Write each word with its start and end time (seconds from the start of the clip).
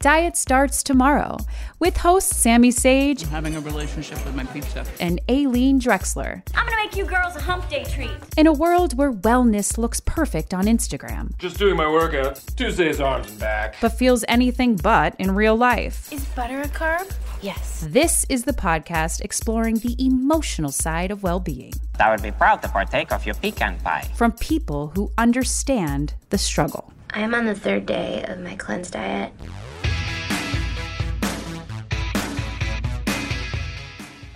Diet 0.00 0.36
Starts 0.36 0.82
Tomorrow 0.82 1.38
with 1.80 1.96
hosts 1.96 2.36
Sammy 2.36 2.70
Sage 2.70 3.22
I'm 3.24 3.30
having 3.30 3.56
a 3.56 3.60
relationship 3.60 4.22
with 4.26 4.34
my 4.36 4.44
pizza. 4.44 4.84
and 5.00 5.20
Aleen 5.28 5.80
Dreksler. 5.80 6.42
I'm 6.54 6.66
gonna 6.66 6.76
make 6.84 6.94
you 6.96 7.06
girls 7.06 7.34
a 7.34 7.40
hump 7.40 7.68
day 7.70 7.82
treat. 7.84 8.10
In 8.36 8.46
a 8.46 8.52
world 8.52 8.96
where 8.96 9.10
wellness 9.10 9.78
looks 9.78 10.00
perfect 10.00 10.52
on 10.52 10.66
Instagram, 10.66 11.36
Just 11.38 11.58
doing 11.58 11.76
my 11.76 11.90
workout. 11.90 12.36
Tuesday's 12.56 13.00
arms 13.00 13.30
and 13.30 13.40
back. 13.40 13.76
but 13.80 13.88
feels 13.98 14.22
anything 14.28 14.76
but 14.76 15.14
in 15.18 15.34
real 15.34 15.56
life. 15.56 16.12
Is 16.12 16.24
butter 16.26 16.60
a 16.60 16.68
carb? 16.68 17.10
Yes. 17.40 17.84
This 17.88 18.26
is 18.28 18.44
the 18.44 18.52
podcast 18.52 19.22
exploring 19.22 19.76
the 19.76 19.96
emotional 19.98 20.70
side 20.72 21.10
of 21.10 21.22
well 21.22 21.40
being 21.40 21.72
I 21.98 22.10
would 22.10 22.22
be 22.22 22.30
proud 22.32 22.60
to 22.62 22.68
partake 22.68 23.12
of 23.12 23.24
your 23.24 23.34
pecan 23.36 23.78
pie. 23.80 24.08
from 24.14 24.32
people 24.32 24.88
who 24.94 25.10
understand 25.16 26.14
the 26.28 26.38
struggle. 26.38 26.92
I 27.10 27.20
am 27.20 27.34
on 27.34 27.46
the 27.46 27.54
third 27.54 27.86
day 27.86 28.24
of 28.28 28.38
my 28.40 28.56
cleanse 28.56 28.90
diet. 28.90 29.32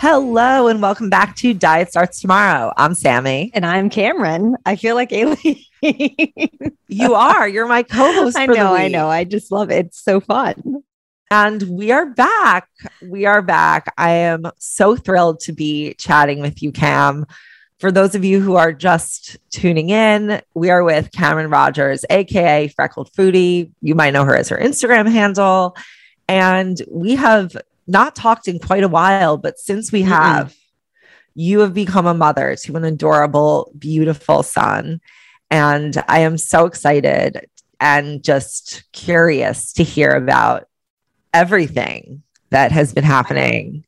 Hello 0.00 0.66
and 0.68 0.80
welcome 0.80 1.10
back 1.10 1.36
to 1.36 1.52
Diet 1.52 1.90
Starts 1.90 2.22
Tomorrow. 2.22 2.72
I'm 2.78 2.94
Sammy. 2.94 3.50
And 3.52 3.66
I'm 3.66 3.90
Cameron. 3.90 4.56
I 4.64 4.76
feel 4.76 4.94
like 4.94 5.10
Aleen. 5.10 5.62
You 6.88 7.14
are. 7.14 7.46
You're 7.46 7.68
my 7.68 7.82
co-host. 7.82 8.34
I 8.34 8.46
know, 8.46 8.74
I 8.74 8.88
know. 8.88 9.10
I 9.10 9.24
just 9.24 9.52
love 9.52 9.70
it. 9.70 9.88
It's 9.88 10.02
so 10.02 10.18
fun. 10.18 10.82
And 11.30 11.62
we 11.64 11.90
are 11.90 12.06
back. 12.06 12.70
We 13.02 13.26
are 13.26 13.42
back. 13.42 13.92
I 13.98 14.12
am 14.12 14.50
so 14.56 14.96
thrilled 14.96 15.40
to 15.40 15.52
be 15.52 15.92
chatting 15.98 16.40
with 16.40 16.62
you, 16.62 16.72
Cam. 16.72 17.26
For 17.78 17.92
those 17.92 18.14
of 18.14 18.24
you 18.24 18.40
who 18.40 18.56
are 18.56 18.72
just 18.72 19.36
tuning 19.50 19.90
in, 19.90 20.40
we 20.54 20.70
are 20.70 20.82
with 20.82 21.12
Cameron 21.12 21.50
Rogers, 21.50 22.06
aka 22.08 22.68
Freckled 22.68 23.12
Foodie. 23.12 23.70
You 23.82 23.94
might 23.94 24.14
know 24.14 24.24
her 24.24 24.34
as 24.34 24.48
her 24.48 24.56
Instagram 24.56 25.12
handle. 25.12 25.76
And 26.26 26.80
we 26.88 27.16
have 27.16 27.54
not 27.90 28.14
talked 28.14 28.48
in 28.48 28.58
quite 28.58 28.84
a 28.84 28.88
while, 28.88 29.36
but 29.36 29.58
since 29.58 29.92
we 29.92 30.02
have, 30.02 30.54
you 31.34 31.60
have 31.60 31.74
become 31.74 32.06
a 32.06 32.14
mother 32.14 32.56
to 32.56 32.76
an 32.76 32.84
adorable, 32.84 33.72
beautiful 33.78 34.42
son. 34.42 35.00
And 35.50 36.02
I 36.08 36.20
am 36.20 36.38
so 36.38 36.66
excited 36.66 37.46
and 37.80 38.22
just 38.22 38.84
curious 38.92 39.72
to 39.74 39.82
hear 39.82 40.10
about 40.10 40.68
everything 41.34 42.22
that 42.50 42.72
has 42.72 42.92
been 42.92 43.04
happening. 43.04 43.84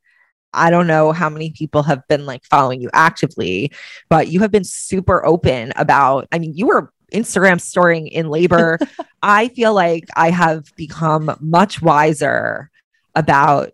I 0.55 0.71
don't 0.71 0.87
know 0.87 1.13
how 1.13 1.31
many 1.31 1.51
people 1.51 1.83
have 1.85 2.07
been 2.09 2.27
like 2.27 2.45
following 2.45 2.81
you 2.81 2.91
actively, 2.93 3.73
but 4.09 4.29
you 4.29 4.41
have 4.41 4.51
been 4.51 4.65
super 4.65 5.25
open 5.25 5.73
about, 5.77 6.29
I 6.33 6.39
mean, 6.39 6.55
you 6.55 6.67
were 6.67 6.93
Instagram 7.13 7.61
storing 7.61 8.09
in 8.09 8.29
labor. 8.29 8.79
I 9.23 9.49
feel 9.49 9.75
like 9.75 10.09
I 10.17 10.31
have 10.31 10.65
become 10.77 11.37
much 11.41 11.81
wiser 11.81 12.71
about, 13.15 13.73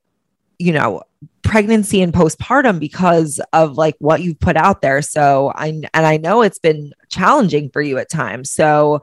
you 0.58 0.72
know, 0.72 1.02
pregnancy 1.42 2.02
and 2.02 2.12
postpartum 2.12 2.78
because 2.78 3.41
of 3.52 3.76
like 3.76 3.96
what 3.98 4.20
you've 4.22 4.38
put 4.38 4.56
out 4.56 4.82
there. 4.82 5.00
So 5.02 5.52
I 5.54 5.69
and 5.69 5.88
I 5.94 6.16
know 6.16 6.42
it's 6.42 6.58
been 6.58 6.92
challenging 7.08 7.70
for 7.70 7.80
you 7.80 7.98
at 7.98 8.10
times. 8.10 8.50
So 8.50 9.00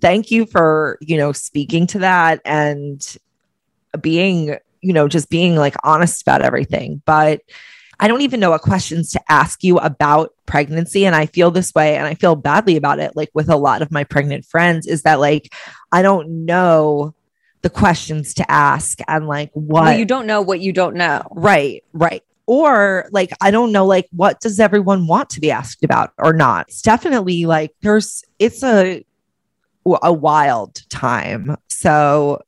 thank 0.00 0.30
you 0.30 0.46
for, 0.46 0.98
you 1.00 1.16
know, 1.16 1.32
speaking 1.32 1.86
to 1.88 2.00
that 2.00 2.40
and 2.44 3.16
being, 4.00 4.56
you 4.80 4.92
know, 4.92 5.08
just 5.08 5.30
being 5.30 5.56
like 5.56 5.74
honest 5.84 6.22
about 6.22 6.42
everything. 6.42 7.02
But 7.06 7.40
I 7.98 8.08
don't 8.08 8.20
even 8.20 8.40
know 8.40 8.50
what 8.50 8.60
questions 8.60 9.10
to 9.12 9.32
ask 9.32 9.64
you 9.64 9.78
about 9.78 10.34
pregnancy. 10.44 11.06
And 11.06 11.16
I 11.16 11.26
feel 11.26 11.50
this 11.50 11.72
way 11.74 11.96
and 11.96 12.06
I 12.06 12.14
feel 12.14 12.36
badly 12.36 12.76
about 12.76 12.98
it, 12.98 13.16
like 13.16 13.30
with 13.32 13.48
a 13.48 13.56
lot 13.56 13.80
of 13.80 13.90
my 13.90 14.04
pregnant 14.04 14.44
friends, 14.44 14.86
is 14.86 15.02
that 15.02 15.18
like 15.18 15.52
I 15.92 16.02
don't 16.02 16.44
know 16.44 17.14
the 17.66 17.70
questions 17.70 18.32
to 18.34 18.48
ask 18.48 19.00
and 19.08 19.26
like 19.26 19.50
what 19.54 19.82
Well, 19.82 19.98
you 19.98 20.04
don't 20.04 20.24
know 20.24 20.40
what 20.40 20.60
you 20.60 20.72
don't 20.72 20.94
know. 20.94 21.26
Right, 21.32 21.82
right. 21.92 22.22
Or 22.46 23.08
like, 23.10 23.32
I 23.40 23.50
don't 23.50 23.72
know, 23.72 23.84
like, 23.84 24.06
what 24.12 24.38
does 24.38 24.60
everyone 24.60 25.08
want 25.08 25.30
to 25.30 25.40
be 25.40 25.50
asked 25.50 25.82
about 25.82 26.12
or 26.16 26.32
not? 26.32 26.68
It's 26.68 26.80
definitely 26.80 27.44
like 27.44 27.72
there's, 27.82 28.22
it's 28.38 28.62
a, 28.62 29.04
a 29.84 30.12
wild 30.12 30.88
time. 30.90 31.56
So, 31.66 32.40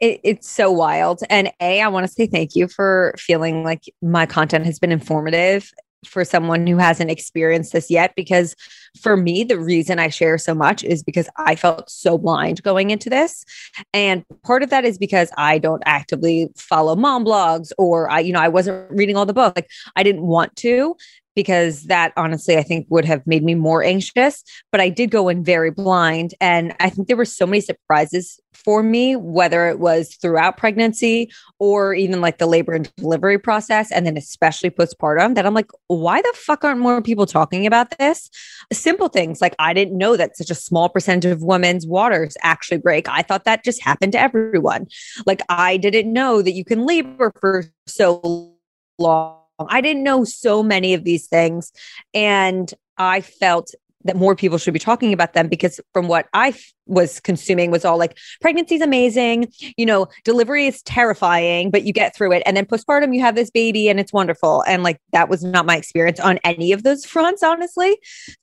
It, 0.00 0.20
it's 0.22 0.50
so 0.50 0.70
wild. 0.70 1.22
And 1.30 1.50
A, 1.62 1.80
I 1.80 1.88
want 1.88 2.06
to 2.06 2.12
say 2.12 2.26
thank 2.26 2.54
you 2.54 2.68
for 2.68 3.14
feeling 3.16 3.64
like 3.64 3.84
my 4.02 4.26
content 4.26 4.66
has 4.66 4.78
been 4.78 4.92
informative 4.92 5.72
for 6.04 6.22
someone 6.22 6.66
who 6.66 6.76
hasn't 6.76 7.10
experienced 7.10 7.72
this 7.72 7.90
yet. 7.90 8.12
Because 8.14 8.54
for 9.00 9.16
me, 9.16 9.44
the 9.44 9.58
reason 9.58 9.98
I 9.98 10.08
share 10.08 10.38
so 10.38 10.54
much 10.54 10.84
is 10.84 11.02
because 11.02 11.28
I 11.36 11.54
felt 11.56 11.90
so 11.90 12.18
blind 12.18 12.62
going 12.62 12.90
into 12.90 13.10
this. 13.10 13.44
And 13.92 14.24
part 14.42 14.62
of 14.62 14.70
that 14.70 14.84
is 14.84 14.98
because 14.98 15.30
I 15.36 15.58
don't 15.58 15.82
actively 15.86 16.48
follow 16.56 16.96
mom 16.96 17.24
blogs 17.24 17.72
or 17.78 18.10
I, 18.10 18.20
you 18.20 18.32
know, 18.32 18.40
I 18.40 18.48
wasn't 18.48 18.90
reading 18.90 19.16
all 19.16 19.26
the 19.26 19.34
books. 19.34 19.56
Like 19.56 19.70
I 19.94 20.02
didn't 20.02 20.22
want 20.22 20.54
to 20.56 20.96
because 21.36 21.84
that 21.84 22.12
honestly 22.16 22.56
I 22.56 22.62
think 22.64 22.86
would 22.88 23.04
have 23.04 23.24
made 23.26 23.44
me 23.44 23.54
more 23.54 23.84
anxious. 23.84 24.42
But 24.72 24.80
I 24.80 24.88
did 24.88 25.12
go 25.12 25.28
in 25.28 25.44
very 25.44 25.70
blind. 25.70 26.34
And 26.40 26.74
I 26.80 26.90
think 26.90 27.06
there 27.06 27.16
were 27.16 27.24
so 27.24 27.46
many 27.46 27.60
surprises 27.60 28.40
for 28.52 28.82
me, 28.82 29.14
whether 29.14 29.68
it 29.68 29.78
was 29.78 30.16
throughout 30.16 30.56
pregnancy 30.56 31.30
or 31.58 31.94
even 31.94 32.20
like 32.20 32.38
the 32.38 32.46
labor 32.46 32.72
and 32.72 32.92
delivery 32.96 33.38
process, 33.38 33.92
and 33.92 34.06
then 34.06 34.16
especially 34.16 34.70
postpartum, 34.70 35.34
that 35.34 35.46
I'm 35.46 35.54
like, 35.54 35.70
why 35.88 36.22
the 36.22 36.32
fuck 36.34 36.64
aren't 36.64 36.80
more 36.80 37.02
people 37.02 37.26
talking 37.26 37.66
about 37.66 37.96
this? 37.98 38.30
Simple 38.72 39.08
things 39.08 39.40
like 39.40 39.54
I 39.58 39.74
didn't 39.74 39.98
know 39.98 40.16
that 40.16 40.36
such 40.36 40.50
a 40.50 40.54
small 40.54 40.88
percentage 40.88 41.30
of 41.30 41.42
women's 41.42 41.86
waters 41.86 42.36
actually 42.42 42.78
break. 42.78 43.08
I 43.08 43.22
thought 43.22 43.44
that 43.44 43.62
just 43.62 43.82
happened 43.82 44.12
to 44.12 44.20
everyone. 44.20 44.86
Like 45.26 45.42
I 45.48 45.76
didn't 45.76 46.12
know 46.12 46.40
that 46.40 46.52
you 46.52 46.64
can 46.64 46.86
labor 46.86 47.32
for 47.38 47.64
so 47.86 48.56
long. 48.98 49.45
I 49.58 49.80
didn't 49.80 50.02
know 50.02 50.24
so 50.24 50.62
many 50.62 50.94
of 50.94 51.04
these 51.04 51.26
things. 51.26 51.72
And 52.14 52.72
I 52.98 53.20
felt 53.20 53.72
that 54.06 54.16
more 54.16 54.34
people 54.34 54.58
should 54.58 54.72
be 54.72 54.78
talking 54.78 55.12
about 55.12 55.32
them 55.34 55.48
because 55.48 55.80
from 55.92 56.08
what 56.08 56.26
I 56.32 56.48
f- 56.48 56.72
was 56.86 57.20
consuming 57.20 57.70
was 57.70 57.84
all 57.84 57.98
like 57.98 58.16
pregnancy 58.40 58.76
is 58.76 58.82
amazing, 58.82 59.52
you 59.76 59.84
know, 59.84 60.06
delivery 60.24 60.66
is 60.66 60.82
terrifying, 60.82 61.70
but 61.70 61.82
you 61.82 61.92
get 61.92 62.14
through 62.14 62.32
it. 62.32 62.42
And 62.46 62.56
then 62.56 62.66
postpartum, 62.66 63.14
you 63.14 63.20
have 63.20 63.34
this 63.34 63.50
baby 63.50 63.88
and 63.88 63.98
it's 63.98 64.12
wonderful. 64.12 64.62
And 64.66 64.82
like 64.82 65.00
that 65.12 65.28
was 65.28 65.42
not 65.42 65.66
my 65.66 65.76
experience 65.76 66.20
on 66.20 66.38
any 66.44 66.72
of 66.72 66.84
those 66.84 67.04
fronts, 67.04 67.42
honestly. 67.42 67.98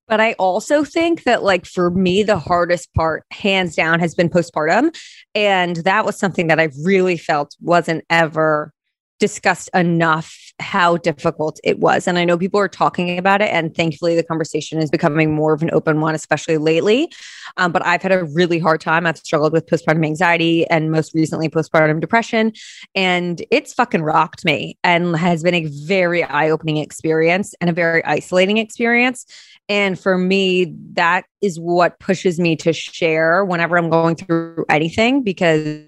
But 0.07 0.19
I 0.19 0.33
also 0.33 0.83
think 0.83 1.23
that 1.23 1.43
like 1.43 1.65
for 1.65 1.89
me, 1.89 2.23
the 2.23 2.37
hardest 2.37 2.93
part, 2.93 3.23
hands 3.31 3.75
down, 3.75 3.99
has 3.99 4.13
been 4.13 4.29
postpartum. 4.29 4.95
And 5.33 5.77
that 5.77 6.05
was 6.05 6.17
something 6.17 6.47
that 6.47 6.59
I 6.59 6.69
really 6.83 7.17
felt 7.17 7.55
wasn't 7.61 8.03
ever 8.09 8.73
discussed 9.19 9.69
enough 9.73 10.42
how 10.59 10.97
difficult 10.97 11.59
it 11.63 11.79
was. 11.79 12.07
And 12.07 12.17
I 12.17 12.25
know 12.25 12.37
people 12.37 12.59
are 12.59 12.67
talking 12.67 13.17
about 13.17 13.41
it, 13.41 13.49
and 13.51 13.75
thankfully 13.75 14.15
the 14.15 14.23
conversation 14.23 14.79
is 14.79 14.89
becoming 14.89 15.33
more 15.33 15.53
of 15.53 15.61
an 15.61 15.69
open 15.73 15.99
one, 15.99 16.15
especially 16.15 16.57
lately. 16.57 17.11
Um, 17.57 17.71
but 17.71 17.85
I've 17.85 18.01
had 18.01 18.11
a 18.11 18.23
really 18.25 18.59
hard 18.59 18.81
time. 18.81 19.05
I've 19.05 19.17
struggled 19.17 19.53
with 19.53 19.65
postpartum 19.65 20.05
anxiety 20.05 20.67
and 20.67 20.91
most 20.91 21.13
recently 21.13 21.49
postpartum 21.49 21.99
depression. 21.99 22.53
And 22.95 23.43
it's 23.51 23.73
fucking 23.73 24.03
rocked 24.03 24.45
me 24.45 24.77
and 24.83 25.15
has 25.15 25.43
been 25.43 25.55
a 25.55 25.65
very 25.65 26.23
eye 26.23 26.49
opening 26.49 26.77
experience 26.77 27.53
and 27.59 27.69
a 27.69 27.73
very 27.73 28.03
isolating 28.05 28.57
experience. 28.57 29.25
And 29.69 29.99
for 29.99 30.17
me, 30.17 30.73
that 30.93 31.25
is 31.41 31.59
what 31.59 31.99
pushes 31.99 32.39
me 32.39 32.55
to 32.57 32.73
share 32.73 33.45
whenever 33.45 33.77
I'm 33.77 33.89
going 33.89 34.15
through 34.15 34.65
anything 34.69 35.23
because 35.23 35.83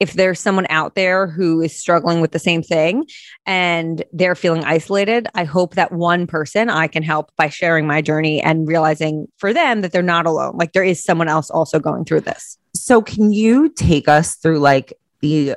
if 0.00 0.14
there's 0.14 0.40
someone 0.40 0.66
out 0.70 0.94
there 0.94 1.26
who 1.26 1.60
is 1.60 1.78
struggling 1.78 2.22
with 2.22 2.32
the 2.32 2.38
same 2.38 2.62
thing 2.62 3.04
and 3.44 4.02
they're 4.12 4.34
feeling 4.34 4.64
isolated, 4.64 5.28
I 5.34 5.44
hope 5.44 5.74
that 5.74 5.92
one 5.92 6.26
person 6.26 6.70
I 6.70 6.88
can 6.88 7.02
help 7.02 7.30
by 7.36 7.50
sharing 7.50 7.86
my 7.86 8.00
journey 8.00 8.42
and 8.42 8.66
realizing 8.66 9.28
for 9.36 9.52
them 9.52 9.82
that 9.82 9.92
they're 9.92 10.02
not 10.02 10.24
alone. 10.24 10.56
Like 10.56 10.72
there 10.72 10.82
is 10.82 11.04
someone 11.04 11.28
else 11.28 11.50
also 11.50 11.78
going 11.78 12.06
through 12.06 12.22
this. 12.22 12.56
so 12.74 13.02
can 13.02 13.30
you 13.30 13.68
take 13.68 14.08
us 14.08 14.36
through 14.36 14.58
like 14.58 14.94
the, 15.20 15.56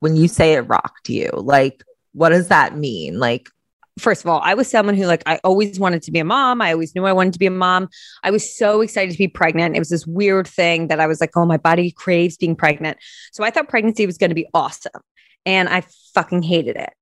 when 0.00 0.16
you 0.16 0.26
say 0.26 0.54
it 0.54 0.60
rocked 0.62 1.10
you, 1.10 1.30
like, 1.34 1.84
what 2.12 2.30
does 2.30 2.48
that 2.48 2.76
mean? 2.76 3.18
Like, 3.18 3.50
first 3.98 4.24
of 4.24 4.30
all, 4.30 4.40
I 4.42 4.54
was 4.54 4.68
someone 4.68 4.94
who 4.94 5.06
like 5.06 5.22
I 5.26 5.40
always 5.42 5.78
wanted 5.78 6.02
to 6.02 6.12
be 6.12 6.18
a 6.18 6.24
mom. 6.24 6.60
I 6.60 6.72
always 6.72 6.94
knew 6.94 7.04
I 7.04 7.12
wanted 7.12 7.32
to 7.32 7.38
be 7.38 7.46
a 7.46 7.50
mom. 7.50 7.88
I 8.22 8.30
was 8.30 8.56
so 8.56 8.80
excited 8.80 9.12
to 9.12 9.18
be 9.18 9.28
pregnant. 9.28 9.76
It 9.76 9.78
was 9.78 9.88
this 9.88 10.06
weird 10.06 10.46
thing 10.46 10.88
that 10.88 11.00
I 11.00 11.06
was 11.06 11.20
like, 11.20 11.30
oh, 11.36 11.46
my 11.46 11.56
body 11.56 11.90
craves 11.90 12.36
being 12.36 12.56
pregnant. 12.56 12.98
So 13.32 13.44
I 13.44 13.50
thought 13.50 13.68
pregnancy 13.68 14.06
was 14.06 14.18
going 14.18 14.30
to 14.30 14.34
be 14.34 14.48
awesome. 14.52 15.00
And 15.44 15.68
I 15.68 15.84
fucking 16.14 16.42
hated 16.42 16.76
it. 16.76 16.92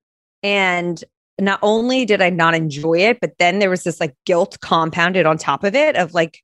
And 0.42 1.02
not 1.40 1.58
only 1.62 2.04
did 2.04 2.22
I 2.22 2.30
not 2.30 2.54
enjoy 2.54 2.98
it, 2.98 3.18
but 3.20 3.32
then 3.38 3.58
there 3.58 3.70
was 3.70 3.82
this 3.82 3.98
like 4.00 4.14
guilt 4.24 4.58
compounded 4.60 5.26
on 5.26 5.36
top 5.38 5.64
of 5.64 5.74
it 5.74 5.96
of 5.96 6.14
like, 6.14 6.40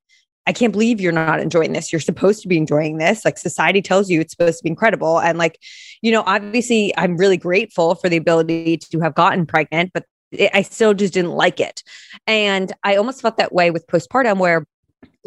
I 0.47 0.52
can't 0.52 0.73
believe 0.73 1.00
you're 1.00 1.12
not 1.12 1.38
enjoying 1.38 1.75
this. 1.75 1.93
You're 1.93 2.00
supposed 2.00 2.43
to 2.43 2.49
be 2.49 2.56
enjoying 2.56 2.99
this. 2.99 3.25
Like 3.25 3.38
society 3.38 3.82
tells 3.82 4.11
you 4.11 4.20
it's 4.20 4.32
supposed 4.32 4.58
to 4.58 4.64
be 4.64 4.70
incredible. 4.70 5.20
And 5.20 5.38
like, 5.38 5.58
you 6.02 6.11
know, 6.11 6.25
obviously 6.26 6.93
I'm 6.97 7.17
really 7.17 7.37
grateful 7.37 7.94
for 7.94 8.08
the 8.08 8.17
ability 8.17 8.79
to 8.79 9.00
have 9.00 9.14
gotten 9.14 9.47
pregnant, 9.47 9.93
but 9.93 10.06
it, 10.32 10.50
I 10.55 10.62
still 10.62 10.94
just 10.94 11.15
didn't 11.15 11.32
like 11.32 11.61
it. 11.61 11.82
And 12.27 12.73
I 12.82 12.97
almost 12.97 13.23
felt 13.23 13.37
that 13.38 13.53
way 13.53 13.71
with 13.71 13.87
postpartum 13.87 14.38
where 14.38 14.67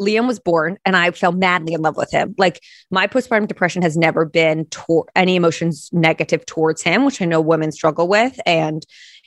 Liam 0.00 0.26
was 0.26 0.40
born 0.40 0.76
and 0.84 0.96
I 0.96 1.10
fell 1.12 1.32
madly 1.32 1.72
in 1.72 1.82
love 1.82 1.96
with 1.96 2.10
him. 2.10 2.34
Like 2.38 2.60
my 2.90 3.06
postpartum 3.06 3.46
depression 3.46 3.82
has 3.82 3.96
never 3.96 4.24
been 4.24 4.66
toward 4.66 5.08
any 5.14 5.36
emotions 5.36 5.88
negative 5.92 6.44
towards 6.46 6.82
him, 6.82 7.04
which 7.04 7.22
I 7.22 7.26
know 7.26 7.40
women 7.40 7.72
struggle 7.72 8.08
with. 8.08 8.38
And 8.46 8.84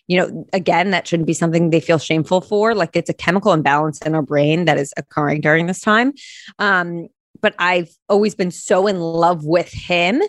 you 0.08 0.18
know, 0.18 0.46
again, 0.54 0.92
that 0.92 1.06
shouldn't 1.06 1.28
be 1.28 1.34
something 1.34 1.70
they 1.70 1.82
feel 1.82 1.98
shameful 1.98 2.40
for. 2.40 2.74
Like 2.74 2.96
it's 2.96 3.10
a 3.10 3.14
chemical 3.14 3.52
imbalance 3.52 4.02
in 4.02 4.16
our 4.16 4.22
brain 4.22 4.66
that 4.66 4.78
is 4.78 4.94
occurring 4.96 5.42
during 5.42 5.68
this 5.68 5.82
time. 5.82 6.14
Um, 6.60 7.08
but 7.42 7.56
I've 7.60 7.90
always 8.08 8.34
been 8.34 8.52
so 8.52 8.88
in 8.88 9.00
love 9.00 9.46
with 9.46 9.72
him 9.72 10.22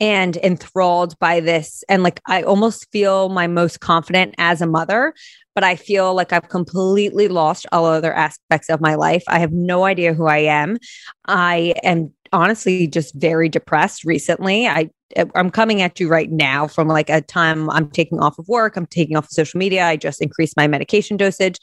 and 0.00 0.36
enthralled 0.38 1.18
by 1.18 1.40
this. 1.40 1.84
And 1.88 2.02
like, 2.02 2.20
I 2.26 2.42
almost 2.42 2.90
feel 2.90 3.28
my 3.28 3.46
most 3.46 3.80
confident 3.80 4.34
as 4.38 4.60
a 4.60 4.66
mother, 4.66 5.14
but 5.54 5.64
I 5.64 5.76
feel 5.76 6.14
like 6.14 6.32
I've 6.32 6.48
completely 6.48 7.28
lost 7.28 7.66
all 7.72 7.86
other 7.86 8.12
aspects 8.12 8.68
of 8.68 8.80
my 8.80 8.96
life. 8.96 9.22
I 9.28 9.38
have 9.38 9.52
no 9.52 9.84
idea 9.84 10.12
who 10.14 10.26
I 10.26 10.38
am. 10.38 10.78
I 11.26 11.74
am 11.82 12.12
honestly 12.32 12.88
just 12.88 13.14
very 13.14 13.48
depressed 13.48 14.04
recently. 14.04 14.66
I 14.66 14.90
I'm 15.36 15.50
coming 15.50 15.80
at 15.80 16.00
you 16.00 16.08
right 16.08 16.30
now 16.30 16.66
from 16.66 16.88
like 16.88 17.08
a 17.08 17.20
time 17.20 17.70
I'm 17.70 17.88
taking 17.88 18.18
off 18.18 18.38
of 18.38 18.48
work, 18.48 18.76
I'm 18.76 18.86
taking 18.86 19.16
off 19.16 19.26
of 19.26 19.30
social 19.30 19.58
media. 19.58 19.84
I 19.84 19.96
just 19.96 20.20
increased 20.20 20.56
my 20.56 20.66
medication 20.66 21.16
dosage 21.16 21.58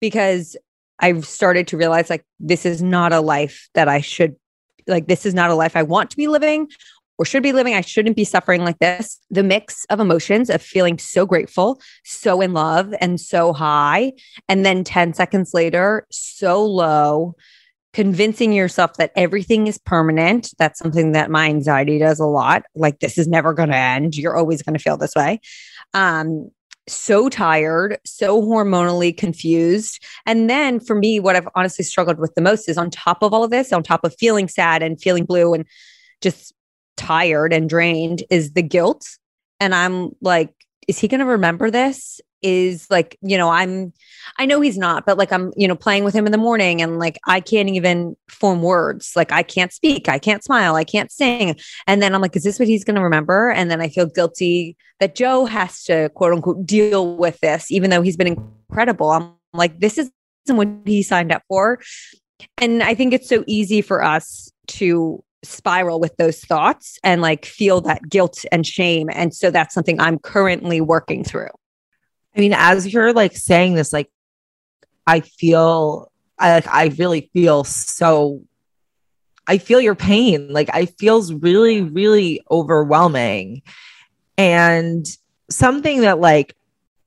because 0.00 0.56
I've 0.98 1.26
started 1.26 1.66
to 1.68 1.78
realize 1.78 2.10
like 2.10 2.24
this 2.38 2.66
is 2.66 2.82
not 2.82 3.12
a 3.12 3.20
life 3.20 3.70
that 3.74 3.88
I 3.88 4.02
should 4.02 4.36
like 4.86 5.06
this 5.06 5.24
is 5.24 5.34
not 5.34 5.50
a 5.50 5.54
life 5.54 5.76
I 5.76 5.82
want 5.82 6.10
to 6.10 6.16
be 6.16 6.28
living 6.28 6.68
or 7.20 7.26
should 7.26 7.42
be 7.42 7.52
living. 7.52 7.74
I 7.74 7.82
shouldn't 7.82 8.16
be 8.16 8.24
suffering 8.24 8.64
like 8.64 8.78
this. 8.78 9.20
The 9.30 9.42
mix 9.42 9.84
of 9.90 10.00
emotions 10.00 10.48
of 10.48 10.62
feeling 10.62 10.96
so 10.96 11.26
grateful, 11.26 11.78
so 12.02 12.40
in 12.40 12.54
love, 12.54 12.94
and 12.98 13.20
so 13.20 13.52
high. 13.52 14.14
And 14.48 14.64
then 14.64 14.84
10 14.84 15.12
seconds 15.12 15.52
later, 15.52 16.06
so 16.10 16.64
low, 16.64 17.36
convincing 17.92 18.54
yourself 18.54 18.94
that 18.94 19.12
everything 19.16 19.66
is 19.66 19.76
permanent. 19.76 20.54
That's 20.58 20.78
something 20.78 21.12
that 21.12 21.30
my 21.30 21.44
anxiety 21.44 21.98
does 21.98 22.20
a 22.20 22.24
lot. 22.24 22.62
Like, 22.74 23.00
this 23.00 23.18
is 23.18 23.28
never 23.28 23.52
going 23.52 23.68
to 23.68 23.76
end. 23.76 24.16
You're 24.16 24.36
always 24.36 24.62
going 24.62 24.78
to 24.78 24.82
feel 24.82 24.96
this 24.96 25.14
way. 25.14 25.40
Um, 25.92 26.50
so 26.88 27.28
tired, 27.28 27.98
so 28.06 28.40
hormonally 28.40 29.14
confused. 29.14 30.02
And 30.24 30.48
then 30.48 30.80
for 30.80 30.96
me, 30.96 31.20
what 31.20 31.36
I've 31.36 31.48
honestly 31.54 31.84
struggled 31.84 32.18
with 32.18 32.34
the 32.34 32.40
most 32.40 32.66
is 32.66 32.78
on 32.78 32.88
top 32.88 33.22
of 33.22 33.34
all 33.34 33.44
of 33.44 33.50
this, 33.50 33.74
on 33.74 33.82
top 33.82 34.04
of 34.04 34.14
feeling 34.18 34.48
sad 34.48 34.82
and 34.82 34.98
feeling 34.98 35.26
blue 35.26 35.52
and 35.52 35.66
just 36.22 36.54
tired 36.96 37.52
and 37.52 37.68
drained, 37.68 38.24
is 38.30 38.52
the 38.52 38.62
guilt. 38.62 39.06
And 39.58 39.74
I'm 39.74 40.10
like, 40.20 40.54
is 40.88 40.98
he 40.98 41.08
going 41.08 41.20
to 41.20 41.26
remember 41.26 41.70
this? 41.70 42.20
is 42.42 42.86
like, 42.90 43.18
you 43.22 43.36
know, 43.36 43.50
I'm, 43.50 43.92
I 44.38 44.46
know 44.46 44.60
he's 44.60 44.78
not, 44.78 45.06
but 45.06 45.18
like 45.18 45.32
I'm, 45.32 45.52
you 45.56 45.68
know, 45.68 45.76
playing 45.76 46.04
with 46.04 46.14
him 46.14 46.26
in 46.26 46.32
the 46.32 46.38
morning 46.38 46.80
and 46.80 46.98
like 46.98 47.18
I 47.26 47.40
can't 47.40 47.68
even 47.68 48.16
form 48.28 48.62
words. 48.62 49.12
Like 49.14 49.32
I 49.32 49.42
can't 49.42 49.72
speak, 49.72 50.08
I 50.08 50.18
can't 50.18 50.42
smile, 50.42 50.76
I 50.76 50.84
can't 50.84 51.10
sing. 51.10 51.56
And 51.86 52.02
then 52.02 52.14
I'm 52.14 52.20
like, 52.20 52.36
is 52.36 52.44
this 52.44 52.58
what 52.58 52.68
he's 52.68 52.84
going 52.84 52.96
to 52.96 53.02
remember? 53.02 53.50
And 53.50 53.70
then 53.70 53.80
I 53.80 53.88
feel 53.88 54.06
guilty 54.06 54.76
that 55.00 55.14
Joe 55.14 55.46
has 55.46 55.84
to 55.84 56.10
quote 56.10 56.32
unquote 56.32 56.66
deal 56.66 57.16
with 57.16 57.38
this, 57.40 57.70
even 57.70 57.90
though 57.90 58.02
he's 58.02 58.16
been 58.16 58.26
incredible. 58.68 59.10
I'm 59.10 59.32
like, 59.52 59.80
this 59.80 59.98
isn't 59.98 60.12
what 60.48 60.68
he 60.84 61.02
signed 61.02 61.32
up 61.32 61.42
for. 61.48 61.80
And 62.58 62.82
I 62.82 62.94
think 62.94 63.12
it's 63.12 63.28
so 63.28 63.44
easy 63.46 63.82
for 63.82 64.02
us 64.02 64.50
to 64.68 65.22
spiral 65.42 66.00
with 66.00 66.16
those 66.16 66.40
thoughts 66.40 66.98
and 67.02 67.22
like 67.22 67.44
feel 67.44 67.80
that 67.82 68.08
guilt 68.08 68.44
and 68.52 68.66
shame. 68.66 69.08
And 69.12 69.34
so 69.34 69.50
that's 69.50 69.74
something 69.74 70.00
I'm 70.00 70.18
currently 70.18 70.80
working 70.80 71.24
through. 71.24 71.48
I 72.36 72.40
mean, 72.40 72.54
as 72.54 72.92
you're 72.92 73.12
like 73.12 73.36
saying 73.36 73.74
this, 73.74 73.92
like 73.92 74.10
I 75.06 75.20
feel 75.20 76.10
I 76.38 76.52
like 76.52 76.68
I 76.68 76.86
really 76.98 77.30
feel 77.32 77.64
so 77.64 78.42
I 79.46 79.58
feel 79.58 79.80
your 79.80 79.96
pain. 79.96 80.52
Like 80.52 80.70
I 80.72 80.86
feels 80.86 81.32
really, 81.32 81.82
really 81.82 82.40
overwhelming. 82.50 83.62
And 84.38 85.06
something 85.50 86.02
that 86.02 86.20
like 86.20 86.54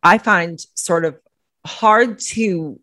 I 0.01 0.17
find 0.17 0.59
sort 0.75 1.05
of 1.05 1.17
hard 1.65 2.19
to 2.19 2.79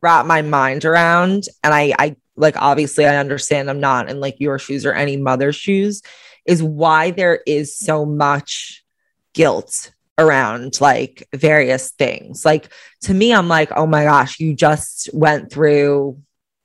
wrap 0.00 0.26
my 0.26 0.42
mind 0.42 0.84
around. 0.84 1.44
And 1.64 1.74
I 1.74 1.94
I 1.98 2.16
like 2.42 2.56
obviously 2.60 3.06
I 3.06 3.16
understand 3.16 3.70
I'm 3.70 3.80
not 3.80 4.10
in 4.10 4.20
like 4.20 4.38
your 4.38 4.58
shoes 4.58 4.84
or 4.84 4.92
any 4.92 5.16
mother's 5.16 5.56
shoes, 5.56 6.02
is 6.44 6.62
why 6.62 7.10
there 7.10 7.40
is 7.46 7.76
so 7.76 8.04
much 8.04 8.84
guilt 9.32 9.92
around 10.18 10.80
like 10.80 11.26
various 11.34 11.90
things. 11.90 12.44
Like 12.44 12.68
to 13.02 13.14
me, 13.14 13.32
I'm 13.32 13.48
like, 13.48 13.70
oh 13.72 13.86
my 13.86 14.04
gosh, 14.04 14.40
you 14.40 14.54
just 14.54 15.08
went 15.12 15.50
through 15.50 16.20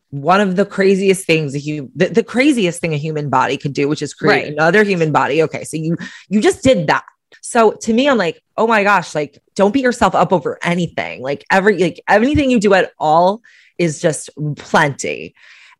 one 0.10 0.42
of 0.42 0.56
the 0.56 0.66
craziest 0.66 1.26
things 1.26 1.54
a 1.54 1.60
human 1.60 1.92
the, 1.96 2.08
the, 2.08 2.24
craziest 2.24 2.80
thing 2.80 2.94
a 2.94 2.98
human 2.98 3.30
body 3.30 3.58
could 3.58 3.74
do, 3.74 3.88
which 3.88 4.02
is 4.02 4.14
create 4.14 4.44
right. 4.44 4.54
another 4.54 4.84
human 4.84 5.12
body. 5.12 5.44
Okay. 5.44 5.64
So 5.64 5.78
you 5.78 5.98
you 6.30 6.42
just 6.42 6.64
did 6.64 6.88
that. 6.88 7.04
So 7.42 7.72
to 7.72 7.94
me, 7.94 8.10
I'm 8.10 8.18
like, 8.18 8.42
oh 8.58 8.68
my 8.68 8.84
gosh, 8.84 9.14
like 9.16 9.42
don't 9.56 9.74
beat 9.74 9.84
yourself 9.84 10.16
up 10.16 10.32
over 10.32 10.58
anything. 10.62 11.22
Like 11.22 11.46
every 11.52 11.78
like 11.78 12.02
anything 12.08 12.52
you 12.52 12.60
do 12.60 12.74
at 12.74 12.92
all 13.00 13.42
is 13.78 14.02
just 14.02 14.30
plenty. 14.56 15.36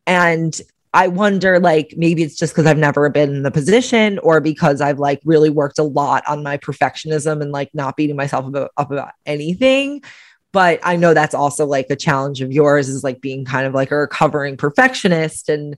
And 0.08 0.58
I 0.94 1.08
wonder, 1.08 1.60
like, 1.60 1.94
maybe 1.98 2.22
it's 2.22 2.36
just 2.36 2.54
because 2.54 2.64
I've 2.64 2.78
never 2.78 3.10
been 3.10 3.34
in 3.36 3.42
the 3.42 3.50
position 3.50 4.18
or 4.20 4.40
because 4.40 4.80
I've 4.80 4.98
like 4.98 5.20
really 5.22 5.50
worked 5.50 5.78
a 5.78 5.82
lot 5.82 6.26
on 6.26 6.42
my 6.42 6.56
perfectionism 6.56 7.42
and 7.42 7.52
like 7.52 7.68
not 7.74 7.94
beating 7.94 8.16
myself 8.16 8.46
about, 8.46 8.70
up 8.78 8.90
about 8.90 9.10
anything. 9.26 10.02
But 10.50 10.80
I 10.82 10.96
know 10.96 11.12
that's 11.12 11.34
also 11.34 11.66
like 11.66 11.90
a 11.90 11.96
challenge 11.96 12.40
of 12.40 12.50
yours 12.50 12.88
is 12.88 13.04
like 13.04 13.20
being 13.20 13.44
kind 13.44 13.66
of 13.66 13.74
like 13.74 13.90
a 13.90 13.96
recovering 13.96 14.56
perfectionist. 14.56 15.50
And 15.50 15.76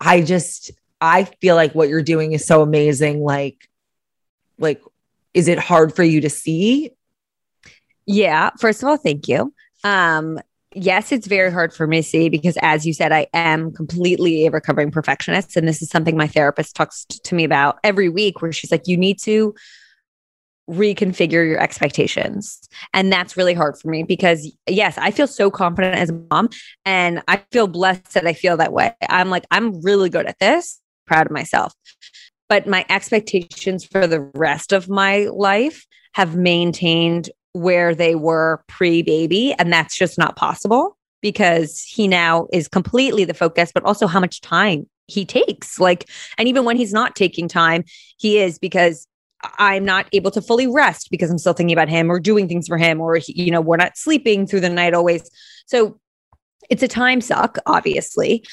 I 0.00 0.22
just, 0.22 0.70
I 1.00 1.24
feel 1.24 1.56
like 1.56 1.74
what 1.74 1.88
you're 1.88 2.02
doing 2.02 2.30
is 2.30 2.46
so 2.46 2.62
amazing. 2.62 3.20
Like, 3.20 3.68
like, 4.58 4.80
is 5.34 5.48
it 5.48 5.58
hard 5.58 5.96
for 5.96 6.04
you 6.04 6.20
to 6.20 6.30
see? 6.30 6.92
Yeah. 8.06 8.50
First 8.60 8.84
of 8.84 8.88
all, 8.88 8.96
thank 8.96 9.26
you. 9.26 9.52
Um, 9.82 10.38
yes, 10.76 11.10
it's 11.10 11.26
very 11.26 11.50
hard 11.50 11.72
for 11.72 11.90
see 12.02 12.28
because, 12.28 12.56
as 12.60 12.86
you 12.86 12.92
said, 12.92 13.10
I 13.10 13.26
am 13.32 13.72
completely 13.72 14.46
a 14.46 14.50
recovering 14.50 14.90
perfectionist. 14.90 15.56
And 15.56 15.66
this 15.66 15.80
is 15.80 15.88
something 15.88 16.16
my 16.16 16.28
therapist 16.28 16.76
talks 16.76 17.04
to 17.06 17.34
me 17.34 17.44
about 17.44 17.78
every 17.82 18.08
week, 18.08 18.42
where 18.42 18.52
she's 18.52 18.70
like, 18.70 18.86
you 18.86 18.96
need 18.96 19.18
to 19.20 19.54
reconfigure 20.68 21.48
your 21.48 21.60
expectations. 21.60 22.60
And 22.92 23.12
that's 23.12 23.36
really 23.36 23.54
hard 23.54 23.78
for 23.78 23.88
me 23.88 24.02
because, 24.02 24.50
yes, 24.68 24.98
I 24.98 25.10
feel 25.12 25.28
so 25.28 25.50
confident 25.50 25.96
as 25.96 26.10
a 26.10 26.20
mom 26.30 26.50
and 26.84 27.22
I 27.28 27.42
feel 27.52 27.68
blessed 27.68 28.14
that 28.14 28.26
I 28.26 28.32
feel 28.34 28.56
that 28.56 28.72
way. 28.72 28.92
I'm 29.08 29.30
like, 29.30 29.46
I'm 29.50 29.80
really 29.82 30.10
good 30.10 30.26
at 30.26 30.38
this, 30.40 30.80
proud 31.06 31.26
of 31.26 31.32
myself. 31.32 31.72
But 32.48 32.66
my 32.66 32.84
expectations 32.88 33.84
for 33.84 34.06
the 34.06 34.20
rest 34.34 34.72
of 34.72 34.88
my 34.88 35.28
life 35.32 35.86
have 36.14 36.36
maintained 36.36 37.30
where 37.56 37.94
they 37.94 38.14
were 38.14 38.62
pre 38.68 39.02
baby. 39.02 39.54
And 39.58 39.72
that's 39.72 39.96
just 39.96 40.18
not 40.18 40.36
possible 40.36 40.96
because 41.22 41.82
he 41.82 42.06
now 42.06 42.46
is 42.52 42.68
completely 42.68 43.24
the 43.24 43.34
focus, 43.34 43.72
but 43.72 43.84
also 43.84 44.06
how 44.06 44.20
much 44.20 44.40
time 44.40 44.86
he 45.06 45.24
takes. 45.24 45.80
Like, 45.80 46.08
and 46.38 46.48
even 46.48 46.64
when 46.64 46.76
he's 46.76 46.92
not 46.92 47.16
taking 47.16 47.48
time, 47.48 47.84
he 48.18 48.38
is 48.38 48.58
because 48.58 49.06
I'm 49.58 49.84
not 49.84 50.06
able 50.12 50.30
to 50.32 50.42
fully 50.42 50.66
rest 50.66 51.08
because 51.10 51.30
I'm 51.30 51.38
still 51.38 51.52
thinking 51.52 51.76
about 51.76 51.88
him 51.88 52.10
or 52.10 52.20
doing 52.20 52.48
things 52.48 52.68
for 52.68 52.78
him, 52.78 53.00
or, 53.00 53.18
you 53.26 53.50
know, 53.50 53.60
we're 53.60 53.76
not 53.76 53.96
sleeping 53.96 54.46
through 54.46 54.60
the 54.60 54.68
night 54.68 54.94
always. 54.94 55.28
So 55.66 55.98
it's 56.68 56.82
a 56.82 56.88
time 56.88 57.20
suck, 57.20 57.58
obviously. 57.66 58.44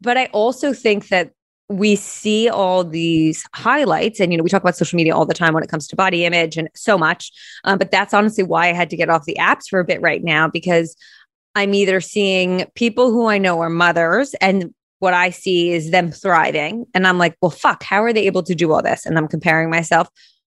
But 0.00 0.16
I 0.16 0.26
also 0.26 0.72
think 0.72 1.08
that 1.08 1.30
we 1.74 1.96
see 1.96 2.48
all 2.48 2.84
these 2.84 3.44
highlights 3.52 4.20
and 4.20 4.32
you 4.32 4.38
know 4.38 4.44
we 4.44 4.50
talk 4.50 4.62
about 4.62 4.76
social 4.76 4.96
media 4.96 5.14
all 5.14 5.26
the 5.26 5.34
time 5.34 5.54
when 5.54 5.62
it 5.62 5.68
comes 5.68 5.88
to 5.88 5.96
body 5.96 6.24
image 6.24 6.56
and 6.56 6.68
so 6.74 6.96
much 6.96 7.32
um, 7.64 7.78
but 7.78 7.90
that's 7.90 8.14
honestly 8.14 8.44
why 8.44 8.68
i 8.68 8.72
had 8.72 8.90
to 8.90 8.96
get 8.96 9.10
off 9.10 9.24
the 9.24 9.36
apps 9.40 9.68
for 9.68 9.80
a 9.80 9.84
bit 9.84 10.00
right 10.00 10.22
now 10.22 10.48
because 10.48 10.96
i'm 11.54 11.74
either 11.74 12.00
seeing 12.00 12.64
people 12.74 13.10
who 13.10 13.26
i 13.26 13.38
know 13.38 13.60
are 13.60 13.70
mothers 13.70 14.34
and 14.34 14.72
what 15.00 15.14
i 15.14 15.30
see 15.30 15.72
is 15.72 15.90
them 15.90 16.12
thriving 16.12 16.86
and 16.94 17.06
i'm 17.06 17.18
like 17.18 17.36
well 17.42 17.50
fuck 17.50 17.82
how 17.82 18.02
are 18.02 18.12
they 18.12 18.26
able 18.26 18.42
to 18.42 18.54
do 18.54 18.72
all 18.72 18.82
this 18.82 19.04
and 19.04 19.18
i'm 19.18 19.28
comparing 19.28 19.68
myself 19.68 20.08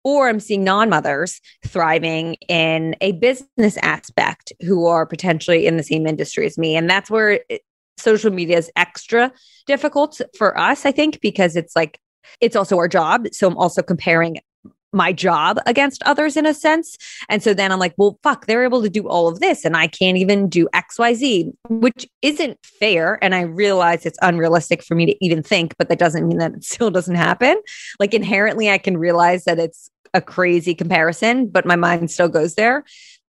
or 0.03 0.29
I'm 0.29 0.39
seeing 0.39 0.63
non 0.63 0.87
mothers 0.87 1.41
thriving 1.65 2.35
in 2.47 2.95
a 3.01 3.13
business 3.13 3.75
aspect 3.81 4.53
who 4.61 4.85
are 4.85 5.03
potentially 5.03 5.65
in 5.65 5.77
the 5.77 5.83
same 5.83 6.05
industry 6.05 6.45
as 6.45 6.59
me. 6.59 6.75
And 6.75 6.87
that's 6.87 7.09
where 7.09 7.39
social 7.97 8.31
media 8.31 8.57
is 8.57 8.71
extra 8.75 9.31
difficult 9.67 10.21
for 10.37 10.57
us, 10.57 10.85
I 10.85 10.91
think, 10.91 11.21
because 11.21 11.55
it's 11.55 11.75
like, 11.75 11.99
it's 12.41 12.55
also 12.55 12.77
our 12.77 12.87
job. 12.87 13.27
So 13.31 13.47
I'm 13.47 13.57
also 13.57 13.81
comparing 13.81 14.39
my 14.95 15.11
job 15.11 15.59
against 15.65 16.01
others 16.03 16.37
in 16.37 16.45
a 16.45 16.53
sense. 16.53 16.97
And 17.27 17.43
so 17.43 17.53
then 17.53 17.71
I'm 17.71 17.79
like, 17.79 17.93
well, 17.97 18.17
fuck, 18.23 18.45
they're 18.45 18.63
able 18.63 18.81
to 18.81 18.89
do 18.89 19.07
all 19.07 19.27
of 19.27 19.41
this 19.41 19.65
and 19.65 19.75
I 19.75 19.87
can't 19.87 20.17
even 20.17 20.47
do 20.47 20.67
XYZ, 20.73 21.51
which 21.69 22.07
isn't 22.21 22.57
fair. 22.63 23.19
And 23.21 23.35
I 23.35 23.41
realize 23.41 24.05
it's 24.05 24.17
unrealistic 24.21 24.81
for 24.81 24.95
me 24.95 25.05
to 25.05 25.15
even 25.23 25.43
think, 25.43 25.75
but 25.77 25.89
that 25.89 25.99
doesn't 25.99 26.27
mean 26.27 26.37
that 26.37 26.53
it 26.53 26.63
still 26.63 26.89
doesn't 26.89 27.15
happen. 27.15 27.61
Like 27.99 28.13
inherently, 28.13 28.71
I 28.71 28.77
can 28.77 28.97
realize 28.97 29.43
that 29.43 29.59
it's 29.59 29.91
a 30.13 30.21
crazy 30.21 30.73
comparison, 30.73 31.49
but 31.49 31.65
my 31.65 31.75
mind 31.75 32.09
still 32.09 32.29
goes 32.29 32.55
there. 32.55 32.85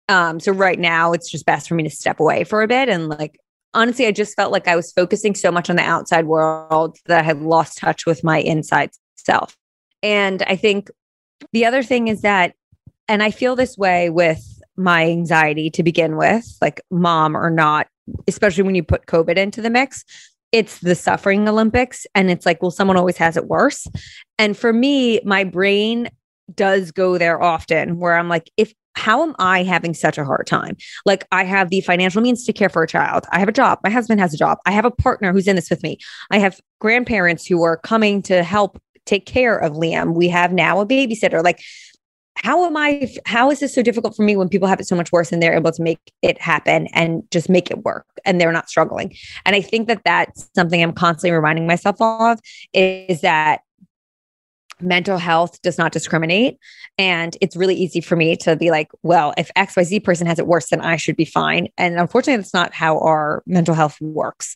Um, 0.09 0.39
so 0.39 0.51
right 0.51 0.79
now 0.79 1.11
it's 1.11 1.29
just 1.29 1.45
best 1.45 1.67
for 1.67 1.75
me 1.75 1.83
to 1.83 1.89
step 1.89 2.19
away 2.19 2.43
for 2.43 2.61
a 2.61 2.67
bit 2.67 2.87
and 2.87 3.09
like 3.09 3.39
honestly, 3.77 4.07
I 4.07 4.11
just 4.11 4.35
felt 4.35 4.51
like 4.51 4.67
I 4.67 4.75
was 4.75 4.91
focusing 4.91 5.35
so 5.35 5.51
much 5.51 5.69
on 5.69 5.75
the 5.75 5.83
outside 5.83 6.25
world 6.25 6.97
that 7.05 7.19
I 7.19 7.23
had 7.23 7.41
lost 7.41 7.77
touch 7.77 8.05
with 8.05 8.23
my 8.23 8.39
inside 8.39 8.89
self. 9.15 9.55
And 10.01 10.41
I 10.43 10.55
think 10.55 10.89
the 11.53 11.63
other 11.65 11.83
thing 11.83 12.07
is 12.07 12.21
that, 12.21 12.55
and 13.07 13.21
I 13.21 13.29
feel 13.29 13.55
this 13.55 13.77
way 13.77 14.09
with 14.09 14.43
my 14.75 15.05
anxiety 15.05 15.69
to 15.69 15.83
begin 15.83 16.17
with, 16.17 16.57
like 16.59 16.81
mom 16.89 17.37
or 17.37 17.51
not, 17.51 17.87
especially 18.27 18.63
when 18.63 18.75
you 18.75 18.83
put 18.83 19.05
COVID 19.05 19.37
into 19.37 19.61
the 19.61 19.69
mix. 19.69 20.03
It's 20.51 20.79
the 20.79 20.95
suffering 20.95 21.47
Olympics. 21.47 22.07
And 22.15 22.31
it's 22.31 22.45
like, 22.45 22.61
well, 22.61 22.71
someone 22.71 22.97
always 22.97 23.17
has 23.17 23.37
it 23.37 23.45
worse. 23.45 23.87
And 24.39 24.57
for 24.57 24.73
me, 24.73 25.21
my 25.23 25.43
brain 25.43 26.09
does 26.55 26.91
go 26.91 27.17
there 27.17 27.41
often 27.41 27.99
where 27.99 28.17
I'm 28.17 28.29
like, 28.29 28.49
if 28.57 28.73
how 28.97 29.21
am 29.21 29.35
I 29.37 29.63
having 29.63 29.93
such 29.93 30.17
a 30.17 30.25
hard 30.25 30.47
time? 30.47 30.75
Like, 31.05 31.27
I 31.31 31.43
have 31.43 31.69
the 31.69 31.81
financial 31.81 32.21
means 32.21 32.43
to 32.45 32.53
care 32.53 32.67
for 32.67 32.81
a 32.81 32.87
child. 32.87 33.25
I 33.31 33.39
have 33.39 33.47
a 33.47 33.53
job. 33.53 33.79
My 33.83 33.91
husband 33.91 34.19
has 34.19 34.33
a 34.33 34.37
job. 34.37 34.57
I 34.65 34.71
have 34.71 34.85
a 34.85 34.91
partner 34.91 35.31
who's 35.31 35.47
in 35.47 35.55
this 35.55 35.69
with 35.69 35.83
me. 35.83 35.99
I 36.31 36.39
have 36.39 36.59
grandparents 36.79 37.45
who 37.45 37.63
are 37.63 37.77
coming 37.77 38.23
to 38.23 38.43
help 38.43 38.81
take 39.05 39.25
care 39.25 39.55
of 39.57 39.73
Liam. 39.73 40.15
We 40.15 40.27
have 40.29 40.51
now 40.51 40.81
a 40.81 40.85
babysitter. 40.85 41.43
Like, 41.43 41.61
how 42.35 42.65
am 42.65 42.75
I? 42.75 43.11
How 43.25 43.49
is 43.51 43.59
this 43.59 43.73
so 43.73 43.81
difficult 43.81 44.15
for 44.15 44.23
me 44.23 44.35
when 44.35 44.49
people 44.49 44.67
have 44.67 44.79
it 44.79 44.87
so 44.87 44.95
much 44.95 45.11
worse 45.11 45.31
and 45.31 45.41
they're 45.41 45.55
able 45.55 45.71
to 45.71 45.81
make 45.81 45.99
it 46.21 46.39
happen 46.39 46.87
and 46.87 47.23
just 47.31 47.49
make 47.49 47.71
it 47.71 47.83
work 47.83 48.05
and 48.25 48.39
they're 48.39 48.51
not 48.51 48.69
struggling? 48.69 49.15
And 49.45 49.55
I 49.55 49.61
think 49.61 49.87
that 49.87 50.01
that's 50.05 50.49
something 50.55 50.81
I'm 50.81 50.93
constantly 50.93 51.31
reminding 51.31 51.67
myself 51.67 51.97
of 51.99 52.39
is 52.73 53.21
that 53.21 53.61
mental 54.81 55.17
health 55.17 55.61
does 55.61 55.77
not 55.77 55.91
discriminate. 55.91 56.57
And 56.97 57.35
it's 57.41 57.55
really 57.55 57.75
easy 57.75 58.01
for 58.01 58.15
me 58.15 58.35
to 58.37 58.55
be 58.55 58.71
like, 58.71 58.89
well, 59.03 59.33
if 59.37 59.51
XYZ 59.55 60.03
person 60.03 60.27
has 60.27 60.39
it 60.39 60.47
worse, 60.47 60.69
then 60.69 60.81
I 60.81 60.97
should 60.97 61.15
be 61.15 61.25
fine. 61.25 61.69
And 61.77 61.99
unfortunately, 61.99 62.37
that's 62.37 62.53
not 62.53 62.73
how 62.73 62.99
our 62.99 63.43
mental 63.45 63.73
health 63.73 63.99
works. 64.01 64.55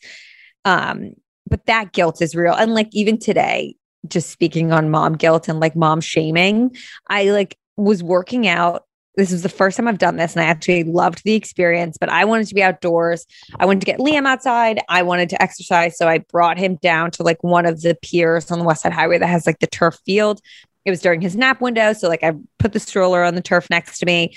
Um, 0.64 1.14
but 1.48 1.66
that 1.66 1.92
guilt 1.92 2.22
is 2.22 2.34
real. 2.34 2.54
And 2.54 2.74
like 2.74 2.88
even 2.92 3.18
today, 3.18 3.76
just 4.08 4.30
speaking 4.30 4.72
on 4.72 4.90
mom 4.90 5.14
guilt 5.14 5.48
and 5.48 5.60
like 5.60 5.76
mom 5.76 6.00
shaming, 6.00 6.76
I 7.08 7.30
like 7.30 7.56
was 7.76 8.02
working 8.02 8.46
out. 8.46 8.84
This 9.14 9.30
was 9.30 9.42
the 9.42 9.48
first 9.48 9.76
time 9.76 9.88
I've 9.88 9.98
done 9.98 10.16
this, 10.16 10.34
and 10.34 10.42
I 10.42 10.46
actually 10.46 10.84
loved 10.84 11.22
the 11.24 11.34
experience. 11.34 11.98
But 11.98 12.08
I 12.08 12.24
wanted 12.24 12.46
to 12.48 12.54
be 12.54 12.62
outdoors. 12.62 13.26
I 13.58 13.66
wanted 13.66 13.80
to 13.80 13.86
get 13.86 13.98
Liam 13.98 14.26
outside. 14.26 14.80
I 14.88 15.02
wanted 15.02 15.28
to 15.30 15.42
exercise. 15.42 15.98
So 15.98 16.08
I 16.08 16.18
brought 16.18 16.58
him 16.58 16.76
down 16.76 17.10
to 17.12 17.22
like 17.22 17.42
one 17.42 17.66
of 17.66 17.82
the 17.82 17.96
piers 18.00 18.50
on 18.50 18.58
the 18.58 18.64
West 18.64 18.82
Side 18.82 18.92
Highway 18.92 19.18
that 19.18 19.26
has 19.26 19.46
like 19.46 19.58
the 19.58 19.66
turf 19.66 19.98
field. 20.06 20.40
It 20.84 20.90
was 20.90 21.00
during 21.00 21.20
his 21.20 21.36
nap 21.36 21.60
window. 21.60 21.92
So 21.92 22.08
like 22.08 22.24
I 22.24 22.32
put 22.58 22.72
the 22.72 22.80
stroller 22.80 23.22
on 23.22 23.34
the 23.34 23.42
turf 23.42 23.68
next 23.70 23.98
to 23.98 24.06
me, 24.06 24.36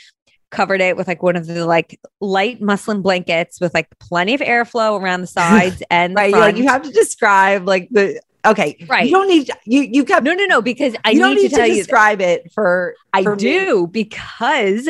covered 0.52 0.82
it 0.82 0.96
with 0.98 1.08
like 1.08 1.24
one 1.24 1.36
of 1.36 1.48
the 1.48 1.66
like 1.66 2.00
light 2.22 2.62
muslin 2.62 3.02
blankets 3.02 3.60
with 3.60 3.74
like 3.74 3.88
plenty 4.00 4.34
of 4.34 4.42
airflow 4.42 5.00
around 5.00 5.22
the 5.22 5.28
sides 5.42 5.82
and 5.90 6.16
right. 6.16 6.34
Like 6.34 6.58
you 6.58 6.68
have 6.68 6.84
to 6.84 6.92
describe 6.92 7.68
like 7.68 7.88
the 7.92 8.20
okay, 8.46 8.78
right. 8.88 9.06
You 9.06 9.12
don't 9.12 9.28
need 9.28 9.50
you 9.66 9.82
you 9.82 10.06
kept 10.06 10.24
no 10.24 10.34
no 10.34 10.46
no 10.46 10.62
because 10.62 10.96
I 11.04 11.12
you 11.12 11.20
don't 11.20 11.36
need, 11.36 11.44
need 11.44 11.50
to 11.50 11.56
tell 11.56 11.68
to 11.68 11.74
you 11.74 11.84
describe 11.84 12.22
it 12.22 12.52
for. 12.54 12.96
I 13.14 13.24
for 13.24 13.36
do 13.36 13.88
because 13.88 14.90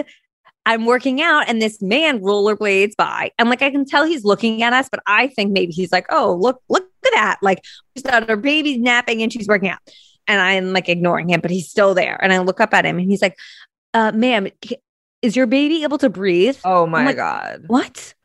I'm 0.65 0.85
working 0.85 1.21
out 1.21 1.47
and 1.47 1.61
this 1.61 1.81
man 1.81 2.19
rollerblades 2.21 2.95
by. 2.97 3.31
And 3.37 3.49
like 3.49 3.61
I 3.61 3.69
can 3.69 3.85
tell 3.85 4.03
he's 4.05 4.25
looking 4.25 4.63
at 4.63 4.73
us, 4.73 4.89
but 4.89 4.99
I 5.05 5.27
think 5.27 5.51
maybe 5.51 5.71
he's 5.71 5.91
like, 5.91 6.07
oh, 6.09 6.35
look, 6.39 6.61
look 6.69 6.83
at 7.05 7.11
that. 7.13 7.37
Like 7.41 7.63
she's 7.95 8.03
got 8.03 8.27
her 8.27 8.35
baby 8.35 8.77
napping 8.79 9.21
and 9.21 9.31
she's 9.31 9.47
working 9.47 9.69
out. 9.69 9.79
And 10.27 10.41
I'm 10.41 10.73
like 10.73 10.89
ignoring 10.89 11.29
him, 11.29 11.39
but 11.39 11.51
he's 11.51 11.69
still 11.69 11.93
there. 11.93 12.19
And 12.21 12.33
I 12.33 12.39
look 12.39 12.59
up 12.59 12.73
at 12.73 12.83
him 12.83 12.97
and 12.97 13.07
he's 13.09 13.21
like, 13.21 13.37
uh, 13.93 14.11
ma'am, 14.11 14.47
is 15.21 15.35
your 15.35 15.45
baby 15.45 15.83
able 15.83 15.99
to 15.99 16.09
breathe? 16.09 16.57
Oh 16.65 16.87
my 16.87 17.05
like, 17.05 17.15
God. 17.15 17.65
What? 17.67 18.15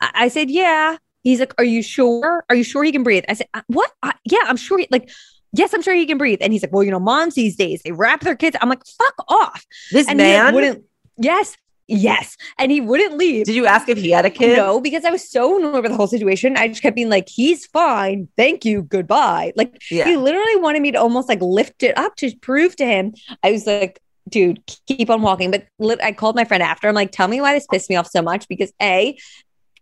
I 0.00 0.28
said, 0.28 0.50
yeah. 0.50 0.96
He's 1.24 1.40
like, 1.40 1.52
are 1.58 1.64
you 1.64 1.82
sure? 1.82 2.44
Are 2.48 2.54
you 2.54 2.62
sure 2.62 2.84
he 2.84 2.92
can 2.92 3.02
breathe? 3.02 3.24
I 3.28 3.34
said, 3.34 3.48
"Uh, 3.54 3.62
what? 3.66 3.90
Uh, 4.02 4.12
yeah, 4.24 4.38
I'm 4.44 4.56
sure. 4.56 4.78
He, 4.78 4.86
like, 4.90 5.10
yes, 5.52 5.74
I'm 5.74 5.82
sure 5.82 5.94
he 5.94 6.06
can 6.06 6.18
breathe. 6.18 6.38
And 6.40 6.52
he's 6.52 6.62
like, 6.62 6.72
well, 6.72 6.82
you 6.84 6.90
know, 6.90 7.00
moms 7.00 7.34
these 7.34 7.56
days, 7.56 7.80
they 7.84 7.92
wrap 7.92 8.20
their 8.20 8.36
kids. 8.36 8.56
I'm 8.60 8.68
like, 8.68 8.84
fuck 8.86 9.14
off. 9.28 9.64
This 9.90 10.06
And 10.08 10.18
like, 10.18 10.26
man. 10.26 10.54
wouldn't, 10.54 10.84
yes, 11.16 11.56
yes. 11.88 12.36
And 12.58 12.70
he 12.72 12.80
wouldn't 12.80 13.16
leave. 13.16 13.46
Did 13.46 13.54
you 13.54 13.66
ask 13.66 13.88
if 13.88 13.98
he 13.98 14.10
had 14.10 14.24
a 14.26 14.30
kid? 14.30 14.56
No, 14.56 14.80
because 14.80 15.04
I 15.04 15.10
was 15.10 15.30
so 15.30 15.58
annoyed 15.58 15.82
with 15.82 15.92
the 15.92 15.96
whole 15.96 16.06
situation. 16.08 16.56
I 16.56 16.68
just 16.68 16.82
kept 16.82 16.96
being 16.96 17.08
like, 17.08 17.28
he's 17.28 17.66
fine. 17.66 18.28
Thank 18.36 18.64
you. 18.64 18.82
Goodbye. 18.82 19.52
Like, 19.56 19.80
Yeah. 19.90 20.04
he 20.06 20.16
literally 20.16 20.56
wanted 20.56 20.82
me 20.82 20.92
to 20.92 20.98
almost 20.98 21.28
like 21.28 21.40
lift 21.40 21.82
it 21.82 21.96
up 21.96 22.16
to 22.16 22.34
prove 22.42 22.76
to 22.76 22.86
him. 22.86 23.14
I 23.42 23.52
was 23.52 23.66
like, 23.66 24.00
dude, 24.28 24.60
keep 24.88 25.10
on 25.10 25.22
walking. 25.22 25.50
But 25.50 25.66
I 26.02 26.12
called 26.12 26.34
my 26.36 26.44
friend 26.44 26.62
after. 26.62 26.88
I'm 26.88 26.94
like, 26.94 27.12
tell 27.12 27.28
me 27.28 27.40
why 27.40 27.52
this 27.54 27.66
pissed 27.70 27.90
me 27.90 27.96
off 27.96 28.08
so 28.08 28.22
much 28.22 28.48
because 28.48 28.72
A, 28.82 29.16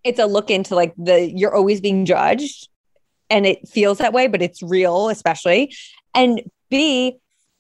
it's 0.04 0.18
a 0.18 0.26
look 0.26 0.50
into 0.50 0.74
like 0.74 0.94
the 0.96 1.30
you're 1.30 1.54
always 1.54 1.80
being 1.80 2.04
judged 2.04 2.68
and 3.30 3.46
it 3.46 3.66
feels 3.66 3.98
that 3.98 4.12
way, 4.12 4.26
but 4.26 4.42
it's 4.42 4.62
real, 4.62 5.08
especially. 5.08 5.74
And 6.14 6.42
B, 6.68 7.16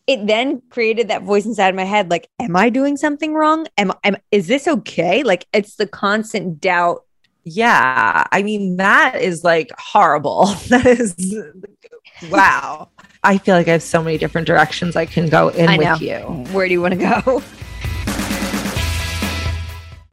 it 0.06 0.26
then 0.26 0.62
created 0.68 1.08
that 1.08 1.22
voice 1.22 1.46
inside 1.46 1.74
my 1.74 1.84
head 1.84 2.10
like, 2.10 2.28
am 2.38 2.56
I 2.56 2.68
doing 2.68 2.96
something 2.96 3.32
wrong? 3.34 3.66
Am, 3.78 3.92
am 4.04 4.16
is 4.30 4.46
this 4.48 4.68
okay? 4.68 5.22
Like, 5.22 5.46
it's 5.52 5.76
the 5.76 5.86
constant 5.86 6.60
doubt 6.60 7.04
Yeah. 7.44 8.26
I 8.30 8.42
mean, 8.42 8.76
that 8.76 9.20
is 9.20 9.44
like 9.44 9.70
horrible. 9.78 10.54
That 10.68 10.86
is 10.86 11.14
wow. 12.30 12.88
I 13.24 13.38
feel 13.38 13.56
like 13.56 13.68
I 13.68 13.72
have 13.72 13.82
so 13.82 14.02
many 14.02 14.18
different 14.18 14.46
directions 14.46 14.96
I 14.96 15.06
can 15.06 15.28
go 15.28 15.48
in 15.48 15.78
with 15.78 16.00
you. 16.02 16.18
Where 16.52 16.66
do 16.66 16.72
you 16.72 16.82
want 16.82 16.94
to 16.94 17.00
go? 17.00 17.42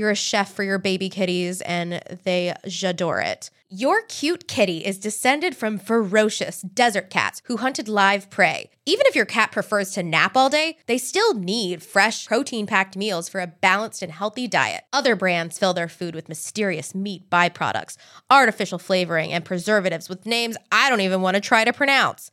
you're 0.00 0.10
a 0.10 0.16
chef 0.16 0.52
for 0.52 0.62
your 0.62 0.78
baby 0.78 1.10
kitties, 1.10 1.60
and 1.60 2.02
they 2.24 2.54
j'adore 2.66 3.22
it. 3.24 3.50
Your 3.68 4.02
cute 4.08 4.48
kitty 4.48 4.78
is 4.78 4.98
descended 4.98 5.54
from 5.54 5.78
ferocious 5.78 6.62
desert 6.62 7.08
cats 7.08 7.40
who 7.44 7.58
hunted 7.58 7.86
live 7.86 8.28
prey. 8.28 8.70
Even 8.84 9.06
if 9.06 9.14
your 9.14 9.26
cat 9.26 9.52
prefers 9.52 9.92
to 9.92 10.02
nap 10.02 10.36
all 10.36 10.48
day, 10.50 10.76
they 10.86 10.98
still 10.98 11.34
need 11.34 11.80
fresh, 11.80 12.26
protein 12.26 12.66
packed 12.66 12.96
meals 12.96 13.28
for 13.28 13.40
a 13.40 13.46
balanced 13.46 14.02
and 14.02 14.10
healthy 14.10 14.48
diet. 14.48 14.82
Other 14.92 15.14
brands 15.14 15.56
fill 15.56 15.72
their 15.72 15.86
food 15.86 16.16
with 16.16 16.28
mysterious 16.28 16.96
meat 16.96 17.30
byproducts, 17.30 17.96
artificial 18.28 18.80
flavoring, 18.80 19.32
and 19.32 19.44
preservatives 19.44 20.08
with 20.08 20.26
names 20.26 20.56
I 20.72 20.90
don't 20.90 21.02
even 21.02 21.20
want 21.20 21.36
to 21.36 21.40
try 21.40 21.62
to 21.62 21.72
pronounce. 21.72 22.32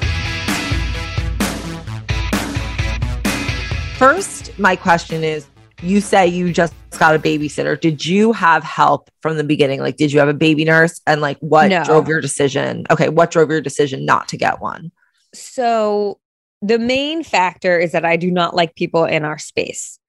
First, 4.01 4.57
my 4.57 4.75
question 4.75 5.23
is 5.23 5.45
you 5.83 6.01
say 6.01 6.25
you 6.25 6.51
just 6.51 6.73
got 6.97 7.13
a 7.13 7.19
babysitter. 7.19 7.79
Did 7.79 8.03
you 8.03 8.33
have 8.33 8.63
help 8.63 9.11
from 9.21 9.37
the 9.37 9.43
beginning? 9.43 9.79
Like, 9.79 9.97
did 9.97 10.11
you 10.11 10.17
have 10.17 10.27
a 10.27 10.33
baby 10.33 10.65
nurse? 10.65 10.99
And 11.05 11.21
like, 11.21 11.37
what 11.37 11.69
No. 11.69 11.83
drove 11.83 12.07
your 12.07 12.19
decision? 12.19 12.85
Okay, 12.89 13.09
what 13.09 13.29
drove 13.29 13.51
your 13.51 13.61
decision 13.61 14.03
not 14.03 14.27
to 14.29 14.37
get 14.37 14.59
one? 14.59 14.91
So 15.35 16.19
the 16.63 16.79
main 16.79 17.23
factor 17.23 17.77
is 17.77 17.91
that 17.91 18.03
I 18.03 18.17
do 18.17 18.31
not 18.31 18.55
like 18.55 18.73
people 18.73 19.05
in 19.05 19.23
our 19.23 19.37
space. 19.37 19.99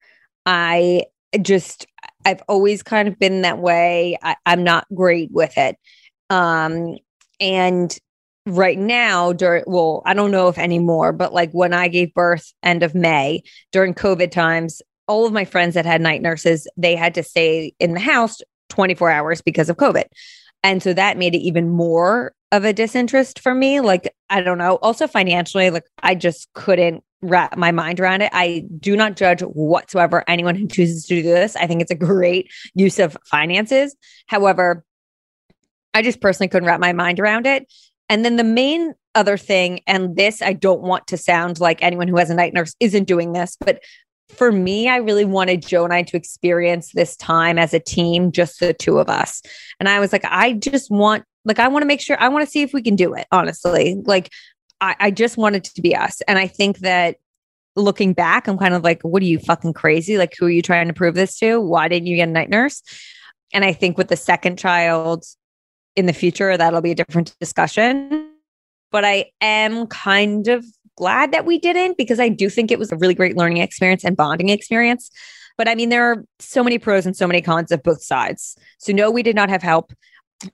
I 0.47 1.03
just 1.39 1.85
I've 2.25 2.41
always 2.47 2.81
kind 2.81 3.07
of 3.07 3.19
been 3.19 3.43
that 3.43 3.59
way. 3.59 4.17
I, 4.23 4.37
I'm 4.47 4.63
not 4.63 4.87
great 4.95 5.29
with 5.31 5.55
it. 5.55 5.77
Um 6.31 6.97
and 7.39 7.95
right 8.45 8.77
now 8.77 9.33
during 9.33 9.63
well, 9.67 10.01
I 10.05 10.13
don't 10.13 10.31
know 10.31 10.47
if 10.47 10.57
anymore, 10.57 11.13
but 11.13 11.33
like 11.33 11.51
when 11.51 11.73
I 11.73 11.87
gave 11.87 12.13
birth 12.13 12.53
end 12.61 12.83
of 12.83 12.95
May 12.95 13.43
during 13.71 13.93
COVID 13.93 14.31
times, 14.31 14.81
all 15.07 15.25
of 15.25 15.33
my 15.33 15.45
friends 15.45 15.75
that 15.75 15.85
had 15.85 16.01
night 16.01 16.21
nurses, 16.21 16.67
they 16.77 16.95
had 16.95 17.13
to 17.15 17.23
stay 17.23 17.73
in 17.79 17.93
the 17.93 17.99
house 17.99 18.41
24 18.69 19.09
hours 19.09 19.41
because 19.41 19.69
of 19.69 19.77
COVID. 19.77 20.05
And 20.63 20.81
so 20.81 20.93
that 20.93 21.17
made 21.17 21.35
it 21.35 21.39
even 21.39 21.69
more 21.69 22.33
of 22.51 22.63
a 22.63 22.73
disinterest 22.73 23.39
for 23.39 23.53
me. 23.53 23.81
Like, 23.81 24.13
I 24.29 24.41
don't 24.41 24.57
know. 24.57 24.75
Also, 24.77 25.07
financially, 25.07 25.69
like, 25.69 25.83
I 26.01 26.15
just 26.15 26.47
couldn't 26.53 27.03
wrap 27.21 27.57
my 27.57 27.71
mind 27.71 27.99
around 27.99 28.21
it. 28.21 28.29
I 28.33 28.65
do 28.79 28.95
not 28.95 29.17
judge 29.17 29.41
whatsoever 29.41 30.23
anyone 30.27 30.55
who 30.55 30.67
chooses 30.67 31.05
to 31.07 31.15
do 31.15 31.23
this. 31.23 31.55
I 31.55 31.67
think 31.67 31.81
it's 31.81 31.91
a 31.91 31.95
great 31.95 32.49
use 32.75 32.99
of 32.99 33.17
finances. 33.25 33.95
However, 34.27 34.85
I 35.93 36.01
just 36.01 36.21
personally 36.21 36.47
couldn't 36.47 36.67
wrap 36.67 36.79
my 36.79 36.93
mind 36.93 37.19
around 37.19 37.45
it. 37.45 37.71
And 38.09 38.23
then 38.23 38.35
the 38.35 38.43
main 38.43 38.93
other 39.15 39.37
thing, 39.37 39.81
and 39.87 40.15
this, 40.15 40.41
I 40.41 40.53
don't 40.53 40.81
want 40.81 41.07
to 41.07 41.17
sound 41.17 41.59
like 41.59 41.81
anyone 41.81 42.07
who 42.07 42.17
has 42.17 42.29
a 42.29 42.35
night 42.35 42.53
nurse 42.53 42.75
isn't 42.79 43.05
doing 43.05 43.33
this, 43.33 43.57
but 43.59 43.81
for 44.29 44.51
me, 44.51 44.89
I 44.89 44.97
really 44.97 45.25
wanted 45.25 45.65
Joe 45.65 45.83
and 45.83 45.93
I 45.93 46.01
to 46.03 46.17
experience 46.17 46.91
this 46.93 47.15
time 47.15 47.59
as 47.59 47.73
a 47.73 47.79
team, 47.79 48.31
just 48.31 48.59
the 48.59 48.73
two 48.73 48.97
of 48.97 49.09
us. 49.09 49.41
And 49.79 49.87
I 49.87 49.99
was 49.99 50.11
like, 50.11 50.25
I 50.25 50.53
just 50.53 50.89
want, 50.89 51.23
like, 51.45 51.59
I 51.59 51.67
want 51.67 51.83
to 51.83 51.87
make 51.87 52.01
sure, 52.01 52.17
I 52.19 52.29
want 52.29 52.45
to 52.45 52.49
see 52.49 52.61
if 52.61 52.73
we 52.73 52.81
can 52.81 52.95
do 52.95 53.13
it, 53.13 53.27
honestly. 53.31 54.01
Like, 54.03 54.29
I, 54.81 54.95
I 54.99 55.11
just 55.11 55.37
wanted 55.37 55.63
to 55.65 55.81
be 55.81 55.95
us. 55.95 56.21
And 56.27 56.39
I 56.39 56.47
think 56.47 56.79
that 56.79 57.17
looking 57.75 58.13
back, 58.13 58.47
I'm 58.47 58.57
kind 58.57 58.73
of 58.73 58.83
like, 58.83 59.01
what 59.03 59.21
are 59.21 59.27
you 59.27 59.39
fucking 59.39 59.73
crazy? 59.73 60.17
Like, 60.17 60.33
who 60.37 60.45
are 60.45 60.51
you 60.51 60.61
trying 60.61 60.87
to 60.87 60.93
prove 60.93 61.15
this 61.15 61.37
to? 61.39 61.59
Why 61.59 61.87
didn't 61.87 62.07
you 62.07 62.15
get 62.15 62.29
a 62.29 62.31
night 62.31 62.49
nurse? 62.49 62.81
And 63.53 63.63
I 63.63 63.73
think 63.73 63.97
with 63.97 64.07
the 64.07 64.15
second 64.15 64.57
child 64.57 65.25
in 65.95 66.05
the 66.05 66.13
future, 66.13 66.55
that'll 66.55 66.81
be 66.81 66.91
a 66.91 66.95
different 66.95 67.35
discussion. 67.39 68.29
But 68.91 69.05
I 69.05 69.31
am 69.41 69.87
kind 69.87 70.47
of 70.47 70.65
glad 70.95 71.31
that 71.31 71.45
we 71.45 71.57
didn't 71.57 71.97
because 71.97 72.19
I 72.19 72.29
do 72.29 72.49
think 72.49 72.71
it 72.71 72.79
was 72.79 72.91
a 72.91 72.97
really 72.97 73.15
great 73.15 73.35
learning 73.35 73.57
experience 73.57 74.03
and 74.03 74.15
bonding 74.15 74.49
experience. 74.49 75.09
But 75.57 75.67
I 75.67 75.75
mean, 75.75 75.89
there 75.89 76.11
are 76.11 76.25
so 76.39 76.63
many 76.63 76.79
pros 76.79 77.05
and 77.05 77.15
so 77.15 77.27
many 77.27 77.41
cons 77.41 77.71
of 77.71 77.83
both 77.83 78.01
sides. 78.01 78.57
So, 78.79 78.91
no, 78.91 79.11
we 79.11 79.23
did 79.23 79.35
not 79.35 79.49
have 79.49 79.61
help. 79.61 79.93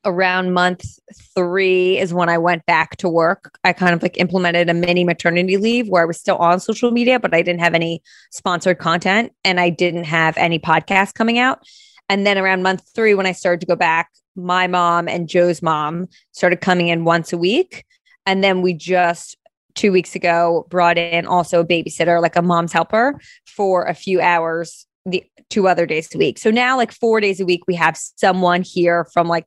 Around 0.05 0.53
month 0.53 0.85
three 1.33 1.97
is 1.97 2.13
when 2.13 2.29
I 2.29 2.37
went 2.37 2.63
back 2.67 2.97
to 2.97 3.09
work. 3.09 3.57
I 3.63 3.73
kind 3.73 3.93
of 3.93 4.03
like 4.03 4.19
implemented 4.19 4.69
a 4.69 4.73
mini 4.73 5.03
maternity 5.03 5.57
leave 5.57 5.87
where 5.87 6.03
I 6.03 6.05
was 6.05 6.19
still 6.19 6.35
on 6.35 6.59
social 6.59 6.91
media, 6.91 7.19
but 7.19 7.33
I 7.33 7.41
didn't 7.41 7.61
have 7.61 7.73
any 7.73 8.03
sponsored 8.29 8.77
content 8.77 9.31
and 9.43 9.59
I 9.59 9.71
didn't 9.71 10.03
have 10.03 10.37
any 10.37 10.59
podcasts 10.59 11.13
coming 11.13 11.39
out. 11.39 11.65
And 12.09 12.25
then 12.25 12.37
around 12.37 12.63
month 12.63 12.83
three, 12.93 13.13
when 13.13 13.25
I 13.25 13.31
started 13.31 13.61
to 13.61 13.67
go 13.67 13.75
back, 13.75 14.09
my 14.35 14.67
mom 14.67 15.07
and 15.07 15.29
Joe's 15.29 15.61
mom 15.61 16.07
started 16.31 16.59
coming 16.59 16.87
in 16.87 17.05
once 17.05 17.31
a 17.31 17.37
week. 17.37 17.85
And 18.25 18.43
then 18.43 18.61
we 18.61 18.73
just 18.73 19.37
two 19.75 19.91
weeks 19.91 20.15
ago 20.15 20.67
brought 20.69 20.97
in 20.97 21.25
also 21.25 21.61
a 21.61 21.65
babysitter, 21.65 22.21
like 22.21 22.35
a 22.35 22.41
mom's 22.41 22.73
helper, 22.73 23.19
for 23.45 23.85
a 23.85 23.93
few 23.93 24.19
hours 24.19 24.87
the 25.05 25.23
two 25.49 25.67
other 25.67 25.85
days 25.85 26.13
a 26.13 26.17
week. 26.17 26.37
So 26.37 26.51
now, 26.51 26.77
like 26.77 26.91
four 26.91 27.21
days 27.21 27.39
a 27.39 27.45
week, 27.45 27.61
we 27.67 27.75
have 27.75 27.97
someone 27.97 28.61
here 28.61 29.07
from 29.13 29.27
like 29.27 29.45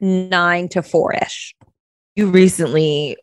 nine 0.00 0.68
to 0.70 0.82
four 0.82 1.14
ish. 1.14 1.54
You 2.16 2.30
recently, 2.30 3.16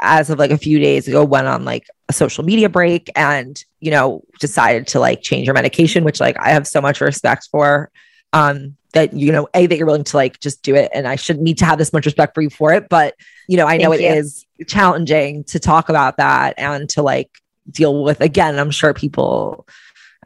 as 0.00 0.30
of 0.30 0.38
like 0.38 0.50
a 0.50 0.58
few 0.58 0.78
days 0.78 1.08
ago, 1.08 1.24
went 1.24 1.46
on 1.46 1.64
like 1.64 1.86
a 2.08 2.12
social 2.12 2.44
media 2.44 2.68
break 2.68 3.10
and, 3.16 3.62
you 3.80 3.90
know, 3.90 4.22
decided 4.38 4.86
to 4.88 5.00
like 5.00 5.22
change 5.22 5.46
your 5.46 5.54
medication, 5.54 6.04
which 6.04 6.20
like 6.20 6.36
I 6.38 6.50
have 6.50 6.66
so 6.66 6.80
much 6.80 7.00
respect 7.00 7.48
for. 7.50 7.90
Um, 8.32 8.76
that 8.92 9.12
you 9.12 9.32
know, 9.32 9.48
a 9.54 9.66
that 9.66 9.76
you're 9.76 9.86
willing 9.86 10.04
to 10.04 10.16
like 10.16 10.40
just 10.40 10.62
do 10.62 10.74
it, 10.74 10.90
and 10.94 11.06
I 11.06 11.16
shouldn't 11.16 11.44
need 11.44 11.58
to 11.58 11.64
have 11.64 11.78
this 11.78 11.92
much 11.92 12.06
respect 12.06 12.34
for 12.34 12.42
you 12.42 12.50
for 12.50 12.72
it. 12.72 12.88
But 12.88 13.14
you 13.46 13.56
know, 13.56 13.66
I 13.66 13.76
know 13.76 13.92
it 13.92 13.98
Thank 13.98 14.18
is 14.18 14.46
you. 14.56 14.64
challenging 14.64 15.44
to 15.44 15.58
talk 15.58 15.88
about 15.88 16.16
that 16.16 16.54
and 16.58 16.88
to 16.90 17.02
like 17.02 17.30
deal 17.70 18.02
with. 18.02 18.20
Again, 18.20 18.58
I'm 18.58 18.70
sure 18.70 18.94
people 18.94 19.66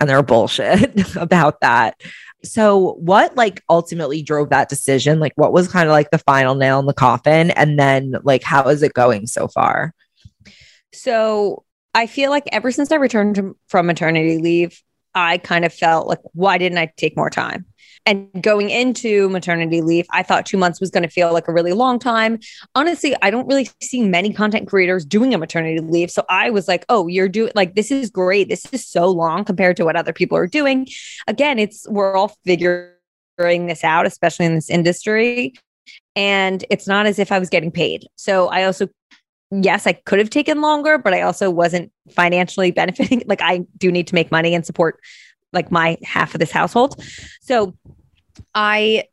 and 0.00 0.08
they're 0.08 0.22
bullshit 0.22 1.16
about 1.16 1.60
that. 1.60 2.00
So, 2.44 2.94
what 2.94 3.36
like 3.36 3.62
ultimately 3.68 4.22
drove 4.22 4.50
that 4.50 4.68
decision? 4.68 5.20
Like, 5.20 5.32
what 5.36 5.52
was 5.52 5.68
kind 5.68 5.88
of 5.88 5.92
like 5.92 6.10
the 6.10 6.18
final 6.18 6.54
nail 6.54 6.80
in 6.80 6.86
the 6.86 6.94
coffin? 6.94 7.50
And 7.52 7.78
then, 7.78 8.16
like, 8.24 8.42
how 8.42 8.68
is 8.68 8.82
it 8.82 8.94
going 8.94 9.26
so 9.26 9.48
far? 9.48 9.94
So 10.92 11.64
I 11.94 12.06
feel 12.06 12.30
like 12.30 12.44
ever 12.52 12.72
since 12.72 12.90
I 12.90 12.96
returned 12.96 13.54
from 13.68 13.86
maternity 13.86 14.38
leave, 14.38 14.82
I 15.14 15.38
kind 15.38 15.64
of 15.64 15.72
felt 15.72 16.08
like, 16.08 16.18
why 16.32 16.58
didn't 16.58 16.78
I 16.78 16.92
take 16.96 17.16
more 17.16 17.30
time? 17.30 17.66
And 18.04 18.28
going 18.42 18.70
into 18.70 19.28
maternity 19.28 19.80
leave, 19.80 20.06
I 20.10 20.22
thought 20.22 20.44
two 20.44 20.56
months 20.56 20.80
was 20.80 20.90
going 20.90 21.04
to 21.04 21.08
feel 21.08 21.32
like 21.32 21.46
a 21.46 21.52
really 21.52 21.72
long 21.72 21.98
time. 21.98 22.40
Honestly, 22.74 23.14
I 23.22 23.30
don't 23.30 23.46
really 23.46 23.68
see 23.80 24.02
many 24.02 24.32
content 24.32 24.68
creators 24.68 25.04
doing 25.04 25.34
a 25.34 25.38
maternity 25.38 25.78
leave. 25.80 26.10
So 26.10 26.24
I 26.28 26.50
was 26.50 26.66
like, 26.66 26.84
oh, 26.88 27.06
you're 27.06 27.28
doing 27.28 27.52
like, 27.54 27.74
this 27.74 27.90
is 27.90 28.10
great. 28.10 28.48
This 28.48 28.66
is 28.72 28.86
so 28.86 29.08
long 29.08 29.44
compared 29.44 29.76
to 29.76 29.84
what 29.84 29.96
other 29.96 30.12
people 30.12 30.36
are 30.36 30.48
doing. 30.48 30.88
Again, 31.28 31.58
it's, 31.58 31.88
we're 31.88 32.16
all 32.16 32.34
figuring 32.44 32.88
this 33.38 33.84
out, 33.84 34.06
especially 34.06 34.46
in 34.46 34.56
this 34.56 34.70
industry. 34.70 35.54
And 36.16 36.64
it's 36.70 36.88
not 36.88 37.06
as 37.06 37.18
if 37.18 37.30
I 37.30 37.38
was 37.38 37.48
getting 37.48 37.70
paid. 37.70 38.06
So 38.16 38.48
I 38.48 38.64
also 38.64 38.88
yes, 39.52 39.86
I 39.86 39.92
could 39.92 40.18
have 40.18 40.30
taken 40.30 40.60
longer, 40.60 40.96
but 40.98 41.12
I 41.12 41.20
also 41.20 41.50
wasn't 41.50 41.92
financially 42.10 42.70
benefiting. 42.72 43.22
Like 43.26 43.42
I 43.42 43.66
do 43.76 43.92
need 43.92 44.06
to 44.08 44.14
make 44.14 44.32
money 44.32 44.54
and 44.54 44.64
support 44.64 44.98
like 45.52 45.70
my 45.70 45.98
half 46.02 46.34
of 46.34 46.40
this 46.40 46.50
household. 46.50 47.02
So 47.40 47.74
I 48.54 49.04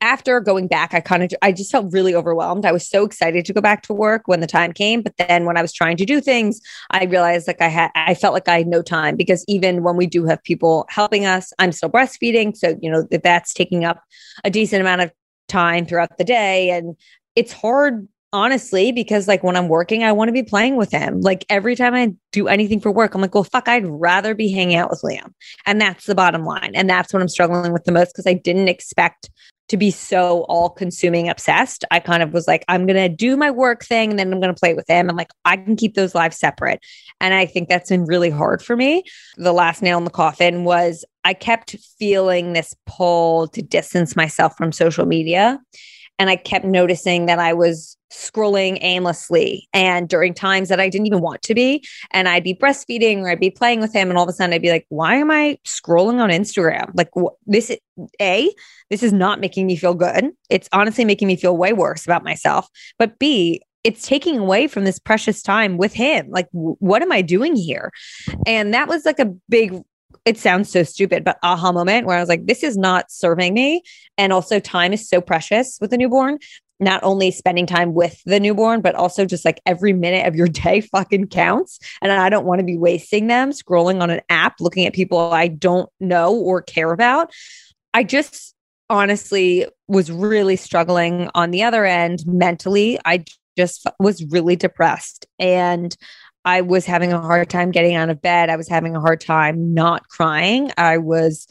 after 0.00 0.38
going 0.38 0.66
back, 0.68 0.92
I 0.92 1.00
kind 1.00 1.22
of 1.22 1.30
I 1.40 1.50
just 1.50 1.72
felt 1.72 1.92
really 1.92 2.14
overwhelmed. 2.14 2.66
I 2.66 2.72
was 2.72 2.86
so 2.86 3.04
excited 3.04 3.46
to 3.46 3.52
go 3.54 3.62
back 3.62 3.82
to 3.84 3.94
work 3.94 4.22
when 4.26 4.40
the 4.40 4.46
time 4.46 4.72
came, 4.72 5.00
but 5.00 5.14
then 5.16 5.46
when 5.46 5.56
I 5.56 5.62
was 5.62 5.72
trying 5.72 5.96
to 5.96 6.04
do 6.04 6.20
things, 6.20 6.60
I 6.90 7.04
realized 7.04 7.46
like 7.46 7.62
I 7.62 7.68
had 7.68 7.90
I 7.94 8.14
felt 8.14 8.34
like 8.34 8.48
I 8.48 8.58
had 8.58 8.66
no 8.66 8.82
time 8.82 9.16
because 9.16 9.44
even 9.48 9.82
when 9.82 9.96
we 9.96 10.06
do 10.06 10.26
have 10.26 10.42
people 10.42 10.86
helping 10.90 11.24
us, 11.24 11.52
I'm 11.58 11.72
still 11.72 11.90
breastfeeding, 11.90 12.56
so 12.56 12.76
you 12.82 12.90
know 12.90 13.02
that 13.10 13.22
that's 13.22 13.54
taking 13.54 13.84
up 13.84 14.02
a 14.44 14.50
decent 14.50 14.82
amount 14.82 15.00
of 15.00 15.12
time 15.48 15.86
throughout 15.86 16.16
the 16.18 16.24
day 16.24 16.70
and 16.70 16.96
it's 17.36 17.52
hard 17.52 18.08
honestly, 18.34 18.90
because 18.90 19.28
like 19.28 19.44
when 19.44 19.56
I'm 19.56 19.68
working, 19.68 20.02
I 20.02 20.10
want 20.10 20.28
to 20.28 20.32
be 20.32 20.42
playing 20.42 20.74
with 20.74 20.90
him. 20.90 21.20
Like 21.20 21.46
every 21.48 21.76
time 21.76 21.94
I 21.94 22.12
do 22.32 22.48
anything 22.48 22.80
for 22.80 22.90
work, 22.90 23.14
I'm 23.14 23.20
like, 23.20 23.32
well, 23.32 23.44
fuck, 23.44 23.68
I'd 23.68 23.86
rather 23.86 24.34
be 24.34 24.50
hanging 24.50 24.76
out 24.76 24.90
with 24.90 25.02
Liam. 25.02 25.32
And 25.66 25.80
that's 25.80 26.06
the 26.06 26.16
bottom 26.16 26.44
line. 26.44 26.72
And 26.74 26.90
that's 26.90 27.12
what 27.12 27.22
I'm 27.22 27.28
struggling 27.28 27.72
with 27.72 27.84
the 27.84 27.92
most 27.92 28.08
because 28.08 28.26
I 28.26 28.34
didn't 28.34 28.66
expect 28.66 29.30
to 29.68 29.76
be 29.76 29.92
so 29.92 30.42
all 30.48 30.68
consuming 30.68 31.28
obsessed. 31.28 31.84
I 31.92 32.00
kind 32.00 32.24
of 32.24 32.32
was 32.32 32.48
like, 32.48 32.64
I'm 32.66 32.86
to 32.88 33.08
do 33.08 33.36
my 33.36 33.52
work 33.52 33.84
thing 33.84 34.10
and 34.10 34.18
then 34.18 34.32
I'm 34.32 34.40
to 34.40 34.52
play 34.52 34.74
with 34.74 34.88
him. 34.88 35.08
And 35.08 35.16
like, 35.16 35.30
I 35.44 35.56
can 35.56 35.76
keep 35.76 35.94
those 35.94 36.14
lives 36.14 36.36
separate. 36.36 36.80
And 37.20 37.32
I 37.34 37.46
think 37.46 37.68
that's 37.68 37.88
been 37.88 38.04
really 38.04 38.30
hard 38.30 38.62
for 38.62 38.76
me. 38.76 39.04
The 39.36 39.52
last 39.52 39.80
nail 39.80 39.96
in 39.96 40.04
the 40.04 40.10
coffin 40.10 40.64
was 40.64 41.04
I 41.24 41.34
kept 41.34 41.76
feeling 41.98 42.52
this 42.52 42.74
pull 42.84 43.46
to 43.48 43.62
distance 43.62 44.16
myself 44.16 44.56
from 44.56 44.72
social 44.72 45.06
media. 45.06 45.60
And 46.18 46.30
I 46.30 46.36
kept 46.36 46.64
noticing 46.64 47.26
that 47.26 47.38
I 47.38 47.52
was 47.52 47.96
scrolling 48.12 48.78
aimlessly 48.80 49.68
and 49.72 50.08
during 50.08 50.32
times 50.32 50.68
that 50.68 50.78
I 50.78 50.88
didn't 50.88 51.06
even 51.08 51.20
want 51.20 51.42
to 51.42 51.54
be. 51.54 51.84
And 52.12 52.28
I'd 52.28 52.44
be 52.44 52.54
breastfeeding 52.54 53.18
or 53.22 53.30
I'd 53.30 53.40
be 53.40 53.50
playing 53.50 53.80
with 53.80 53.92
him. 53.92 54.08
And 54.08 54.16
all 54.16 54.22
of 54.24 54.28
a 54.28 54.32
sudden 54.32 54.54
I'd 54.54 54.62
be 54.62 54.70
like, 54.70 54.86
why 54.88 55.16
am 55.16 55.30
I 55.30 55.58
scrolling 55.66 56.20
on 56.20 56.30
Instagram? 56.30 56.90
Like, 56.94 57.10
wh- 57.18 57.34
this, 57.46 57.70
is- 57.70 57.78
A, 58.20 58.48
this 58.90 59.02
is 59.02 59.12
not 59.12 59.40
making 59.40 59.66
me 59.66 59.74
feel 59.76 59.94
good. 59.94 60.30
It's 60.50 60.68
honestly 60.72 61.04
making 61.04 61.26
me 61.26 61.36
feel 61.36 61.56
way 61.56 61.72
worse 61.72 62.04
about 62.04 62.22
myself. 62.22 62.68
But 62.98 63.18
B, 63.18 63.60
it's 63.82 64.06
taking 64.06 64.38
away 64.38 64.68
from 64.68 64.84
this 64.84 64.98
precious 64.98 65.42
time 65.42 65.76
with 65.76 65.92
him. 65.92 66.28
Like, 66.30 66.50
w- 66.52 66.76
what 66.78 67.02
am 67.02 67.12
I 67.12 67.20
doing 67.22 67.56
here? 67.56 67.90
And 68.46 68.72
that 68.72 68.88
was 68.88 69.04
like 69.04 69.18
a 69.18 69.34
big 69.48 69.82
it 70.24 70.38
sounds 70.38 70.70
so 70.70 70.82
stupid, 70.82 71.24
but 71.24 71.38
aha 71.42 71.72
moment 71.72 72.06
where 72.06 72.16
I 72.16 72.20
was 72.20 72.28
like, 72.28 72.46
this 72.46 72.62
is 72.62 72.76
not 72.76 73.10
serving 73.10 73.52
me. 73.52 73.82
And 74.16 74.32
also, 74.32 74.58
time 74.58 74.92
is 74.92 75.08
so 75.08 75.20
precious 75.20 75.78
with 75.80 75.92
a 75.92 75.98
newborn. 75.98 76.38
Not 76.80 77.02
only 77.04 77.30
spending 77.30 77.66
time 77.66 77.94
with 77.94 78.20
the 78.24 78.40
newborn, 78.40 78.80
but 78.80 78.94
also 78.94 79.24
just 79.24 79.44
like 79.44 79.60
every 79.64 79.92
minute 79.92 80.26
of 80.26 80.34
your 80.34 80.48
day 80.64 80.80
fucking 80.80 81.28
counts. 81.28 81.78
And 82.00 82.10
I 82.10 82.28
don't 82.28 82.46
want 82.46 82.60
to 82.60 82.64
be 82.64 82.78
wasting 82.78 83.26
them 83.26 83.50
scrolling 83.50 84.00
on 84.00 84.10
an 84.10 84.22
app, 84.28 84.54
looking 84.60 84.86
at 84.86 84.94
people 84.94 85.32
I 85.32 85.48
don't 85.48 85.88
know 86.00 86.34
or 86.34 86.62
care 86.62 86.92
about. 86.92 87.32
I 87.92 88.02
just 88.02 88.54
honestly 88.90 89.66
was 89.88 90.10
really 90.10 90.56
struggling 90.56 91.30
on 91.34 91.50
the 91.50 91.62
other 91.62 91.84
end 91.84 92.24
mentally. 92.26 92.98
I 93.04 93.24
just 93.56 93.86
was 93.98 94.24
really 94.24 94.56
depressed 94.56 95.26
and 95.38 95.96
I 96.44 96.60
was 96.60 96.84
having 96.84 97.12
a 97.12 97.20
hard 97.20 97.48
time 97.48 97.70
getting 97.70 97.94
out 97.94 98.10
of 98.10 98.20
bed. 98.20 98.50
I 98.50 98.56
was 98.56 98.68
having 98.68 98.94
a 98.94 99.00
hard 99.00 99.20
time 99.20 99.74
not 99.74 100.08
crying. 100.08 100.70
I 100.76 100.98
was 100.98 101.46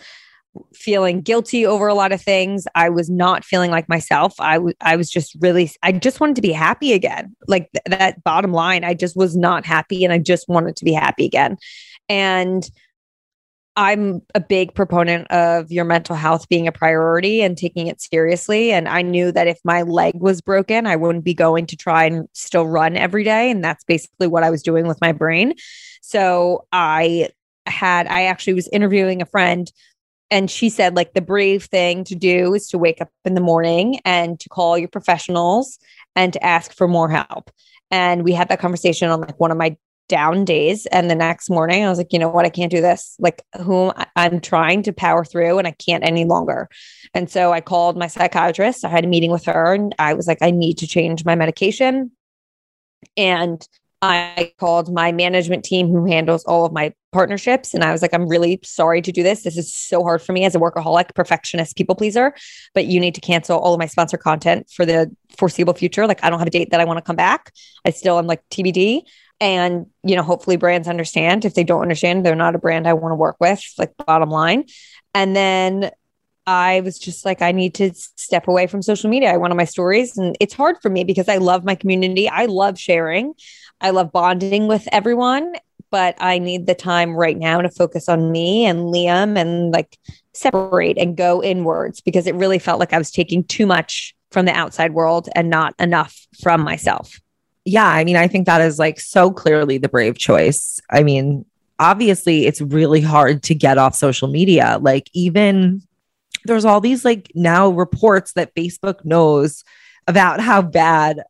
feeling 0.73 1.21
guilty 1.21 1.65
over 1.65 1.87
a 1.87 1.95
lot 1.95 2.11
of 2.11 2.21
things. 2.21 2.67
I 2.75 2.89
was 2.89 3.09
not 3.09 3.43
feeling 3.43 3.71
like 3.71 3.89
myself. 3.89 4.39
I, 4.39 4.55
w- 4.55 4.75
I 4.81 4.95
was 4.95 5.09
just 5.09 5.35
really, 5.39 5.71
I 5.81 5.91
just 5.91 6.19
wanted 6.19 6.35
to 6.35 6.43
be 6.43 6.51
happy 6.51 6.93
again. 6.93 7.35
Like 7.47 7.71
th- 7.71 7.99
that 7.99 8.23
bottom 8.23 8.51
line, 8.51 8.83
I 8.83 8.93
just 8.93 9.15
was 9.15 9.35
not 9.35 9.65
happy 9.65 10.03
and 10.03 10.13
I 10.13 10.19
just 10.19 10.47
wanted 10.47 10.75
to 10.75 10.85
be 10.85 10.93
happy 10.93 11.25
again. 11.25 11.57
And 12.07 12.69
I'm 13.75 14.21
a 14.35 14.39
big 14.39 14.75
proponent 14.75 15.31
of 15.31 15.71
your 15.71 15.85
mental 15.85 16.15
health 16.15 16.47
being 16.47 16.67
a 16.67 16.71
priority 16.71 17.41
and 17.41 17.57
taking 17.57 17.87
it 17.87 18.01
seriously. 18.01 18.71
And 18.71 18.87
I 18.87 19.01
knew 19.01 19.31
that 19.31 19.47
if 19.47 19.59
my 19.63 19.81
leg 19.81 20.13
was 20.15 20.41
broken, 20.41 20.85
I 20.85 20.95
wouldn't 20.95 21.23
be 21.23 21.33
going 21.33 21.65
to 21.67 21.75
try 21.75 22.05
and 22.05 22.27
still 22.33 22.67
run 22.67 22.95
every 22.95 23.23
day. 23.23 23.49
And 23.49 23.63
that's 23.63 23.83
basically 23.83 24.27
what 24.27 24.43
I 24.43 24.51
was 24.51 24.61
doing 24.61 24.87
with 24.87 25.01
my 25.01 25.11
brain. 25.11 25.55
So 26.01 26.67
I 26.71 27.29
had, 27.65 28.07
I 28.07 28.25
actually 28.25 28.53
was 28.53 28.67
interviewing 28.67 29.21
a 29.21 29.25
friend 29.25 29.71
and 30.29 30.49
she 30.49 30.69
said 30.69 30.95
like 30.95 31.13
the 31.13 31.21
brave 31.21 31.65
thing 31.65 32.03
to 32.05 32.15
do 32.15 32.53
is 32.53 32.67
to 32.69 32.77
wake 32.77 33.01
up 33.01 33.09
in 33.25 33.35
the 33.35 33.41
morning 33.41 33.99
and 34.03 34.39
to 34.39 34.49
call 34.49 34.77
your 34.77 34.87
professionals 34.87 35.79
and 36.15 36.33
to 36.33 36.43
ask 36.43 36.73
for 36.73 36.87
more 36.87 37.09
help 37.09 37.51
and 37.93 38.23
we 38.23 38.33
had 38.33 38.49
that 38.49 38.59
conversation 38.59 39.09
on 39.09 39.21
like 39.21 39.39
one 39.39 39.51
of 39.51 39.57
my 39.57 39.77
down 40.07 40.45
days. 40.45 40.85
And 40.87 41.09
the 41.09 41.15
next 41.15 41.49
morning, 41.49 41.83
I 41.83 41.89
was 41.89 41.97
like, 41.97 42.13
you 42.13 42.19
know 42.19 42.29
what? 42.29 42.45
I 42.45 42.49
can't 42.49 42.71
do 42.71 42.81
this. 42.81 43.15
Like, 43.19 43.43
whom 43.61 43.91
I'm 44.15 44.39
trying 44.39 44.83
to 44.83 44.93
power 44.93 45.23
through 45.23 45.57
and 45.57 45.67
I 45.67 45.71
can't 45.71 46.03
any 46.03 46.25
longer. 46.25 46.69
And 47.13 47.29
so 47.29 47.53
I 47.53 47.61
called 47.61 47.97
my 47.97 48.07
psychiatrist. 48.07 48.85
I 48.85 48.89
had 48.89 49.05
a 49.05 49.07
meeting 49.07 49.31
with 49.31 49.45
her 49.45 49.73
and 49.73 49.95
I 49.99 50.13
was 50.13 50.27
like, 50.27 50.39
I 50.41 50.51
need 50.51 50.77
to 50.79 50.87
change 50.87 51.25
my 51.25 51.35
medication. 51.35 52.11
And 53.17 53.65
I 54.01 54.51
called 54.59 54.93
my 54.93 55.13
management 55.13 55.63
team 55.63 55.87
who 55.87 56.05
handles 56.05 56.43
all 56.43 56.65
of 56.65 56.73
my 56.73 56.93
partnerships. 57.13 57.73
And 57.73 57.85
I 57.85 57.93
was 57.93 58.01
like, 58.01 58.13
I'm 58.13 58.27
really 58.27 58.59
sorry 58.61 59.01
to 59.01 59.13
do 59.13 59.23
this. 59.23 59.43
This 59.43 59.55
is 59.55 59.73
so 59.73 60.03
hard 60.03 60.21
for 60.21 60.33
me 60.33 60.43
as 60.43 60.55
a 60.55 60.59
workaholic, 60.59 61.15
perfectionist, 61.15 61.77
people 61.77 61.95
pleaser, 61.95 62.33
but 62.73 62.85
you 62.85 62.99
need 62.99 63.15
to 63.15 63.21
cancel 63.21 63.57
all 63.57 63.73
of 63.73 63.79
my 63.79 63.85
sponsor 63.85 64.17
content 64.17 64.69
for 64.69 64.85
the 64.85 65.09
foreseeable 65.37 65.73
future. 65.73 66.05
Like, 66.05 66.21
I 66.21 66.29
don't 66.29 66.39
have 66.39 66.49
a 66.49 66.51
date 66.51 66.71
that 66.71 66.81
I 66.81 66.85
want 66.85 66.97
to 66.97 67.01
come 67.01 67.15
back. 67.15 67.53
I 67.85 67.91
still 67.91 68.19
am 68.19 68.27
like 68.27 68.41
TBD 68.49 69.03
and 69.43 69.87
you 70.03 70.15
know 70.15 70.23
hopefully 70.23 70.55
brands 70.55 70.87
understand. 70.87 71.43
If 71.43 71.53
they 71.53 71.65
don't 71.65 71.81
understand 71.81 72.25
they're 72.25 72.33
not 72.33 72.55
a 72.55 72.59
brand 72.59 72.87
i 72.87 72.93
want 72.93 73.11
to 73.11 73.17
work 73.17 73.35
with 73.39 73.61
like 73.77 73.91
bottom 74.07 74.29
line. 74.29 74.65
And 75.13 75.35
then 75.35 75.91
i 76.47 76.81
was 76.81 76.99
just 76.99 77.23
like 77.25 77.41
i 77.41 77.51
need 77.51 77.73
to 77.75 77.93
step 77.93 78.47
away 78.47 78.67
from 78.67 78.81
social 78.81 79.09
media. 79.09 79.33
I 79.33 79.37
went 79.37 79.51
on 79.51 79.57
my 79.57 79.65
stories. 79.65 80.17
And 80.17 80.37
it's 80.39 80.53
hard 80.53 80.77
for 80.81 80.89
me 80.89 81.03
because 81.03 81.27
i 81.27 81.37
love 81.37 81.65
my 81.65 81.75
community. 81.75 82.29
I 82.29 82.45
love 82.45 82.79
sharing. 82.79 83.33
I 83.81 83.89
love 83.89 84.13
bonding 84.13 84.67
with 84.67 84.87
everyone. 84.93 85.53
But 85.91 86.15
i 86.19 86.39
need 86.39 86.65
the 86.65 86.73
time 86.73 87.13
right 87.13 87.37
now 87.37 87.61
to 87.61 87.69
focus 87.69 88.07
on 88.07 88.31
me 88.31 88.65
and 88.65 88.79
liam 88.93 89.37
and 89.37 89.73
like 89.73 89.99
separate 90.33 90.97
and 90.97 91.17
go 91.17 91.43
inwards 91.43 91.99
because 91.99 92.25
it 92.27 92.33
really 92.35 92.57
felt 92.59 92.79
like 92.79 92.93
i 92.93 92.97
was 92.97 93.11
taking 93.11 93.43
too 93.43 93.67
much 93.67 94.15
from 94.31 94.47
the 94.47 94.51
outside 94.51 94.93
world 94.93 95.29
and 95.35 95.51
not 95.51 95.75
enough 95.77 96.25
from 96.41 96.61
myself 96.61 97.19
yeah, 97.65 97.87
I 97.87 98.03
mean, 98.03 98.15
I 98.15 98.27
think 98.27 98.45
that 98.45 98.61
is 98.61 98.79
like 98.79 98.99
so 98.99 99.31
clearly 99.31 99.77
the 99.77 99.89
brave 99.89 100.17
choice. 100.17 100.79
I 100.89 101.03
mean, 101.03 101.45
obviously, 101.79 102.45
it's 102.45 102.61
really 102.61 103.01
hard 103.01 103.43
to 103.43 103.55
get 103.55 103.77
off 103.77 103.95
social 103.95 104.27
media. 104.27 104.79
Like, 104.81 105.09
even 105.13 105.81
there's 106.45 106.65
all 106.65 106.81
these 106.81 107.05
like 107.05 107.31
now 107.35 107.69
reports 107.69 108.33
that 108.33 108.53
Facebook 108.55 109.05
knows 109.05 109.63
about 110.07 110.41
how 110.41 110.61
bad 110.61 111.23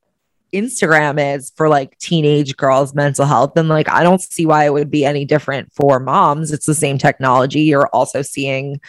Instagram 0.53 1.35
is 1.35 1.51
for 1.55 1.69
like 1.69 1.97
teenage 1.99 2.55
girls' 2.57 2.95
mental 2.95 3.25
health. 3.25 3.57
And 3.57 3.69
like, 3.69 3.89
I 3.89 4.03
don't 4.03 4.21
see 4.21 4.45
why 4.45 4.65
it 4.65 4.73
would 4.73 4.91
be 4.91 5.05
any 5.05 5.25
different 5.25 5.71
for 5.73 5.99
moms. 5.99 6.51
It's 6.51 6.65
the 6.65 6.75
same 6.75 6.97
technology. 6.97 7.61
You're 7.61 7.87
also 7.87 8.21
seeing, 8.21 8.79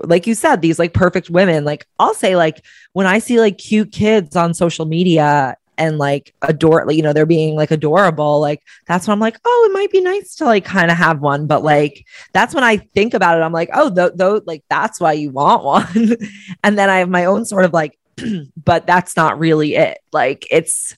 like 0.00 0.26
you 0.26 0.34
said, 0.34 0.62
these 0.62 0.78
like 0.78 0.94
perfect 0.94 1.30
women. 1.30 1.64
Like, 1.64 1.86
I'll 1.98 2.14
say, 2.14 2.36
like, 2.36 2.64
when 2.92 3.06
I 3.06 3.18
see 3.18 3.40
like 3.40 3.58
cute 3.58 3.92
kids 3.92 4.36
on 4.36 4.54
social 4.54 4.86
media, 4.86 5.56
and 5.78 5.98
like 5.98 6.34
adore, 6.42 6.90
you 6.90 7.02
know, 7.02 7.12
they're 7.12 7.26
being 7.26 7.54
like 7.54 7.70
adorable. 7.70 8.40
Like 8.40 8.62
that's 8.86 9.06
when 9.06 9.12
I'm 9.12 9.20
like, 9.20 9.38
oh, 9.44 9.68
it 9.70 9.74
might 9.74 9.90
be 9.90 10.00
nice 10.00 10.34
to 10.36 10.44
like 10.44 10.64
kind 10.64 10.90
of 10.90 10.96
have 10.96 11.20
one. 11.20 11.46
But 11.46 11.62
like 11.62 12.06
that's 12.32 12.54
when 12.54 12.64
I 12.64 12.78
think 12.78 13.14
about 13.14 13.38
it. 13.38 13.42
I'm 13.42 13.52
like, 13.52 13.70
oh, 13.72 13.90
though, 13.90 14.10
th- 14.10 14.46
like 14.46 14.64
that's 14.68 15.00
why 15.00 15.12
you 15.12 15.30
want 15.30 15.64
one. 15.64 16.16
and 16.64 16.78
then 16.78 16.90
I 16.90 16.98
have 16.98 17.08
my 17.08 17.26
own 17.26 17.44
sort 17.44 17.64
of 17.64 17.72
like, 17.72 17.98
but 18.64 18.86
that's 18.86 19.16
not 19.16 19.38
really 19.38 19.74
it. 19.76 19.98
Like 20.12 20.46
it's 20.50 20.96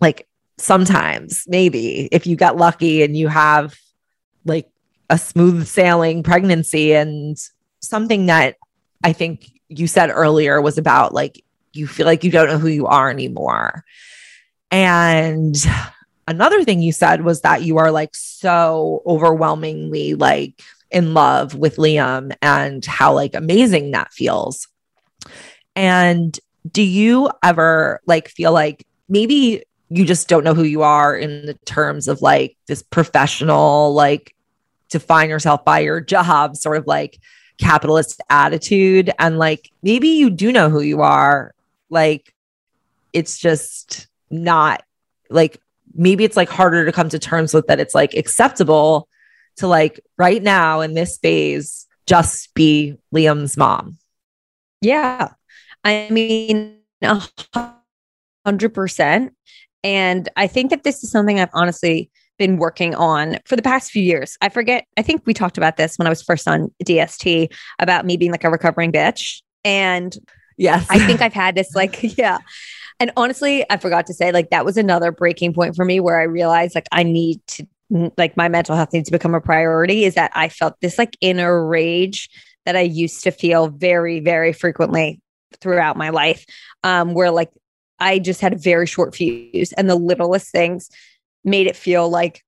like 0.00 0.26
sometimes 0.58 1.44
maybe 1.48 2.08
if 2.12 2.26
you 2.26 2.36
got 2.36 2.56
lucky 2.56 3.02
and 3.02 3.16
you 3.16 3.28
have 3.28 3.74
like 4.44 4.68
a 5.10 5.18
smooth 5.18 5.66
sailing 5.66 6.22
pregnancy 6.22 6.94
and 6.94 7.36
something 7.80 8.26
that 8.26 8.56
I 9.02 9.12
think 9.12 9.50
you 9.68 9.86
said 9.86 10.10
earlier 10.10 10.60
was 10.60 10.78
about 10.78 11.12
like 11.12 11.43
you 11.74 11.86
feel 11.86 12.06
like 12.06 12.24
you 12.24 12.30
don't 12.30 12.48
know 12.48 12.58
who 12.58 12.68
you 12.68 12.86
are 12.86 13.10
anymore. 13.10 13.84
And 14.70 15.56
another 16.26 16.64
thing 16.64 16.82
you 16.82 16.92
said 16.92 17.22
was 17.22 17.42
that 17.42 17.62
you 17.62 17.78
are 17.78 17.90
like 17.90 18.14
so 18.14 19.02
overwhelmingly 19.06 20.14
like 20.14 20.62
in 20.90 21.14
love 21.14 21.54
with 21.54 21.76
Liam 21.76 22.34
and 22.40 22.84
how 22.84 23.14
like 23.14 23.34
amazing 23.34 23.90
that 23.90 24.12
feels. 24.12 24.68
And 25.76 26.38
do 26.70 26.82
you 26.82 27.30
ever 27.42 28.00
like 28.06 28.28
feel 28.28 28.52
like 28.52 28.86
maybe 29.08 29.64
you 29.90 30.04
just 30.04 30.28
don't 30.28 30.44
know 30.44 30.54
who 30.54 30.62
you 30.62 30.82
are 30.82 31.16
in 31.16 31.46
the 31.46 31.54
terms 31.64 32.08
of 32.08 32.22
like 32.22 32.56
this 32.66 32.82
professional, 32.82 33.92
like 33.92 34.34
define 34.88 35.28
yourself 35.28 35.64
by 35.64 35.80
your 35.80 36.00
job, 36.00 36.56
sort 36.56 36.78
of 36.78 36.86
like 36.86 37.18
capitalist 37.58 38.20
attitude? 38.30 39.10
And 39.18 39.38
like 39.38 39.70
maybe 39.82 40.08
you 40.08 40.30
do 40.30 40.52
know 40.52 40.70
who 40.70 40.80
you 40.80 41.02
are 41.02 41.54
like 41.94 42.34
it's 43.14 43.38
just 43.38 44.08
not 44.30 44.82
like 45.30 45.60
maybe 45.94 46.24
it's 46.24 46.36
like 46.36 46.48
harder 46.48 46.84
to 46.84 46.92
come 46.92 47.08
to 47.08 47.18
terms 47.18 47.54
with 47.54 47.66
that 47.68 47.80
it's 47.80 47.94
like 47.94 48.12
acceptable 48.14 49.08
to 49.56 49.66
like 49.66 50.00
right 50.18 50.42
now 50.42 50.80
in 50.80 50.94
this 50.94 51.16
phase 51.18 51.86
just 52.06 52.52
be 52.54 52.96
Liam's 53.14 53.56
mom. 53.56 53.96
Yeah. 54.80 55.30
I 55.84 56.08
mean, 56.10 56.78
a 57.02 57.22
hundred 58.44 58.74
percent. 58.74 59.34
And 59.82 60.28
I 60.36 60.46
think 60.46 60.70
that 60.70 60.82
this 60.82 61.04
is 61.04 61.10
something 61.10 61.38
I've 61.40 61.50
honestly 61.52 62.10
been 62.38 62.56
working 62.56 62.94
on 62.94 63.38
for 63.46 63.54
the 63.54 63.62
past 63.62 63.90
few 63.90 64.02
years. 64.02 64.36
I 64.40 64.48
forget, 64.48 64.86
I 64.96 65.02
think 65.02 65.22
we 65.24 65.34
talked 65.34 65.56
about 65.56 65.76
this 65.76 65.98
when 65.98 66.06
I 66.06 66.10
was 66.10 66.22
first 66.22 66.48
on 66.48 66.70
DST 66.84 67.52
about 67.78 68.04
me 68.04 68.16
being 68.16 68.32
like 68.32 68.44
a 68.44 68.50
recovering 68.50 68.92
bitch. 68.92 69.42
And 69.64 70.16
Yes. 70.56 70.86
I 70.88 70.98
think 71.06 71.20
I've 71.20 71.32
had 71.32 71.54
this 71.54 71.74
like, 71.74 71.98
yeah. 72.18 72.38
And 73.00 73.10
honestly, 73.16 73.64
I 73.70 73.76
forgot 73.76 74.06
to 74.06 74.14
say, 74.14 74.30
like, 74.30 74.50
that 74.50 74.64
was 74.64 74.76
another 74.76 75.10
breaking 75.10 75.52
point 75.52 75.74
for 75.74 75.84
me 75.84 75.98
where 75.98 76.20
I 76.20 76.24
realized, 76.24 76.74
like, 76.74 76.86
I 76.92 77.02
need 77.02 77.40
to, 77.48 77.66
like, 78.16 78.36
my 78.36 78.48
mental 78.48 78.76
health 78.76 78.92
needs 78.92 79.08
to 79.08 79.12
become 79.12 79.34
a 79.34 79.40
priority. 79.40 80.04
Is 80.04 80.14
that 80.14 80.30
I 80.34 80.48
felt 80.48 80.74
this, 80.80 80.96
like, 80.96 81.16
inner 81.20 81.66
rage 81.66 82.30
that 82.66 82.76
I 82.76 82.82
used 82.82 83.24
to 83.24 83.30
feel 83.30 83.68
very, 83.68 84.20
very 84.20 84.52
frequently 84.52 85.20
throughout 85.60 85.96
my 85.96 86.10
life, 86.10 86.46
um, 86.84 87.14
where, 87.14 87.30
like, 87.30 87.50
I 87.98 88.18
just 88.18 88.40
had 88.40 88.52
a 88.52 88.58
very 88.58 88.86
short 88.86 89.14
fuse 89.14 89.72
and 89.72 89.88
the 89.88 89.96
littlest 89.96 90.50
things 90.50 90.88
made 91.44 91.66
it 91.66 91.76
feel 91.76 92.08
like 92.08 92.44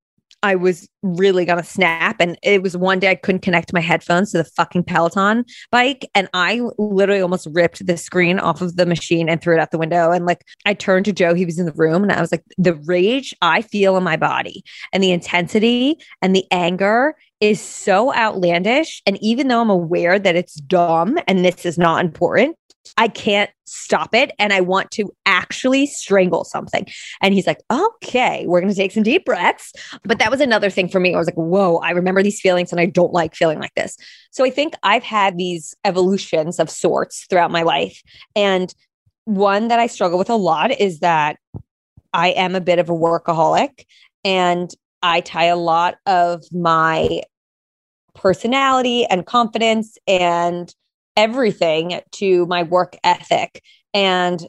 I 0.47 0.55
was 0.55 0.89
really 1.03 1.45
gonna 1.45 1.65
snap. 1.65 2.21
And 2.21 2.39
it 2.43 2.63
was 2.63 2.77
one 2.77 3.01
day 3.01 3.11
I 3.11 3.17
couldn't 3.17 3.41
connect 3.41 3.73
my 3.73 3.81
headphones 3.81 4.31
to 4.31 4.39
the 4.39 4.45
fucking 4.45 4.85
Peloton 4.85 5.45
bike. 5.73 6.09
And 6.15 6.29
I 6.35 6.63
literally 6.79 7.21
almost 7.21 7.49
ripped 7.51 7.85
the 7.85 7.97
screen 7.97 8.39
off 8.39 8.61
of 8.61 8.77
the 8.77 8.87
machine 8.87 9.29
and 9.29 9.41
threw 9.41 9.57
it 9.57 9.61
out 9.61 9.73
the 9.73 9.79
window. 9.79 10.13
And 10.13 10.25
like 10.25 10.45
I 10.65 10.75
turned 10.75 11.05
to 11.07 11.13
Joe, 11.13 11.35
he 11.35 11.45
was 11.45 11.59
in 11.59 11.67
the 11.67 11.73
room, 11.73 12.05
and 12.05 12.13
I 12.13 12.21
was 12.21 12.31
like, 12.31 12.45
the 12.59 12.75
rage 12.87 13.35
I 13.43 13.61
feel 13.61 13.97
in 13.97 14.05
my 14.05 14.17
body 14.17 14.63
and 14.93 15.03
the 15.03 15.11
intensity 15.11 15.97
and 16.23 16.35
the 16.35 16.45
anger 16.53 17.17
is 17.41 17.61
so 17.61 18.15
outlandish. 18.15 19.03
And 19.05 19.19
even 19.21 19.49
though 19.49 19.61
I'm 19.61 19.71
aware 19.71 20.19
that 20.19 20.37
it's 20.37 20.55
dumb 20.55 21.19
and 21.27 21.45
this 21.45 21.67
is 21.67 21.77
not 21.77 22.05
important, 22.05 22.57
I 22.97 23.09
can't 23.09 23.51
stop 23.65 24.15
it. 24.15 24.33
And 24.39 24.53
I 24.53 24.61
want 24.61 24.91
to 24.93 25.13
actually 25.25 25.87
strangle 25.87 26.45
something. 26.45 26.87
And 27.21 27.35
he's 27.35 27.47
like, 27.47 27.61
okay, 27.71 28.45
we're 28.47 28.61
going 28.61 28.73
to 28.73 28.77
take 28.77 28.93
some 28.93 29.03
deep 29.03 29.25
breaths. 29.25 29.73
But 30.05 30.19
that 30.19 30.31
was 30.31 30.41
another 30.41 30.71
thing 30.71 30.89
for 30.89 31.01
me. 31.01 31.15
I 31.15 31.19
was 31.19 31.27
like, 31.27 31.37
whoa, 31.37 31.79
I 31.79 31.91
remember 31.91 32.23
these 32.23 32.41
feelings 32.41 32.73
and 32.73 32.81
I 32.81 32.87
don't 32.87 33.13
like 33.13 33.35
feeling 33.35 33.59
like 33.59 33.75
this. 33.75 33.97
So 34.31 34.45
I 34.45 34.51
think 34.51 34.75
I've 34.83 35.03
had 35.03 35.37
these 35.37 35.75
evolutions 35.85 36.59
of 36.59 36.71
sorts 36.71 37.27
throughout 37.29 37.51
my 37.51 37.63
life. 37.63 38.03
And 38.35 38.75
one 39.25 39.69
that 39.69 39.81
I 39.81 39.89
struggle 39.89 40.19
with 40.19 40.31
a 40.31 40.37
lot 40.37 40.71
is 40.71 41.01
that 41.01 41.37
I 42.13 42.29
am 42.29 42.55
a 42.55 42.61
bit 42.61 42.79
of 42.79 42.89
a 42.89 42.95
workaholic 42.95 43.85
and 44.25 44.71
I 45.03 45.21
tie 45.21 45.45
a 45.45 45.57
lot 45.57 45.97
of 46.07 46.45
my 46.53 47.23
personality 48.15 49.05
and 49.07 49.27
confidence 49.27 49.99
and 50.07 50.75
everything 51.17 52.01
to 52.13 52.47
my 52.47 52.63
work 52.63 52.97
ethic. 53.05 53.63
And 53.95 54.47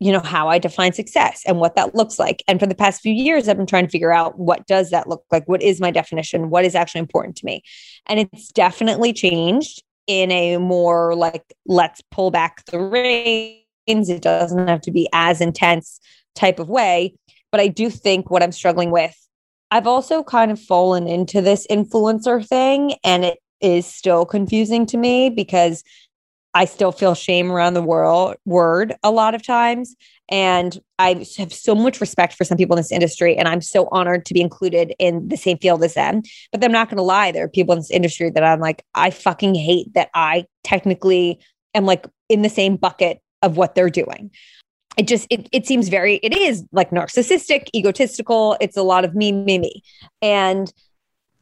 you 0.00 0.12
know 0.12 0.20
how 0.20 0.48
i 0.48 0.60
define 0.60 0.92
success 0.92 1.42
and 1.44 1.58
what 1.58 1.74
that 1.74 1.94
looks 1.94 2.18
like. 2.18 2.44
And 2.46 2.60
for 2.60 2.66
the 2.66 2.74
past 2.74 3.00
few 3.00 3.12
years 3.12 3.48
i've 3.48 3.56
been 3.56 3.66
trying 3.66 3.84
to 3.84 3.90
figure 3.90 4.12
out 4.12 4.38
what 4.38 4.66
does 4.66 4.90
that 4.90 5.08
look 5.08 5.24
like? 5.32 5.48
What 5.48 5.62
is 5.62 5.80
my 5.80 5.90
definition? 5.90 6.50
What 6.50 6.64
is 6.64 6.74
actually 6.74 7.00
important 7.00 7.36
to 7.38 7.46
me? 7.46 7.62
And 8.06 8.20
it's 8.20 8.52
definitely 8.52 9.12
changed 9.12 9.82
in 10.06 10.30
a 10.30 10.58
more 10.58 11.14
like 11.16 11.42
let's 11.66 12.00
pull 12.10 12.30
back 12.30 12.64
the 12.66 12.78
reins. 12.78 14.08
It 14.08 14.22
doesn't 14.22 14.68
have 14.68 14.82
to 14.82 14.92
be 14.92 15.08
as 15.12 15.40
intense 15.40 16.00
type 16.38 16.58
of 16.58 16.68
way 16.68 17.14
but 17.50 17.60
i 17.60 17.68
do 17.68 17.90
think 17.90 18.30
what 18.30 18.42
i'm 18.42 18.52
struggling 18.52 18.90
with 18.90 19.16
i've 19.70 19.86
also 19.86 20.22
kind 20.22 20.50
of 20.50 20.60
fallen 20.60 21.06
into 21.06 21.40
this 21.40 21.66
influencer 21.70 22.46
thing 22.46 22.94
and 23.04 23.24
it 23.24 23.38
is 23.60 23.86
still 23.86 24.24
confusing 24.24 24.86
to 24.86 24.96
me 24.96 25.30
because 25.30 25.82
I 26.54 26.64
still 26.64 26.92
feel 26.92 27.14
shame 27.14 27.52
around 27.52 27.74
the 27.74 27.82
world 27.82 28.36
word 28.44 28.94
a 29.02 29.10
lot 29.10 29.34
of 29.34 29.46
times. 29.46 29.94
And 30.30 30.78
I 30.98 31.26
have 31.36 31.52
so 31.52 31.74
much 31.74 32.00
respect 32.00 32.34
for 32.34 32.44
some 32.44 32.58
people 32.58 32.76
in 32.76 32.80
this 32.80 32.92
industry. 32.92 33.36
And 33.36 33.48
I'm 33.48 33.60
so 33.60 33.88
honored 33.92 34.26
to 34.26 34.34
be 34.34 34.40
included 34.40 34.94
in 34.98 35.28
the 35.28 35.36
same 35.36 35.58
field 35.58 35.82
as 35.84 35.94
them. 35.94 36.22
But 36.52 36.64
I'm 36.64 36.72
not 36.72 36.88
going 36.88 36.96
to 36.96 37.02
lie, 37.02 37.32
there 37.32 37.44
are 37.44 37.48
people 37.48 37.72
in 37.72 37.78
this 37.78 37.90
industry 37.90 38.30
that 38.30 38.44
I'm 38.44 38.60
like, 38.60 38.84
I 38.94 39.10
fucking 39.10 39.54
hate 39.54 39.92
that 39.94 40.10
I 40.14 40.46
technically 40.64 41.38
am 41.74 41.86
like 41.86 42.06
in 42.28 42.42
the 42.42 42.48
same 42.48 42.76
bucket 42.76 43.20
of 43.42 43.56
what 43.56 43.74
they're 43.74 43.90
doing. 43.90 44.30
It 44.96 45.06
just, 45.06 45.28
it, 45.30 45.48
it 45.52 45.66
seems 45.66 45.88
very, 45.88 46.16
it 46.16 46.36
is 46.36 46.64
like 46.72 46.90
narcissistic, 46.90 47.68
egotistical. 47.74 48.56
It's 48.60 48.76
a 48.76 48.82
lot 48.82 49.04
of 49.04 49.14
me, 49.14 49.30
me, 49.30 49.58
me. 49.58 49.82
And 50.20 50.72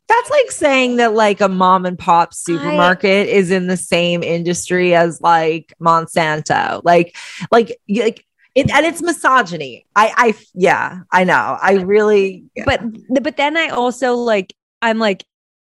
that's 0.08 0.30
like 0.30 0.50
saying 0.50 0.96
that 0.96 1.14
like 1.14 1.40
a 1.40 1.48
mom 1.48 1.84
and 1.84 1.98
pop 1.98 2.32
supermarket 2.32 3.28
I, 3.28 3.30
is 3.30 3.50
in 3.50 3.66
the 3.66 3.76
same 3.76 4.22
industry 4.22 4.94
as 4.94 5.20
like 5.20 5.74
Monsanto. 5.80 6.80
Like, 6.84 7.16
like, 7.50 7.76
like 7.88 8.24
it, 8.54 8.70
and 8.70 8.86
it's 8.86 9.02
misogyny. 9.02 9.86
I, 9.96 10.12
I, 10.16 10.34
yeah, 10.54 11.00
I 11.10 11.24
know. 11.24 11.58
I 11.60 11.74
really, 11.74 12.44
yeah. 12.54 12.64
but, 12.64 12.80
but 13.22 13.36
then 13.36 13.56
I 13.56 13.68
also 13.68 14.14
like, 14.14 14.54
I'm 14.80 14.98
like, 14.98 15.24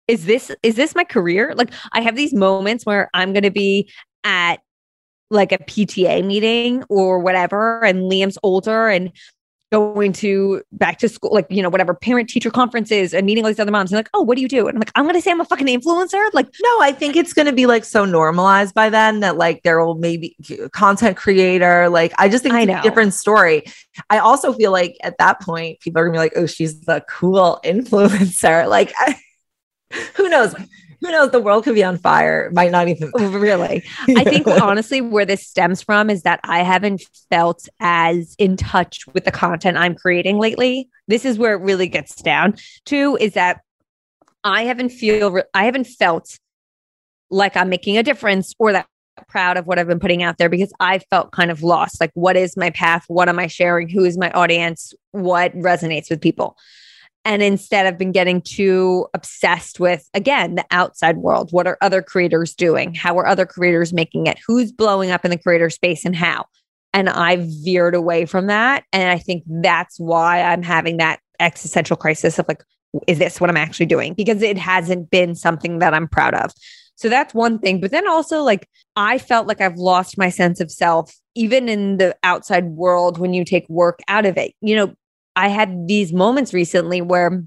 is 0.06 0.26
this, 0.26 0.52
is 0.62 0.76
this 0.76 0.94
my 0.94 1.04
career? 1.04 1.54
Like, 1.56 1.72
I 1.92 2.02
have 2.02 2.14
these 2.14 2.34
moments 2.34 2.84
where 2.84 3.10
I'm 3.14 3.32
going 3.32 3.42
to 3.42 3.50
be 3.50 3.90
at 4.22 4.56
like 5.30 5.52
a 5.52 5.58
PTA 5.58 6.24
meeting 6.24 6.84
or 6.88 7.18
whatever, 7.18 7.84
and 7.84 8.10
Liam's 8.10 8.38
older 8.42 8.88
and 8.88 9.12
going 9.76 10.12
to 10.12 10.62
back 10.72 10.98
to 10.98 11.08
school, 11.08 11.32
like, 11.32 11.46
you 11.50 11.62
know, 11.62 11.68
whatever 11.68 11.94
parent 11.94 12.28
teacher 12.28 12.50
conferences 12.50 13.12
and 13.12 13.26
meeting 13.26 13.44
all 13.44 13.50
these 13.50 13.60
other 13.60 13.70
moms. 13.70 13.92
And 13.92 13.98
like, 13.98 14.08
oh, 14.14 14.22
what 14.22 14.36
do 14.36 14.42
you 14.42 14.48
do? 14.48 14.66
And 14.66 14.76
I'm 14.76 14.80
like, 14.80 14.90
I'm 14.94 15.04
going 15.04 15.14
to 15.14 15.20
say 15.20 15.30
I'm 15.30 15.40
a 15.40 15.44
fucking 15.44 15.66
influencer. 15.66 16.22
Like, 16.32 16.46
no, 16.62 16.80
I 16.80 16.92
think 16.92 17.16
it's 17.16 17.32
going 17.32 17.46
to 17.46 17.52
be 17.52 17.66
like 17.66 17.84
so 17.84 18.04
normalized 18.04 18.74
by 18.74 18.88
then 18.88 19.20
that 19.20 19.36
like 19.36 19.62
there 19.62 19.84
will 19.84 19.96
maybe 19.96 20.36
content 20.72 21.16
creator. 21.16 21.88
Like, 21.88 22.12
I 22.18 22.28
just 22.28 22.42
think 22.42 22.54
I 22.54 22.64
know. 22.64 22.82
different 22.82 23.14
story. 23.14 23.64
I 24.10 24.18
also 24.18 24.52
feel 24.52 24.72
like 24.72 24.96
at 25.02 25.18
that 25.18 25.40
point, 25.40 25.80
people 25.80 26.00
are 26.00 26.04
going 26.04 26.14
to 26.14 26.18
be 26.18 26.24
like, 26.24 26.32
oh, 26.36 26.46
she's 26.46 26.80
the 26.80 27.04
cool 27.08 27.60
influencer. 27.64 28.68
Like, 28.68 28.92
I, 28.98 29.16
who 30.14 30.28
knows? 30.28 30.54
Who 31.00 31.10
knows? 31.10 31.30
The 31.30 31.40
world 31.40 31.64
could 31.64 31.74
be 31.74 31.84
on 31.84 31.98
fire. 31.98 32.50
Might 32.52 32.70
not 32.70 32.88
even 32.88 33.10
really. 33.18 33.84
I 34.08 34.24
think 34.24 34.46
honestly, 34.62 35.00
where 35.00 35.24
this 35.24 35.46
stems 35.46 35.82
from 35.82 36.10
is 36.10 36.22
that 36.22 36.40
I 36.44 36.62
haven't 36.62 37.02
felt 37.30 37.68
as 37.80 38.34
in 38.38 38.56
touch 38.56 39.06
with 39.12 39.24
the 39.24 39.32
content 39.32 39.76
I'm 39.76 39.94
creating 39.94 40.38
lately. 40.38 40.88
This 41.08 41.24
is 41.24 41.38
where 41.38 41.54
it 41.54 41.62
really 41.62 41.88
gets 41.88 42.16
down 42.16 42.56
to 42.86 43.16
is 43.20 43.34
that 43.34 43.60
I 44.44 44.64
haven't 44.64 44.90
feel 44.90 45.42
I 45.54 45.64
haven't 45.64 45.86
felt 45.86 46.38
like 47.30 47.56
I'm 47.56 47.68
making 47.68 47.98
a 47.98 48.02
difference 48.02 48.54
or 48.58 48.72
that 48.72 48.86
proud 49.28 49.56
of 49.56 49.66
what 49.66 49.78
I've 49.78 49.88
been 49.88 49.98
putting 49.98 50.22
out 50.22 50.38
there 50.38 50.48
because 50.48 50.72
I 50.78 50.98
felt 50.98 51.32
kind 51.32 51.50
of 51.50 51.62
lost. 51.62 52.00
Like, 52.00 52.10
what 52.14 52.36
is 52.36 52.56
my 52.56 52.70
path? 52.70 53.04
What 53.08 53.28
am 53.28 53.38
I 53.38 53.46
sharing? 53.46 53.88
Who 53.88 54.04
is 54.04 54.18
my 54.18 54.30
audience? 54.32 54.92
What 55.12 55.54
resonates 55.54 56.10
with 56.10 56.20
people? 56.20 56.56
And 57.26 57.42
instead, 57.42 57.86
I've 57.86 57.98
been 57.98 58.12
getting 58.12 58.40
too 58.40 59.08
obsessed 59.12 59.80
with, 59.80 60.08
again, 60.14 60.54
the 60.54 60.64
outside 60.70 61.16
world. 61.16 61.48
What 61.50 61.66
are 61.66 61.76
other 61.80 62.00
creators 62.00 62.54
doing? 62.54 62.94
How 62.94 63.18
are 63.18 63.26
other 63.26 63.44
creators 63.44 63.92
making 63.92 64.28
it? 64.28 64.38
Who's 64.46 64.70
blowing 64.70 65.10
up 65.10 65.24
in 65.24 65.32
the 65.32 65.36
creator 65.36 65.68
space 65.68 66.04
and 66.04 66.14
how? 66.14 66.46
And 66.94 67.08
I 67.10 67.44
veered 67.64 67.96
away 67.96 68.26
from 68.26 68.46
that. 68.46 68.84
And 68.92 69.10
I 69.10 69.18
think 69.18 69.42
that's 69.46 69.98
why 69.98 70.40
I'm 70.40 70.62
having 70.62 70.98
that 70.98 71.18
existential 71.40 71.96
crisis 71.96 72.38
of 72.38 72.46
like, 72.46 72.62
is 73.08 73.18
this 73.18 73.40
what 73.40 73.50
I'm 73.50 73.56
actually 73.56 73.86
doing? 73.86 74.14
Because 74.14 74.40
it 74.40 74.56
hasn't 74.56 75.10
been 75.10 75.34
something 75.34 75.80
that 75.80 75.94
I'm 75.94 76.06
proud 76.06 76.34
of. 76.34 76.52
So 76.94 77.08
that's 77.08 77.34
one 77.34 77.58
thing. 77.58 77.80
But 77.80 77.90
then 77.90 78.08
also, 78.08 78.42
like, 78.42 78.68
I 78.94 79.18
felt 79.18 79.48
like 79.48 79.60
I've 79.60 79.76
lost 79.76 80.16
my 80.16 80.30
sense 80.30 80.60
of 80.60 80.70
self, 80.70 81.12
even 81.34 81.68
in 81.68 81.96
the 81.96 82.16
outside 82.22 82.66
world 82.66 83.18
when 83.18 83.34
you 83.34 83.44
take 83.44 83.68
work 83.68 83.98
out 84.06 84.24
of 84.26 84.38
it. 84.38 84.54
You 84.60 84.76
know, 84.76 84.94
I 85.36 85.48
had 85.48 85.86
these 85.86 86.12
moments 86.12 86.52
recently 86.52 87.02
where 87.02 87.44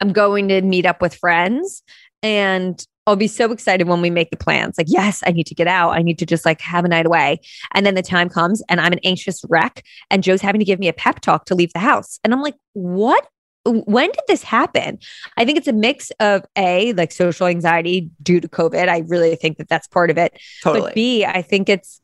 I'm 0.00 0.12
going 0.12 0.48
to 0.48 0.62
meet 0.62 0.86
up 0.86 1.00
with 1.00 1.14
friends 1.14 1.82
and 2.22 2.84
I'll 3.06 3.16
be 3.16 3.28
so 3.28 3.50
excited 3.50 3.88
when 3.88 4.00
we 4.00 4.10
make 4.10 4.30
the 4.30 4.36
plans. 4.36 4.78
Like, 4.78 4.86
yes, 4.88 5.22
I 5.26 5.32
need 5.32 5.46
to 5.48 5.54
get 5.54 5.66
out. 5.66 5.90
I 5.90 6.02
need 6.02 6.18
to 6.20 6.26
just 6.26 6.44
like 6.46 6.60
have 6.60 6.84
a 6.84 6.88
night 6.88 7.06
away. 7.06 7.40
And 7.72 7.84
then 7.84 7.94
the 7.94 8.02
time 8.02 8.28
comes 8.28 8.62
and 8.68 8.80
I'm 8.80 8.92
an 8.92 9.00
anxious 9.04 9.44
wreck. 9.48 9.84
And 10.10 10.22
Joe's 10.22 10.40
having 10.40 10.60
to 10.60 10.64
give 10.64 10.78
me 10.78 10.88
a 10.88 10.92
pep 10.92 11.20
talk 11.20 11.44
to 11.46 11.54
leave 11.54 11.72
the 11.72 11.80
house. 11.80 12.20
And 12.24 12.32
I'm 12.32 12.42
like, 12.42 12.54
what? 12.72 13.26
When 13.64 14.10
did 14.10 14.22
this 14.26 14.42
happen? 14.42 14.98
I 15.36 15.44
think 15.44 15.58
it's 15.58 15.68
a 15.68 15.72
mix 15.72 16.10
of 16.18 16.44
A, 16.56 16.92
like 16.94 17.12
social 17.12 17.46
anxiety 17.46 18.10
due 18.20 18.40
to 18.40 18.48
COVID. 18.48 18.88
I 18.88 19.04
really 19.06 19.36
think 19.36 19.58
that 19.58 19.68
that's 19.68 19.86
part 19.86 20.10
of 20.10 20.18
it. 20.18 20.36
Totally. 20.62 20.86
But 20.86 20.94
B, 20.94 21.24
I 21.24 21.42
think 21.42 21.68
it's 21.68 22.00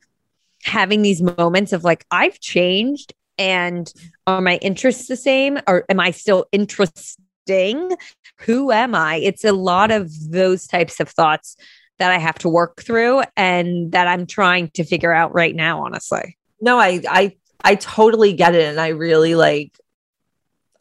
having 0.62 1.02
these 1.02 1.20
moments 1.20 1.72
of 1.72 1.83
like, 1.85 2.04
I've 2.11 2.38
changed 2.38 3.12
and 3.38 3.92
are 4.27 4.40
my 4.40 4.57
interests 4.57 5.09
the 5.09 5.16
same 5.16 5.59
or 5.66 5.85
am 5.88 6.01
I 6.01 6.11
still 6.11 6.46
interesting? 6.53 7.96
Who 8.40 8.70
am 8.70 8.94
I? 8.94 9.16
It's 9.16 9.44
a 9.44 9.53
lot 9.53 9.90
of 9.90 10.11
those 10.31 10.66
types 10.66 11.01
of 11.01 11.09
thoughts 11.09 11.57
that 11.98 12.12
I 12.12 12.18
have 12.18 12.38
to 12.40 12.48
work 12.48 12.83
through 12.83 13.22
and 13.37 13.92
that 13.92 14.07
I'm 14.07 14.27
trying 14.27 14.70
to 14.70 14.85
figure 14.85 15.12
out 15.12 15.35
right 15.35 15.55
now, 15.55 15.85
honestly. 15.85 16.37
No, 16.61 16.79
I 16.79 17.01
I 17.09 17.37
I 17.62 17.74
totally 17.77 18.33
get 18.33 18.55
it. 18.55 18.68
And 18.68 18.81
I 18.81 18.88
really 18.88 19.35
like 19.35 19.79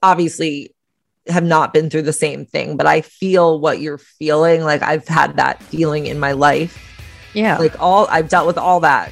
obviously 0.02 0.74
have 1.28 1.44
not 1.44 1.74
been 1.74 1.90
through 1.90 2.04
the 2.04 2.14
same 2.14 2.46
thing, 2.46 2.78
but 2.78 2.86
I 2.86 3.02
feel 3.02 3.60
what 3.60 3.82
you're 3.82 3.98
feeling. 3.98 4.64
Like 4.64 4.82
I've 4.82 5.08
had 5.08 5.38
that 5.38 5.62
feeling 5.64 6.06
in 6.06 6.20
my 6.20 6.34
life. 6.34 6.84
Yeah. 7.34 7.58
Like 7.58 7.80
all 7.80 8.08
I've 8.10 8.30
dealt 8.30 8.48
with 8.48 8.58
all 8.58 8.80
that 8.82 9.12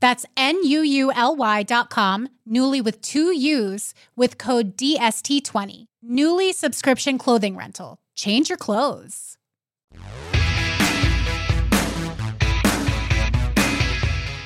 That's 0.00 0.26
N-U-U-L-Y 0.36 1.62
dot 1.62 1.90
com, 1.90 2.28
Nuuly 2.48 2.84
with 2.84 3.00
two 3.00 3.34
U's, 3.34 3.94
with 4.14 4.38
code 4.38 4.76
DST20. 4.76 5.86
Nuuly 6.04 6.52
subscription 6.52 7.18
clothing 7.18 7.56
rental. 7.56 7.98
Change 8.14 8.48
your 8.48 8.58
clothes. 8.58 9.36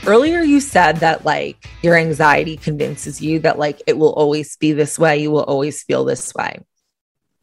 Earlier, 0.07 0.41
you 0.43 0.61
said 0.61 0.97
that 0.97 1.25
like 1.25 1.69
your 1.83 1.97
anxiety 1.97 2.57
convinces 2.57 3.21
you 3.21 3.39
that 3.41 3.59
like 3.59 3.83
it 3.87 3.99
will 3.99 4.13
always 4.15 4.57
be 4.57 4.73
this 4.73 4.99
way, 4.99 5.19
you 5.19 5.31
will 5.31 5.45
always 5.45 5.83
feel 5.83 6.05
this 6.05 6.35
way. 6.35 6.59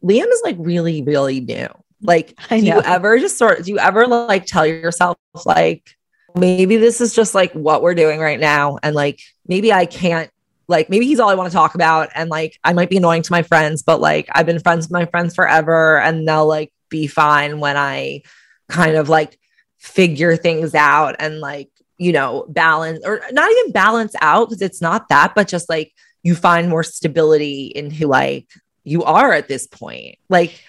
Liam 0.03 0.27
is 0.27 0.41
like 0.43 0.55
really, 0.59 1.01
really 1.03 1.39
new. 1.39 1.67
Like, 2.01 2.37
do 2.49 2.57
you 2.57 2.81
ever 2.81 3.19
just 3.19 3.37
sort? 3.37 3.63
Do 3.63 3.71
you 3.71 3.79
ever 3.79 4.07
like 4.07 4.45
tell 4.45 4.65
yourself 4.65 5.17
like, 5.45 5.96
maybe 6.37 6.77
this 6.77 7.01
is 7.01 7.13
just 7.13 7.35
like 7.35 7.51
what 7.53 7.81
we're 7.81 7.95
doing 7.95 8.19
right 8.19 8.39
now? 8.39 8.77
And 8.83 8.95
like 8.95 9.21
maybe 9.47 9.73
I 9.73 9.85
can't 9.85 10.31
like 10.67 10.89
maybe 10.89 11.05
he's 11.05 11.19
all 11.19 11.29
I 11.29 11.35
want 11.35 11.49
to 11.49 11.55
talk 11.55 11.75
about. 11.75 12.09
And 12.15 12.29
like 12.29 12.59
I 12.63 12.73
might 12.73 12.89
be 12.89 12.97
annoying 12.97 13.23
to 13.23 13.31
my 13.31 13.41
friends, 13.41 13.83
but 13.83 14.01
like 14.01 14.27
I've 14.31 14.45
been 14.45 14.59
friends 14.59 14.85
with 14.85 14.91
my 14.91 15.05
friends 15.05 15.35
forever 15.35 15.99
and 15.99 16.27
they'll 16.27 16.47
like 16.47 16.71
be 16.89 17.07
fine 17.07 17.59
when 17.59 17.77
I 17.77 18.21
kind 18.67 18.95
of 18.95 19.09
like 19.09 19.39
figure 19.77 20.35
things 20.35 20.75
out 20.75 21.15
and 21.19 21.39
like 21.39 21.69
you 21.97 22.11
know, 22.11 22.45
balance 22.49 22.99
or 23.05 23.21
not 23.31 23.51
even 23.51 23.71
balance 23.71 24.13
out 24.21 24.49
because 24.49 24.61
it's 24.61 24.81
not 24.81 25.09
that, 25.09 25.33
but 25.35 25.47
just 25.47 25.67
like 25.67 25.93
you 26.23 26.35
find 26.35 26.69
more 26.69 26.83
stability 26.83 27.67
in 27.67 27.89
who 27.89 28.07
like 28.07 28.51
you 28.83 29.03
are 29.03 29.33
at 29.33 29.47
this 29.47 29.67
point. 29.67 30.17
Like, 30.29 30.63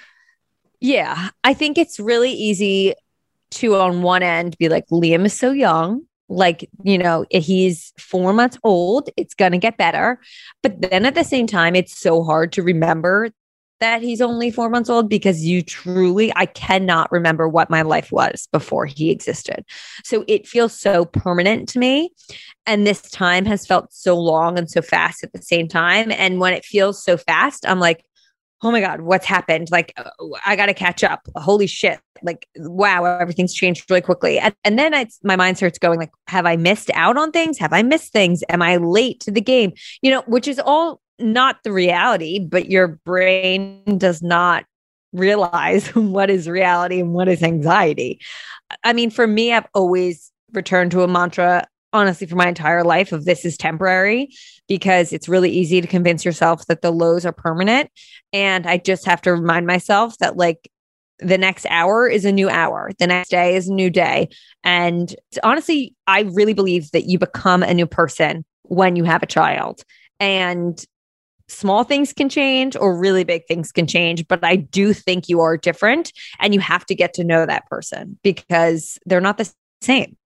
yeah, 0.80 1.30
I 1.44 1.54
think 1.54 1.76
it's 1.76 2.00
really 2.00 2.32
easy 2.32 2.94
to, 3.52 3.76
on 3.76 4.02
one 4.02 4.22
end, 4.22 4.56
be 4.58 4.68
like, 4.68 4.86
Liam 4.88 5.24
is 5.24 5.38
so 5.38 5.50
young. 5.50 6.02
Like, 6.28 6.68
you 6.82 6.98
know, 6.98 7.24
he's 7.30 7.92
four 7.98 8.34
months 8.34 8.58
old, 8.62 9.08
it's 9.16 9.34
going 9.34 9.52
to 9.52 9.58
get 9.58 9.78
better. 9.78 10.20
But 10.62 10.82
then 10.82 11.06
at 11.06 11.14
the 11.14 11.24
same 11.24 11.46
time, 11.46 11.74
it's 11.74 11.98
so 11.98 12.22
hard 12.22 12.52
to 12.52 12.62
remember 12.62 13.30
that 13.80 14.02
he's 14.02 14.20
only 14.20 14.50
four 14.50 14.68
months 14.68 14.90
old 14.90 15.08
because 15.08 15.44
you 15.44 15.62
truly, 15.62 16.32
I 16.36 16.46
cannot 16.46 17.10
remember 17.12 17.48
what 17.48 17.70
my 17.70 17.82
life 17.82 18.10
was 18.10 18.48
before 18.52 18.86
he 18.86 19.10
existed. 19.10 19.64
So 20.04 20.24
it 20.26 20.48
feels 20.48 20.78
so 20.78 21.04
permanent 21.04 21.68
to 21.70 21.78
me. 21.78 22.10
And 22.66 22.86
this 22.86 23.02
time 23.02 23.44
has 23.46 23.66
felt 23.66 23.92
so 23.92 24.18
long 24.18 24.58
and 24.58 24.70
so 24.70 24.82
fast 24.82 25.22
at 25.22 25.32
the 25.32 25.42
same 25.42 25.68
time. 25.68 26.10
And 26.10 26.40
when 26.40 26.52
it 26.52 26.64
feels 26.64 27.02
so 27.02 27.16
fast, 27.16 27.66
I'm 27.66 27.78
like, 27.78 28.04
oh 28.62 28.70
my 28.70 28.80
God, 28.80 29.02
what's 29.02 29.26
happened? 29.26 29.68
Like, 29.70 29.92
uh, 29.96 30.10
I 30.44 30.56
got 30.56 30.66
to 30.66 30.74
catch 30.74 31.04
up. 31.04 31.20
Holy 31.36 31.66
shit. 31.66 32.00
Like, 32.22 32.48
wow, 32.56 33.04
everything's 33.04 33.54
changed 33.54 33.88
really 33.88 34.00
quickly. 34.00 34.38
And, 34.38 34.54
and 34.64 34.78
then 34.78 34.94
it's, 34.94 35.20
my 35.22 35.36
mind 35.36 35.56
starts 35.56 35.78
going 35.78 35.98
like, 35.98 36.10
have 36.26 36.46
I 36.46 36.56
missed 36.56 36.90
out 36.94 37.16
on 37.16 37.30
things? 37.30 37.58
Have 37.58 37.72
I 37.72 37.82
missed 37.82 38.12
things? 38.12 38.42
Am 38.48 38.60
I 38.60 38.76
late 38.76 39.20
to 39.20 39.30
the 39.30 39.40
game? 39.40 39.72
You 40.02 40.10
know, 40.10 40.22
which 40.26 40.48
is 40.48 40.58
all 40.58 41.00
not 41.20 41.62
the 41.62 41.72
reality, 41.72 42.38
but 42.40 42.68
your 42.68 42.88
brain 42.88 43.98
does 43.98 44.22
not 44.22 44.64
realize 45.12 45.88
what 45.94 46.30
is 46.30 46.48
reality 46.48 47.00
and 47.00 47.12
what 47.12 47.28
is 47.28 47.42
anxiety. 47.42 48.20
I 48.82 48.92
mean, 48.92 49.10
for 49.10 49.26
me, 49.26 49.52
I've 49.52 49.66
always 49.74 50.32
returned 50.52 50.90
to 50.92 51.02
a 51.02 51.08
mantra, 51.08 51.66
honestly, 51.92 52.26
for 52.26 52.36
my 52.36 52.48
entire 52.48 52.84
life 52.84 53.12
of 53.12 53.24
this 53.24 53.44
is 53.44 53.56
temporary 53.56 54.28
because 54.68 55.12
it's 55.12 55.28
really 55.28 55.50
easy 55.50 55.80
to 55.80 55.86
convince 55.86 56.24
yourself 56.24 56.66
that 56.66 56.82
the 56.82 56.90
lows 56.90 57.24
are 57.24 57.32
permanent. 57.32 57.90
And 58.32 58.66
I 58.66 58.78
just 58.78 59.06
have 59.06 59.22
to 59.22 59.32
remind 59.32 59.66
myself 59.66 60.16
that, 60.18 60.36
like, 60.36 60.70
the 61.18 61.38
next 61.38 61.66
hour 61.68 62.08
is 62.08 62.24
a 62.24 62.32
new 62.32 62.48
hour. 62.48 62.92
The 62.98 63.06
next 63.06 63.30
day 63.30 63.56
is 63.56 63.68
a 63.68 63.72
new 63.72 63.90
day. 63.90 64.28
And 64.62 65.14
honestly, 65.42 65.94
I 66.06 66.22
really 66.22 66.54
believe 66.54 66.90
that 66.92 67.06
you 67.06 67.18
become 67.18 67.62
a 67.62 67.74
new 67.74 67.86
person 67.86 68.44
when 68.62 68.94
you 68.94 69.04
have 69.04 69.22
a 69.22 69.26
child. 69.26 69.82
And 70.20 70.84
small 71.48 71.82
things 71.82 72.12
can 72.12 72.28
change 72.28 72.76
or 72.76 72.96
really 72.96 73.24
big 73.24 73.46
things 73.46 73.72
can 73.72 73.86
change, 73.86 74.28
but 74.28 74.44
I 74.44 74.56
do 74.56 74.92
think 74.92 75.28
you 75.28 75.40
are 75.40 75.56
different 75.56 76.12
and 76.38 76.54
you 76.54 76.60
have 76.60 76.84
to 76.86 76.94
get 76.94 77.14
to 77.14 77.24
know 77.24 77.46
that 77.46 77.66
person 77.66 78.18
because 78.22 78.98
they're 79.06 79.20
not 79.20 79.38
the 79.38 79.50
same. 79.80 80.16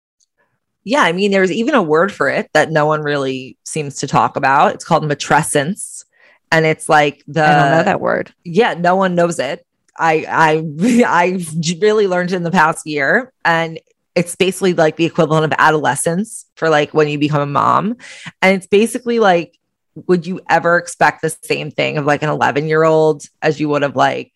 Yeah, 0.85 1.03
I 1.03 1.13
mean, 1.13 1.31
there's 1.31 1.53
even 1.53 1.75
a 1.75 1.83
word 1.83 2.13
for 2.13 2.29
it 2.29 2.51
that 2.55 2.71
no 2.71 2.87
one 2.87 3.03
really 3.03 3.57
seems 3.65 3.97
to 3.97 4.07
talk 4.07 4.37
about. 4.37 4.75
It's 4.75 4.85
called 4.85 5.05
matrescence. 5.05 6.05
And 6.51 6.67
it's 6.67 6.89
like 6.89 7.23
the 7.27 7.45
I 7.45 7.55
don't 7.55 7.79
know 7.79 7.85
that 7.85 8.01
word. 8.01 8.35
Yeah, 8.45 8.75
no 8.75 8.97
one 8.97 9.15
knows 9.15 9.39
it. 9.39 9.67
I 9.97 10.27
I 10.29 11.05
I've 11.25 11.49
really 11.81 12.07
learned 12.07 12.33
in 12.33 12.43
the 12.43 12.51
past 12.51 12.87
year 12.87 13.33
and 13.45 13.79
it's 14.15 14.37
basically 14.37 14.75
like 14.75 14.97
the 14.97 15.07
equivalent 15.07 15.45
of 15.45 15.59
adolescence 15.59 16.45
for 16.57 16.69
like 16.69 16.93
when 16.93 17.09
you 17.09 17.19
become 17.19 17.41
a 17.41 17.47
mom. 17.47 17.97
And 18.43 18.57
it's 18.57 18.67
basically 18.67 19.19
like 19.19 19.59
would 20.07 20.27
you 20.27 20.41
ever 20.49 20.79
expect 20.79 21.23
the 21.23 21.31
same 21.43 21.71
thing 21.71 21.99
of 21.99 22.07
like 22.07 22.23
an 22.23 22.31
11 22.31 22.67
year 22.67 22.83
old 22.83 23.25
as 23.41 23.61
you 23.61 23.69
would 23.69 23.83
of 23.83 23.97
like 23.97 24.33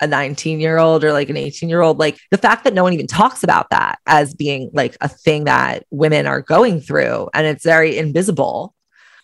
a 0.00 0.06
19 0.06 0.60
year 0.60 0.78
old 0.78 1.04
or 1.04 1.12
like 1.12 1.28
an 1.30 1.36
18 1.36 1.68
year 1.68 1.80
old? 1.80 1.98
Like 1.98 2.18
the 2.30 2.38
fact 2.38 2.64
that 2.64 2.74
no 2.74 2.82
one 2.82 2.92
even 2.92 3.06
talks 3.06 3.42
about 3.42 3.70
that 3.70 3.98
as 4.06 4.34
being 4.34 4.70
like 4.72 4.96
a 5.00 5.08
thing 5.08 5.44
that 5.44 5.84
women 5.90 6.26
are 6.26 6.40
going 6.40 6.80
through 6.80 7.28
and 7.34 7.46
it's 7.46 7.64
very 7.64 7.96
invisible. 7.96 8.74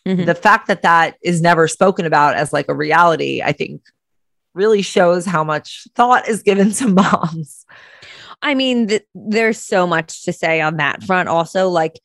Mm-hmm. 0.07 0.25
The 0.25 0.35
fact 0.35 0.67
that 0.69 0.83
that 0.83 1.17
is 1.23 1.41
never 1.41 1.69
spoken 1.69 2.07
about 2.07 2.35
as 2.35 2.53
like 2.53 2.69
a 2.69 2.75
reality, 2.75 3.43
I 3.43 3.53
think 3.53 3.83
really 4.55 4.83
shows 4.83 5.25
how 5.25 5.45
much 5.45 5.87
thought 5.95 6.29
is 6.29 6.43
given 6.43 6.73
to 6.73 6.89
moms. 6.89 7.65
I 8.43 8.55
mean, 8.55 8.89
th- 8.89 9.07
there's 9.15 9.59
so 9.59 9.87
much 9.87 10.25
to 10.25 10.33
say 10.33 10.61
on 10.61 10.77
that 10.79 11.03
front. 11.05 11.29
Also, 11.29 11.69
like, 11.69 12.01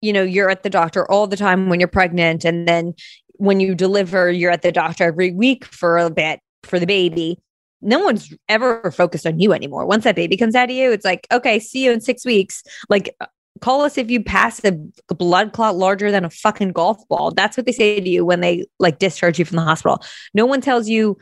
you 0.00 0.12
know, 0.12 0.22
you're 0.22 0.50
at 0.50 0.62
the 0.62 0.70
doctor 0.70 1.08
all 1.10 1.26
the 1.26 1.36
time 1.36 1.68
when 1.68 1.78
you're 1.78 1.88
pregnant. 1.88 2.44
And 2.44 2.66
then 2.66 2.94
when 3.34 3.60
you 3.60 3.74
deliver, 3.74 4.30
you're 4.30 4.50
at 4.50 4.62
the 4.62 4.72
doctor 4.72 5.04
every 5.04 5.32
week 5.32 5.64
for 5.64 5.98
a 5.98 6.10
bit 6.10 6.40
for 6.62 6.78
the 6.78 6.86
baby. 6.86 7.38
No 7.82 7.98
one's 8.00 8.32
ever 8.48 8.90
focused 8.90 9.26
on 9.26 9.38
you 9.40 9.52
anymore. 9.52 9.86
Once 9.86 10.04
that 10.04 10.16
baby 10.16 10.36
comes 10.36 10.54
out 10.54 10.70
of 10.70 10.76
you, 10.76 10.92
it's 10.92 11.04
like, 11.04 11.26
okay, 11.32 11.58
see 11.58 11.84
you 11.84 11.92
in 11.92 12.00
six 12.00 12.24
weeks. 12.24 12.62
Like, 12.88 13.14
uh, 13.20 13.26
call 13.60 13.82
us 13.82 13.98
if 13.98 14.10
you 14.10 14.22
pass 14.22 14.64
a 14.64 14.72
blood 15.14 15.52
clot 15.52 15.76
larger 15.76 16.10
than 16.10 16.24
a 16.24 16.30
fucking 16.30 16.72
golf 16.72 17.06
ball. 17.08 17.32
That's 17.32 17.56
what 17.56 17.66
they 17.66 17.72
say 17.72 18.00
to 18.00 18.08
you 18.08 18.24
when 18.24 18.40
they 18.40 18.66
like 18.78 18.98
discharge 18.98 19.38
you 19.38 19.44
from 19.44 19.56
the 19.56 19.62
hospital. 19.62 20.02
No 20.32 20.46
one 20.46 20.60
tells 20.60 20.88
you 20.88 21.18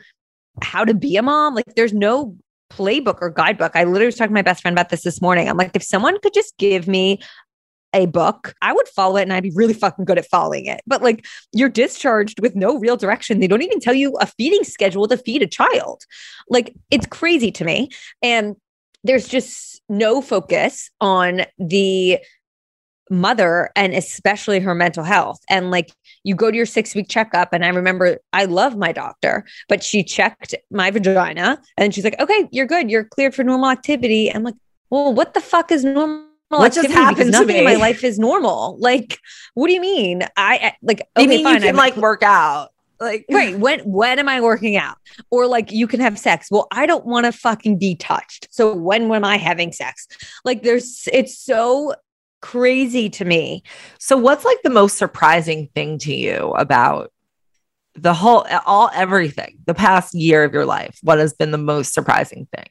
how 0.61 0.85
to 0.85 0.93
be 0.93 1.17
a 1.17 1.21
mom. 1.21 1.55
Like, 1.55 1.75
there's 1.75 1.93
no 1.93 2.37
playbook 2.69 3.17
or 3.21 3.29
guidebook. 3.29 3.73
I 3.75 3.83
literally 3.83 4.05
was 4.05 4.15
talking 4.15 4.29
to 4.29 4.33
my 4.33 4.41
best 4.41 4.61
friend 4.61 4.73
about 4.73 4.89
this 4.89 5.03
this 5.03 5.21
morning. 5.21 5.49
I'm 5.49 5.57
like, 5.57 5.71
if 5.75 5.83
someone 5.83 6.19
could 6.19 6.33
just 6.33 6.57
give 6.57 6.87
me 6.87 7.19
a 7.93 8.05
book, 8.05 8.53
I 8.61 8.73
would 8.73 8.87
follow 8.87 9.17
it 9.17 9.23
and 9.23 9.33
I'd 9.33 9.43
be 9.43 9.51
really 9.53 9.73
fucking 9.73 10.05
good 10.05 10.17
at 10.17 10.27
following 10.27 10.65
it. 10.65 10.81
But 10.87 11.01
like 11.01 11.25
you're 11.51 11.69
discharged 11.69 12.39
with 12.39 12.55
no 12.55 12.77
real 12.77 12.97
direction. 12.97 13.39
They 13.39 13.47
don't 13.47 13.61
even 13.61 13.79
tell 13.79 13.93
you 13.93 14.15
a 14.19 14.25
feeding 14.25 14.63
schedule 14.63 15.07
to 15.07 15.17
feed 15.17 15.41
a 15.41 15.47
child. 15.47 16.03
Like 16.49 16.73
it's 16.89 17.05
crazy 17.05 17.51
to 17.51 17.65
me. 17.65 17.89
And 18.21 18.55
there's 19.03 19.27
just 19.27 19.81
no 19.89 20.21
focus 20.21 20.89
on 21.01 21.41
the 21.57 22.19
mother 23.09 23.69
and 23.75 23.93
especially 23.93 24.59
her 24.59 24.73
mental 24.73 25.03
health. 25.03 25.39
And 25.49 25.69
like 25.69 25.91
you 26.23 26.33
go 26.33 26.49
to 26.49 26.55
your 26.55 26.65
six 26.65 26.95
week 26.95 27.09
checkup. 27.09 27.51
And 27.51 27.65
I 27.65 27.69
remember 27.69 28.19
I 28.31 28.45
love 28.45 28.77
my 28.77 28.93
doctor, 28.93 29.45
but 29.67 29.83
she 29.83 30.03
checked 30.03 30.55
my 30.71 30.91
vagina 30.91 31.61
and 31.77 31.93
she's 31.93 32.05
like, 32.05 32.19
okay, 32.19 32.47
you're 32.51 32.65
good. 32.65 32.89
You're 32.89 33.03
cleared 33.03 33.35
for 33.35 33.43
normal 33.43 33.69
activity. 33.69 34.33
I'm 34.33 34.43
like, 34.43 34.55
well, 34.89 35.13
what 35.13 35.33
the 35.33 35.41
fuck 35.41 35.71
is 35.71 35.83
normal? 35.83 36.30
What 36.59 36.73
just 36.73 36.89
happened 36.89 37.33
to 37.33 37.45
me? 37.45 37.59
in 37.59 37.65
my 37.65 37.75
life 37.75 38.03
is 38.03 38.19
normal. 38.19 38.77
Like, 38.79 39.17
what 39.53 39.67
do 39.67 39.73
you 39.73 39.81
mean? 39.81 40.23
I, 40.35 40.73
like. 40.81 41.07
Okay, 41.17 41.27
mean 41.27 41.43
fine, 41.43 41.55
you 41.55 41.59
can 41.61 41.69
I'm, 41.69 41.75
like 41.75 41.97
work 41.97 42.23
out? 42.23 42.69
Like, 42.99 43.25
right? 43.31 43.57
When 43.57 43.79
when 43.79 44.19
am 44.19 44.29
I 44.29 44.41
working 44.41 44.77
out? 44.77 44.97
Or 45.31 45.47
like, 45.47 45.71
you 45.71 45.87
can 45.87 45.99
have 45.99 46.19
sex. 46.19 46.49
Well, 46.51 46.67
I 46.71 46.85
don't 46.85 47.05
want 47.05 47.25
to 47.25 47.31
fucking 47.31 47.79
be 47.79 47.95
touched. 47.95 48.47
So 48.51 48.75
when 48.75 49.11
am 49.11 49.23
I 49.23 49.37
having 49.37 49.71
sex? 49.71 50.07
Like, 50.45 50.63
there's. 50.63 51.07
It's 51.11 51.37
so 51.37 51.95
crazy 52.41 53.09
to 53.11 53.25
me. 53.25 53.63
So, 53.99 54.17
what's 54.17 54.45
like 54.45 54.61
the 54.63 54.69
most 54.69 54.97
surprising 54.97 55.69
thing 55.73 55.97
to 55.99 56.13
you 56.13 56.51
about 56.57 57.11
the 57.95 58.13
whole 58.13 58.45
all 58.65 58.89
everything 58.93 59.59
the 59.65 59.73
past 59.73 60.13
year 60.13 60.43
of 60.43 60.53
your 60.53 60.65
life? 60.65 60.99
What 61.01 61.19
has 61.19 61.33
been 61.33 61.51
the 61.51 61.57
most 61.57 61.93
surprising 61.93 62.47
thing? 62.55 62.69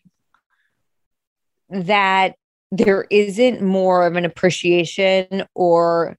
That 1.86 2.34
there 2.72 3.06
isn't 3.10 3.62
more 3.62 4.06
of 4.06 4.16
an 4.16 4.24
appreciation 4.24 5.44
or 5.54 6.16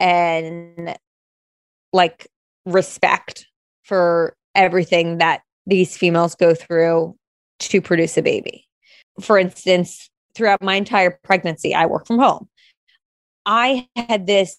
an 0.00 0.94
like 1.92 2.28
respect 2.66 3.46
for 3.82 4.36
everything 4.54 5.18
that 5.18 5.42
these 5.66 5.96
females 5.96 6.34
go 6.34 6.54
through 6.54 7.16
to 7.58 7.80
produce 7.80 8.16
a 8.16 8.22
baby. 8.22 8.66
For 9.20 9.38
instance, 9.38 10.08
throughout 10.34 10.62
my 10.62 10.74
entire 10.74 11.18
pregnancy, 11.24 11.74
I 11.74 11.86
work 11.86 12.06
from 12.06 12.18
home. 12.18 12.48
I 13.46 13.88
had 13.96 14.26
this 14.26 14.58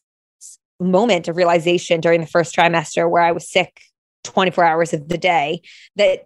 moment 0.80 1.28
of 1.28 1.38
realization 1.38 2.02
during 2.02 2.22
the 2.22 2.28
first 2.28 2.56
trimester 2.56 3.10
where 3.10 3.22
I 3.22 3.32
was 3.32 3.50
sick 3.50 3.82
24 4.24 4.64
hours 4.64 4.94
of 4.94 5.08
the 5.08 5.18
day 5.18 5.62
that 5.96 6.26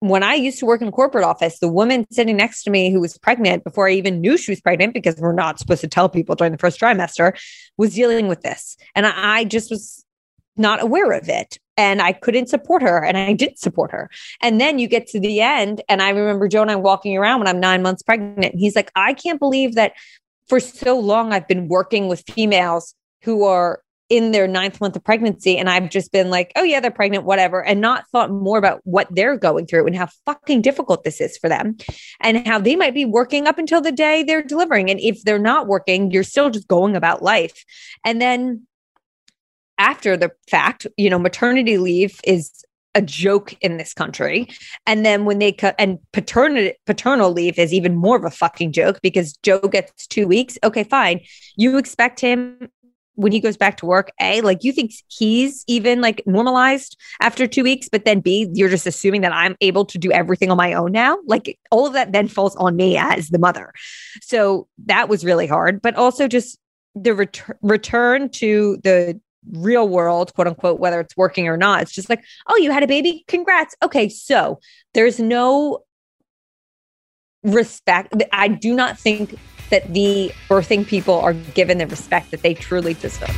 when 0.00 0.22
I 0.22 0.34
used 0.34 0.58
to 0.60 0.66
work 0.66 0.80
in 0.80 0.92
corporate 0.92 1.24
office, 1.24 1.58
the 1.58 1.68
woman 1.68 2.06
sitting 2.10 2.36
next 2.36 2.62
to 2.64 2.70
me 2.70 2.92
who 2.92 3.00
was 3.00 3.18
pregnant 3.18 3.64
before 3.64 3.88
I 3.88 3.92
even 3.92 4.20
knew 4.20 4.36
she 4.36 4.52
was 4.52 4.60
pregnant, 4.60 4.94
because 4.94 5.16
we're 5.16 5.32
not 5.32 5.58
supposed 5.58 5.80
to 5.80 5.88
tell 5.88 6.08
people 6.08 6.34
during 6.34 6.52
the 6.52 6.58
first 6.58 6.80
trimester, 6.80 7.36
was 7.76 7.94
dealing 7.94 8.28
with 8.28 8.42
this. 8.42 8.76
And 8.94 9.06
I 9.06 9.44
just 9.44 9.70
was 9.70 10.04
not 10.56 10.82
aware 10.82 11.12
of 11.12 11.28
it. 11.28 11.58
And 11.76 12.02
I 12.02 12.12
couldn't 12.12 12.48
support 12.48 12.82
her 12.82 13.04
and 13.04 13.16
I 13.16 13.32
didn't 13.32 13.60
support 13.60 13.92
her. 13.92 14.10
And 14.42 14.60
then 14.60 14.80
you 14.80 14.88
get 14.88 15.06
to 15.08 15.20
the 15.20 15.40
end. 15.40 15.80
And 15.88 16.02
I 16.02 16.10
remember 16.10 16.48
Joe 16.48 16.62
and 16.62 16.70
I 16.70 16.76
walking 16.76 17.16
around 17.16 17.38
when 17.38 17.46
I'm 17.46 17.60
nine 17.60 17.82
months 17.82 18.02
pregnant. 18.02 18.56
He's 18.56 18.74
like, 18.74 18.90
I 18.96 19.14
can't 19.14 19.38
believe 19.38 19.76
that 19.76 19.92
for 20.48 20.58
so 20.58 20.98
long 20.98 21.32
I've 21.32 21.46
been 21.46 21.68
working 21.68 22.08
with 22.08 22.24
females 22.28 22.94
who 23.22 23.44
are 23.44 23.82
in 24.08 24.32
their 24.32 24.48
ninth 24.48 24.80
month 24.80 24.96
of 24.96 25.04
pregnancy 25.04 25.58
and 25.58 25.68
I've 25.68 25.90
just 25.90 26.12
been 26.12 26.30
like, 26.30 26.52
oh 26.56 26.62
yeah, 26.62 26.80
they're 26.80 26.90
pregnant, 26.90 27.24
whatever, 27.24 27.64
and 27.64 27.80
not 27.80 28.08
thought 28.10 28.30
more 28.30 28.56
about 28.56 28.80
what 28.84 29.06
they're 29.10 29.36
going 29.36 29.66
through 29.66 29.86
and 29.86 29.96
how 29.96 30.08
fucking 30.24 30.62
difficult 30.62 31.04
this 31.04 31.20
is 31.20 31.36
for 31.36 31.48
them 31.48 31.76
and 32.20 32.46
how 32.46 32.58
they 32.58 32.74
might 32.74 32.94
be 32.94 33.04
working 33.04 33.46
up 33.46 33.58
until 33.58 33.80
the 33.80 33.92
day 33.92 34.22
they're 34.22 34.42
delivering. 34.42 34.90
And 34.90 34.98
if 35.00 35.22
they're 35.24 35.38
not 35.38 35.66
working, 35.66 36.10
you're 36.10 36.24
still 36.24 36.48
just 36.50 36.68
going 36.68 36.96
about 36.96 37.22
life. 37.22 37.64
And 38.04 38.20
then 38.20 38.66
after 39.76 40.16
the 40.16 40.32
fact, 40.50 40.86
you 40.96 41.10
know, 41.10 41.18
maternity 41.18 41.76
leave 41.76 42.18
is 42.24 42.64
a 42.94 43.02
joke 43.02 43.54
in 43.60 43.76
this 43.76 43.94
country. 43.94 44.48
And 44.86 45.04
then 45.04 45.24
when 45.24 45.38
they 45.38 45.52
cut 45.52 45.74
and 45.78 45.98
paternal 46.12 46.72
paternal 46.86 47.30
leave 47.30 47.58
is 47.58 47.72
even 47.72 47.94
more 47.94 48.16
of 48.16 48.24
a 48.24 48.30
fucking 48.30 48.72
joke 48.72 49.00
because 49.02 49.36
Joe 49.42 49.60
gets 49.60 50.06
two 50.06 50.26
weeks. 50.26 50.58
Okay, 50.64 50.84
fine. 50.84 51.20
You 51.56 51.78
expect 51.78 52.18
him 52.18 52.68
when 53.18 53.32
he 53.32 53.40
goes 53.40 53.56
back 53.56 53.76
to 53.78 53.86
work, 53.86 54.12
A, 54.20 54.40
like 54.42 54.62
you 54.62 54.72
think 54.72 54.92
he's 55.08 55.64
even 55.66 56.00
like 56.00 56.22
normalized 56.24 56.96
after 57.20 57.48
two 57.48 57.64
weeks, 57.64 57.88
but 57.90 58.04
then 58.04 58.20
B, 58.20 58.48
you're 58.54 58.68
just 58.68 58.86
assuming 58.86 59.22
that 59.22 59.32
I'm 59.32 59.56
able 59.60 59.84
to 59.86 59.98
do 59.98 60.12
everything 60.12 60.52
on 60.52 60.56
my 60.56 60.72
own 60.72 60.92
now. 60.92 61.18
Like 61.26 61.58
all 61.72 61.84
of 61.84 61.94
that 61.94 62.12
then 62.12 62.28
falls 62.28 62.54
on 62.56 62.76
me 62.76 62.96
as 62.96 63.30
the 63.30 63.40
mother. 63.40 63.72
So 64.22 64.68
that 64.86 65.08
was 65.08 65.24
really 65.24 65.48
hard, 65.48 65.82
but 65.82 65.96
also 65.96 66.28
just 66.28 66.60
the 66.94 67.12
ret- 67.12 67.58
return 67.60 68.28
to 68.30 68.78
the 68.84 69.20
real 69.50 69.88
world, 69.88 70.32
quote 70.34 70.46
unquote, 70.46 70.78
whether 70.78 71.00
it's 71.00 71.16
working 71.16 71.48
or 71.48 71.56
not. 71.56 71.82
It's 71.82 71.92
just 71.92 72.08
like, 72.08 72.22
oh, 72.46 72.56
you 72.56 72.70
had 72.70 72.84
a 72.84 72.88
baby? 72.88 73.24
Congrats. 73.26 73.74
Okay. 73.82 74.08
So 74.08 74.60
there's 74.94 75.18
no 75.18 75.80
respect. 77.42 78.14
I 78.30 78.46
do 78.46 78.74
not 78.74 78.96
think 78.96 79.36
that 79.70 79.92
the 79.92 80.32
birthing 80.48 80.86
people 80.86 81.14
are 81.20 81.34
given 81.34 81.78
the 81.78 81.86
respect 81.86 82.30
that 82.30 82.42
they 82.42 82.54
truly 82.54 82.94
deserve. 82.94 83.28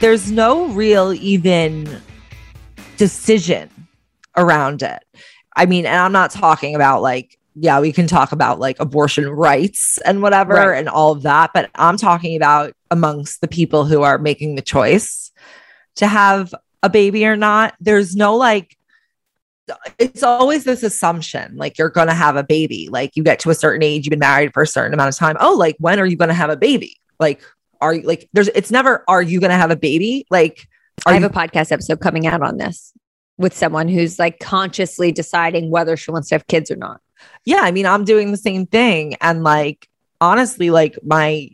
There's 0.00 0.30
no 0.30 0.66
real 0.68 1.14
even 1.14 2.00
decision 2.96 3.70
around 4.36 4.82
it. 4.82 5.02
I 5.56 5.66
mean, 5.66 5.86
and 5.86 5.96
I'm 5.96 6.12
not 6.12 6.30
talking 6.30 6.74
about 6.74 7.00
like, 7.00 7.38
yeah, 7.54 7.80
we 7.80 7.92
can 7.92 8.06
talk 8.06 8.32
about 8.32 8.58
like 8.58 8.78
abortion 8.80 9.28
rights 9.28 9.98
and 9.98 10.20
whatever 10.20 10.54
right. 10.54 10.78
and 10.78 10.88
all 10.88 11.12
of 11.12 11.22
that, 11.22 11.52
but 11.54 11.70
I'm 11.76 11.96
talking 11.96 12.36
about 12.36 12.74
amongst 12.90 13.40
the 13.40 13.48
people 13.48 13.84
who 13.84 14.02
are 14.02 14.18
making 14.18 14.56
the 14.56 14.62
choice 14.62 15.30
to 15.96 16.06
have 16.06 16.52
a 16.82 16.90
baby 16.90 17.24
or 17.24 17.36
not. 17.36 17.74
There's 17.80 18.16
no 18.16 18.36
like 18.36 18.76
it's 19.98 20.22
always 20.22 20.64
this 20.64 20.82
assumption 20.82 21.56
like 21.56 21.78
you're 21.78 21.88
going 21.88 22.08
to 22.08 22.14
have 22.14 22.36
a 22.36 22.44
baby 22.44 22.88
like 22.90 23.16
you 23.16 23.22
get 23.22 23.38
to 23.38 23.50
a 23.50 23.54
certain 23.54 23.82
age 23.82 24.04
you've 24.04 24.10
been 24.10 24.18
married 24.18 24.52
for 24.52 24.62
a 24.62 24.66
certain 24.66 24.92
amount 24.92 25.08
of 25.08 25.16
time. 25.16 25.36
Oh 25.40 25.54
like 25.54 25.76
when 25.78 25.98
are 25.98 26.06
you 26.06 26.16
going 26.16 26.28
to 26.28 26.34
have 26.34 26.50
a 26.50 26.56
baby? 26.56 26.96
Like 27.18 27.42
are 27.80 27.94
you 27.94 28.02
like 28.02 28.28
there's 28.32 28.48
it's 28.48 28.70
never 28.70 29.04
are 29.08 29.22
you 29.22 29.40
going 29.40 29.50
to 29.50 29.56
have 29.56 29.70
a 29.70 29.76
baby? 29.76 30.26
Like 30.30 30.68
i 31.06 31.12
have 31.14 31.22
you- 31.22 31.28
a 31.28 31.30
podcast 31.30 31.72
episode 31.72 32.00
coming 32.00 32.26
out 32.26 32.42
on 32.42 32.56
this 32.58 32.92
with 33.36 33.54
someone 33.54 33.88
who's 33.88 34.18
like 34.18 34.38
consciously 34.38 35.10
deciding 35.12 35.70
whether 35.70 35.96
she 35.96 36.10
wants 36.10 36.28
to 36.28 36.34
have 36.36 36.46
kids 36.46 36.70
or 36.70 36.76
not. 36.76 37.00
Yeah 37.44 37.60
i 37.62 37.70
mean 37.70 37.86
i'm 37.86 38.04
doing 38.04 38.30
the 38.30 38.36
same 38.36 38.66
thing 38.66 39.14
and 39.20 39.42
like 39.42 39.88
honestly 40.20 40.70
like 40.70 40.98
my 41.02 41.48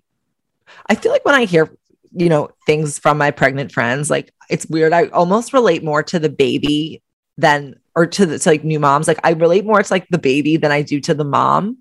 i 0.87 0.95
feel 0.95 1.13
like 1.13 1.25
when 1.25 1.35
i 1.35 1.45
hear 1.45 1.71
you 2.13 2.29
know 2.29 2.51
things 2.67 2.99
from 2.99 3.19
my 3.19 3.31
pregnant 3.31 3.71
friends 3.73 4.11
like 4.11 4.33
it's 4.49 4.67
weird 4.67 4.93
i 4.93 5.07
almost 5.09 5.53
relate 5.53 5.85
more 5.85 6.03
to 6.03 6.19
the 6.19 6.29
baby 6.29 7.03
than 7.39 7.79
or 8.01 8.07
to 8.07 8.25
the 8.25 8.39
to 8.39 8.49
like 8.49 8.65
new 8.65 8.81
moms. 8.81 9.07
Like 9.07 9.21
I 9.23 9.33
relate 9.33 9.67
more 9.67 9.83
to 9.83 9.93
like 9.93 10.09
the 10.09 10.19
baby 10.19 10.57
than 10.57 10.73
I 10.73 10.81
do 10.81 11.01
to 11.01 11.13
the 11.13 11.25
mom. 11.25 11.77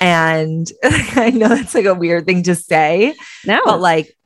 And 0.00 0.70
I 0.84 1.30
know 1.30 1.48
that's 1.48 1.76
like 1.76 1.84
a 1.84 1.94
weird 1.94 2.26
thing 2.26 2.42
to 2.44 2.56
say. 2.56 3.14
No. 3.46 3.60
But 3.64 3.80
like 3.80 4.16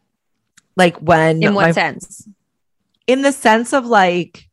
like 0.74 0.96
when 0.96 1.42
in 1.42 1.52
what 1.52 1.66
my, 1.66 1.72
sense? 1.72 2.26
In 3.06 3.20
the 3.20 3.32
sense 3.32 3.74
of 3.74 3.84
like 3.84 4.48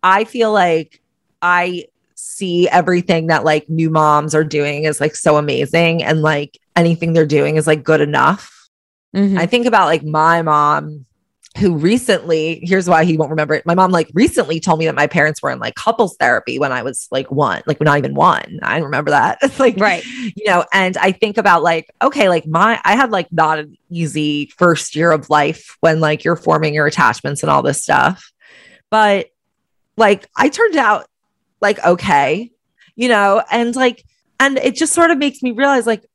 I 0.00 0.22
feel 0.24 0.52
like 0.52 1.02
I 1.42 1.86
see 2.14 2.68
everything 2.68 3.26
that 3.26 3.44
like 3.44 3.68
new 3.68 3.90
moms 3.90 4.32
are 4.34 4.44
doing 4.44 4.84
is 4.84 5.00
like 5.00 5.16
so 5.16 5.36
amazing 5.38 6.04
and 6.04 6.22
like 6.22 6.56
anything 6.76 7.14
they're 7.14 7.26
doing 7.26 7.56
is 7.56 7.66
like 7.66 7.82
good 7.82 8.00
enough. 8.00 8.68
Mm-hmm. 9.16 9.38
I 9.38 9.46
think 9.46 9.66
about 9.66 9.86
like 9.86 10.04
my 10.04 10.42
mom 10.42 11.06
who 11.58 11.74
recently, 11.74 12.60
here's 12.62 12.88
why 12.88 13.04
he 13.04 13.16
won't 13.16 13.30
remember 13.30 13.54
it. 13.54 13.66
My 13.66 13.74
mom 13.74 13.90
like 13.90 14.08
recently 14.14 14.60
told 14.60 14.78
me 14.78 14.86
that 14.86 14.94
my 14.94 15.08
parents 15.08 15.42
were 15.42 15.50
in 15.50 15.58
like 15.58 15.74
couples 15.74 16.16
therapy 16.16 16.58
when 16.60 16.70
I 16.70 16.82
was 16.82 17.08
like 17.10 17.30
one, 17.30 17.62
like 17.66 17.80
not 17.80 17.98
even 17.98 18.14
one. 18.14 18.60
I 18.62 18.78
remember 18.78 19.10
that. 19.10 19.38
It's 19.42 19.58
like, 19.60 19.76
right. 19.76 20.04
You 20.06 20.44
know, 20.46 20.64
and 20.72 20.96
I 20.96 21.10
think 21.10 21.38
about 21.38 21.62
like, 21.62 21.90
okay, 22.02 22.28
like 22.28 22.46
my, 22.46 22.80
I 22.84 22.94
had 22.94 23.10
like 23.10 23.32
not 23.32 23.58
an 23.58 23.76
easy 23.90 24.46
first 24.58 24.94
year 24.94 25.10
of 25.10 25.28
life 25.28 25.76
when 25.80 25.98
like 25.98 26.22
you're 26.22 26.36
forming 26.36 26.72
your 26.72 26.86
attachments 26.86 27.42
and 27.42 27.50
all 27.50 27.62
this 27.62 27.82
stuff. 27.82 28.32
But 28.88 29.30
like 29.96 30.28
I 30.36 30.48
turned 30.48 30.76
out 30.76 31.06
like 31.60 31.84
okay, 31.84 32.50
you 32.94 33.08
know, 33.08 33.42
and 33.50 33.74
like, 33.74 34.04
and 34.38 34.56
it 34.58 34.76
just 34.76 34.92
sort 34.92 35.10
of 35.10 35.18
makes 35.18 35.42
me 35.42 35.50
realize 35.50 35.86
like 35.86 36.06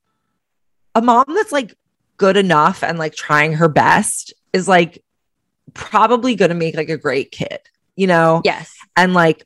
a 0.96 1.02
mom 1.02 1.26
that's 1.28 1.52
like 1.52 1.76
good 2.18 2.38
enough 2.38 2.84
and 2.84 2.98
like 2.98 3.14
trying 3.14 3.54
her 3.54 3.68
best 3.68 4.34
is 4.54 4.68
like 4.68 5.04
probably 5.76 6.36
going 6.36 6.49
to 6.49 6.55
make 6.55 6.76
like 6.76 6.89
a 6.89 6.97
great 6.97 7.32
kid, 7.32 7.59
you 7.95 8.07
know? 8.07 8.41
Yes. 8.43 8.76
And 8.97 9.13
like 9.13 9.45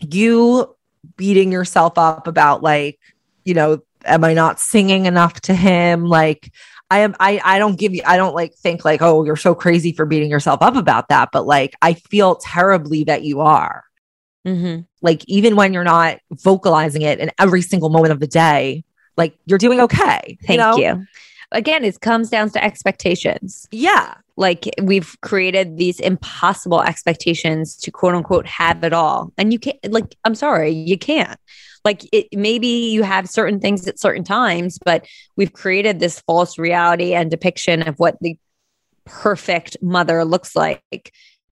you 0.00 0.74
beating 1.16 1.52
yourself 1.52 1.96
up 1.96 2.26
about 2.26 2.62
like, 2.62 2.98
you 3.44 3.54
know, 3.54 3.82
am 4.04 4.24
I 4.24 4.34
not 4.34 4.58
singing 4.58 5.06
enough 5.06 5.40
to 5.42 5.54
him? 5.54 6.06
Like, 6.06 6.50
I 6.90 7.00
am 7.00 7.14
I 7.18 7.40
I 7.44 7.58
don't 7.58 7.78
give 7.78 7.94
you 7.94 8.02
I 8.04 8.16
don't 8.16 8.34
like 8.34 8.54
think 8.54 8.84
like 8.84 9.02
oh 9.02 9.24
you're 9.24 9.36
so 9.36 9.54
crazy 9.54 9.92
for 9.92 10.06
beating 10.06 10.30
yourself 10.30 10.62
up 10.62 10.76
about 10.76 11.08
that 11.08 11.30
but 11.32 11.44
like 11.44 11.74
I 11.82 11.94
feel 11.94 12.36
terribly 12.36 13.04
that 13.04 13.22
you 13.22 13.40
are 13.40 13.84
mm-hmm. 14.46 14.82
like 15.02 15.24
even 15.26 15.56
when 15.56 15.72
you're 15.72 15.84
not 15.84 16.20
vocalizing 16.30 17.02
it 17.02 17.18
in 17.18 17.32
every 17.38 17.62
single 17.62 17.88
moment 17.88 18.12
of 18.12 18.20
the 18.20 18.28
day 18.28 18.84
like 19.16 19.36
you're 19.46 19.58
doing 19.58 19.80
okay 19.80 20.38
thank 20.46 20.50
you, 20.50 20.56
know? 20.58 20.76
you 20.76 21.06
again 21.52 21.84
it 21.84 22.00
comes 22.00 22.30
down 22.30 22.50
to 22.50 22.62
expectations. 22.62 23.66
Yeah. 23.70 24.14
Like 24.36 24.68
we've 24.82 25.16
created 25.22 25.78
these 25.78 26.00
impossible 26.00 26.82
expectations 26.82 27.76
to 27.76 27.90
quote 27.90 28.14
unquote 28.14 28.46
have 28.46 28.84
it 28.84 28.92
all. 28.92 29.32
And 29.38 29.52
you 29.52 29.58
can't 29.58 29.78
like 29.90 30.16
i'm 30.24 30.34
sorry 30.34 30.70
you 30.70 30.98
can't. 30.98 31.38
Like 31.84 32.02
it 32.12 32.28
maybe 32.32 32.66
you 32.66 33.02
have 33.02 33.28
certain 33.28 33.60
things 33.60 33.86
at 33.86 33.98
certain 33.98 34.24
times 34.24 34.78
but 34.84 35.06
we've 35.36 35.52
created 35.52 36.00
this 36.00 36.20
false 36.20 36.58
reality 36.58 37.14
and 37.14 37.30
depiction 37.30 37.82
of 37.82 37.98
what 37.98 38.16
the 38.20 38.36
perfect 39.04 39.76
mother 39.80 40.24
looks 40.24 40.56
like 40.56 41.12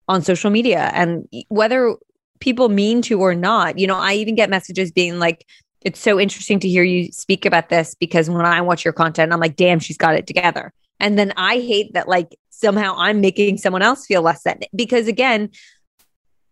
on 0.07 0.21
social 0.21 0.49
media. 0.49 0.91
And 0.93 1.27
whether 1.49 1.95
people 2.39 2.69
mean 2.69 3.01
to 3.01 3.19
or 3.19 3.35
not 3.35 3.77
you 3.77 3.85
know 3.85 3.97
i 3.97 4.13
even 4.13 4.33
get 4.33 4.49
messages 4.49 4.91
being 4.91 5.19
like 5.19 5.45
it's 5.81 5.99
so 5.99 6.19
interesting 6.19 6.59
to 6.59 6.67
hear 6.67 6.83
you 6.83 7.11
speak 7.11 7.45
about 7.45 7.69
this 7.69 7.95
because 7.95 8.29
when 8.29 8.45
i 8.45 8.61
watch 8.61 8.83
your 8.83 8.93
content 8.93 9.33
i'm 9.33 9.39
like 9.39 9.55
damn 9.55 9.79
she's 9.79 9.97
got 9.97 10.15
it 10.15 10.27
together 10.27 10.71
and 10.99 11.17
then 11.17 11.33
i 11.37 11.55
hate 11.55 11.93
that 11.93 12.07
like 12.07 12.35
somehow 12.59 12.93
I'm 12.97 13.21
making 13.21 13.57
someone 13.57 13.81
else 13.81 14.05
feel 14.05 14.21
less 14.21 14.43
than 14.43 14.59
because 14.75 15.07
again, 15.07 15.49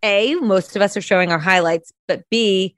A, 0.02 0.34
most 0.36 0.74
of 0.74 0.82
us 0.82 0.96
are 0.96 1.02
showing 1.02 1.30
our 1.30 1.38
highlights, 1.38 1.92
but 2.06 2.28
B, 2.30 2.74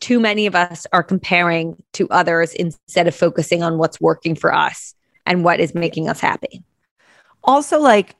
too 0.00 0.18
many 0.18 0.46
of 0.46 0.54
us 0.54 0.86
are 0.92 1.02
comparing 1.02 1.80
to 1.92 2.08
others 2.08 2.54
instead 2.54 3.06
of 3.06 3.14
focusing 3.14 3.62
on 3.62 3.76
what's 3.76 4.00
working 4.00 4.34
for 4.34 4.54
us 4.54 4.94
and 5.26 5.44
what 5.44 5.60
is 5.60 5.74
making 5.74 6.08
us 6.08 6.20
happy. 6.20 6.62
Also, 7.44 7.78
like, 7.78 8.16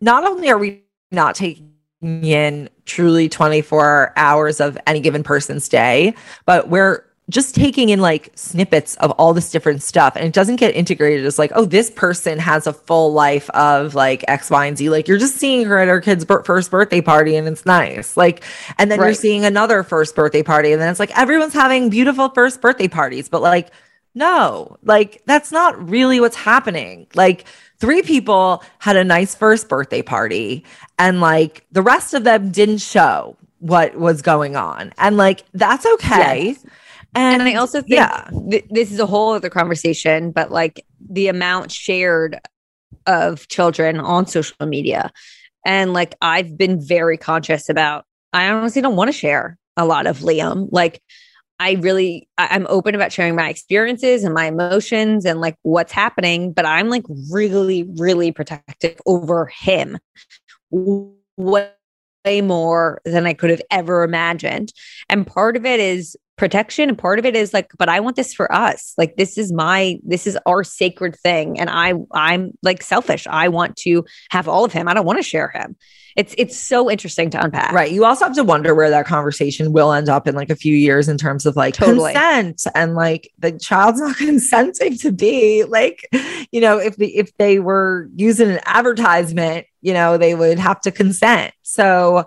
not 0.00 0.24
only 0.24 0.48
are 0.48 0.58
we 0.58 0.82
not 1.10 1.34
taking 1.34 1.74
in 2.00 2.70
truly 2.86 3.28
24 3.28 4.14
hours 4.16 4.60
of 4.60 4.78
any 4.86 5.00
given 5.00 5.22
person's 5.22 5.68
day, 5.68 6.14
but 6.46 6.68
we're 6.68 7.04
just 7.30 7.54
taking 7.54 7.90
in 7.90 8.00
like 8.00 8.30
snippets 8.34 8.96
of 8.96 9.10
all 9.12 9.34
this 9.34 9.50
different 9.50 9.82
stuff 9.82 10.16
and 10.16 10.24
it 10.24 10.32
doesn't 10.32 10.56
get 10.56 10.74
integrated 10.74 11.26
as 11.26 11.38
like 11.38 11.52
oh 11.54 11.64
this 11.64 11.90
person 11.90 12.38
has 12.38 12.66
a 12.66 12.72
full 12.72 13.12
life 13.12 13.50
of 13.50 13.94
like 13.94 14.24
x 14.28 14.50
y 14.50 14.66
and 14.66 14.78
z. 14.78 14.88
Like 14.88 15.08
you're 15.08 15.18
just 15.18 15.36
seeing 15.36 15.66
her 15.66 15.78
at 15.78 15.88
her 15.88 16.00
kid's 16.00 16.24
first 16.24 16.70
birthday 16.70 17.00
party 17.00 17.36
and 17.36 17.46
it's 17.46 17.66
nice. 17.66 18.16
Like 18.16 18.42
and 18.78 18.90
then 18.90 18.98
right. 18.98 19.06
you're 19.06 19.14
seeing 19.14 19.44
another 19.44 19.82
first 19.82 20.14
birthday 20.14 20.42
party 20.42 20.72
and 20.72 20.80
then 20.80 20.90
it's 20.90 21.00
like 21.00 21.16
everyone's 21.18 21.52
having 21.52 21.90
beautiful 21.90 22.30
first 22.30 22.60
birthday 22.60 22.88
parties. 22.88 23.28
But 23.28 23.42
like 23.42 23.70
no. 24.14 24.78
Like 24.82 25.22
that's 25.26 25.52
not 25.52 25.88
really 25.88 26.20
what's 26.20 26.36
happening. 26.36 27.08
Like 27.14 27.44
three 27.78 28.00
people 28.00 28.62
had 28.78 28.96
a 28.96 29.04
nice 29.04 29.34
first 29.34 29.68
birthday 29.68 30.00
party 30.00 30.64
and 30.98 31.20
like 31.20 31.66
the 31.72 31.82
rest 31.82 32.14
of 32.14 32.24
them 32.24 32.50
didn't 32.50 32.78
show 32.78 33.36
what 33.58 33.96
was 33.96 34.22
going 34.22 34.56
on. 34.56 34.94
And 34.96 35.18
like 35.18 35.44
that's 35.52 35.84
okay. 35.84 36.56
Yes 36.56 36.64
and, 37.14 37.42
and 37.42 37.48
I 37.48 37.54
also 37.54 37.80
think 37.80 37.92
yeah. 37.92 38.28
th- 38.50 38.66
this 38.70 38.92
is 38.92 39.00
a 39.00 39.06
whole 39.06 39.32
other 39.32 39.50
conversation, 39.50 40.30
but 40.30 40.50
like 40.50 40.84
the 41.10 41.28
amount 41.28 41.72
shared 41.72 42.38
of 43.06 43.48
children 43.48 43.98
on 43.98 44.26
social 44.26 44.66
media. 44.66 45.10
And 45.64 45.92
like 45.92 46.14
I've 46.20 46.56
been 46.56 46.80
very 46.80 47.16
conscious 47.16 47.68
about 47.68 48.04
I 48.32 48.50
honestly 48.50 48.82
don't 48.82 48.96
want 48.96 49.08
to 49.08 49.16
share 49.16 49.58
a 49.76 49.84
lot 49.84 50.06
of 50.06 50.18
Liam. 50.18 50.68
Like, 50.70 51.02
I 51.60 51.72
really, 51.72 52.28
I, 52.38 52.48
I'm 52.50 52.66
open 52.68 52.94
about 52.94 53.12
sharing 53.12 53.34
my 53.34 53.48
experiences 53.48 54.22
and 54.22 54.34
my 54.34 54.46
emotions 54.46 55.24
and 55.24 55.40
like 55.40 55.56
what's 55.62 55.92
happening, 55.92 56.52
but 56.52 56.66
I'm 56.66 56.88
like 56.88 57.04
really, 57.30 57.84
really 57.96 58.30
protective 58.32 59.00
over 59.06 59.46
him. 59.46 59.98
Way 60.70 61.72
more 62.42 63.00
than 63.04 63.26
I 63.26 63.32
could 63.32 63.50
have 63.50 63.62
ever 63.70 64.02
imagined. 64.02 64.72
And 65.08 65.26
part 65.26 65.56
of 65.56 65.64
it 65.64 65.80
is 65.80 66.16
protection 66.38 66.88
and 66.88 66.96
part 66.96 67.18
of 67.18 67.26
it 67.26 67.36
is 67.36 67.52
like 67.52 67.70
but 67.76 67.88
i 67.88 68.00
want 68.00 68.16
this 68.16 68.32
for 68.32 68.52
us. 68.52 68.94
Like 68.96 69.16
this 69.16 69.36
is 69.36 69.52
my 69.52 69.98
this 70.04 70.26
is 70.26 70.38
our 70.46 70.64
sacred 70.64 71.16
thing 71.16 71.60
and 71.60 71.68
i 71.68 71.94
i'm 72.12 72.52
like 72.62 72.82
selfish. 72.82 73.26
I 73.28 73.48
want 73.48 73.76
to 73.78 74.04
have 74.30 74.48
all 74.48 74.64
of 74.64 74.72
him. 74.72 74.88
I 74.88 74.94
don't 74.94 75.04
want 75.04 75.18
to 75.18 75.22
share 75.22 75.48
him. 75.48 75.76
It's 76.16 76.34
it's 76.38 76.56
so 76.56 76.90
interesting 76.90 77.30
to 77.30 77.44
unpack. 77.44 77.72
Right. 77.72 77.92
You 77.92 78.04
also 78.04 78.24
have 78.24 78.34
to 78.34 78.44
wonder 78.44 78.74
where 78.74 78.90
that 78.90 79.06
conversation 79.06 79.72
will 79.72 79.92
end 79.92 80.08
up 80.08 80.26
in 80.26 80.34
like 80.34 80.50
a 80.50 80.56
few 80.56 80.74
years 80.74 81.08
in 81.08 81.18
terms 81.18 81.46
of 81.46 81.54
like 81.54 81.74
Totally. 81.74 82.12
consent 82.12 82.64
and 82.74 82.94
like 82.94 83.30
the 83.38 83.52
child's 83.52 84.00
not 84.00 84.16
consenting 84.16 84.96
to 84.98 85.12
be 85.12 85.64
like 85.64 86.08
you 86.50 86.60
know 86.60 86.78
if 86.78 86.96
the, 86.96 87.16
if 87.16 87.36
they 87.36 87.58
were 87.58 88.08
using 88.16 88.50
an 88.50 88.60
advertisement 88.64 89.66
you 89.80 89.92
know 89.92 90.18
they 90.18 90.34
would 90.34 90.58
have 90.58 90.80
to 90.82 90.90
consent. 90.90 91.52
So 91.62 92.26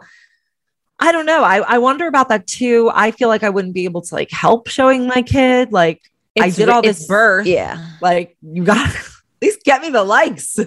I 1.02 1.12
don't 1.12 1.26
know. 1.26 1.44
I, 1.44 1.58
I 1.58 1.78
wonder 1.80 2.08
about 2.08 2.30
that 2.30 2.46
too. 2.48 2.92
I 2.94 3.12
feel 3.12 3.28
like 3.28 3.44
I 3.44 3.50
wouldn't 3.50 3.74
be 3.74 3.86
able 3.86 4.02
to 4.04 4.16
like 4.16 4.32
help 4.32 4.68
showing 4.70 5.08
my 5.08 5.22
kid. 5.24 5.72
Like 5.72 6.02
I 6.40 6.50
did 6.52 6.70
all 6.70 6.82
this 6.82 7.08
birth. 7.08 7.48
yeah 7.48 7.86
Like 8.02 8.38
you 8.42 8.64
got 8.64 8.88
at 8.96 9.06
least 9.42 9.64
get 9.64 9.82
me 9.82 9.90
the 9.90 10.04
likes. 10.04 10.60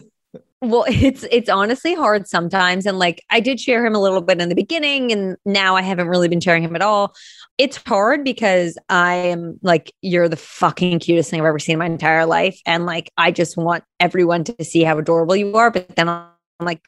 well 0.60 0.84
it's 0.88 1.24
it's 1.30 1.48
honestly 1.48 1.94
hard 1.94 2.26
sometimes 2.26 2.86
and 2.86 2.98
like 2.98 3.22
i 3.28 3.38
did 3.38 3.60
share 3.60 3.84
him 3.84 3.94
a 3.94 4.00
little 4.00 4.22
bit 4.22 4.40
in 4.40 4.48
the 4.48 4.54
beginning 4.54 5.12
and 5.12 5.36
now 5.44 5.76
i 5.76 5.82
haven't 5.82 6.08
really 6.08 6.26
been 6.28 6.40
sharing 6.40 6.62
him 6.62 6.74
at 6.74 6.80
all 6.80 7.14
it's 7.58 7.76
hard 7.86 8.24
because 8.24 8.78
i 8.88 9.14
am 9.14 9.58
like 9.62 9.92
you're 10.00 10.26
the 10.28 10.36
fucking 10.36 10.98
cutest 11.00 11.28
thing 11.30 11.38
i've 11.40 11.44
ever 11.46 11.58
seen 11.58 11.74
in 11.74 11.78
my 11.80 11.84
entire 11.86 12.24
life 12.24 12.58
and 12.64 12.86
like 12.86 13.12
i 13.18 13.30
just 13.30 13.58
want 13.58 13.84
everyone 14.00 14.42
to 14.42 14.64
see 14.64 14.82
how 14.82 14.96
adorable 14.96 15.36
you 15.36 15.54
are 15.54 15.70
but 15.70 15.86
then 15.96 16.08
i'm 16.08 16.28
like 16.60 16.80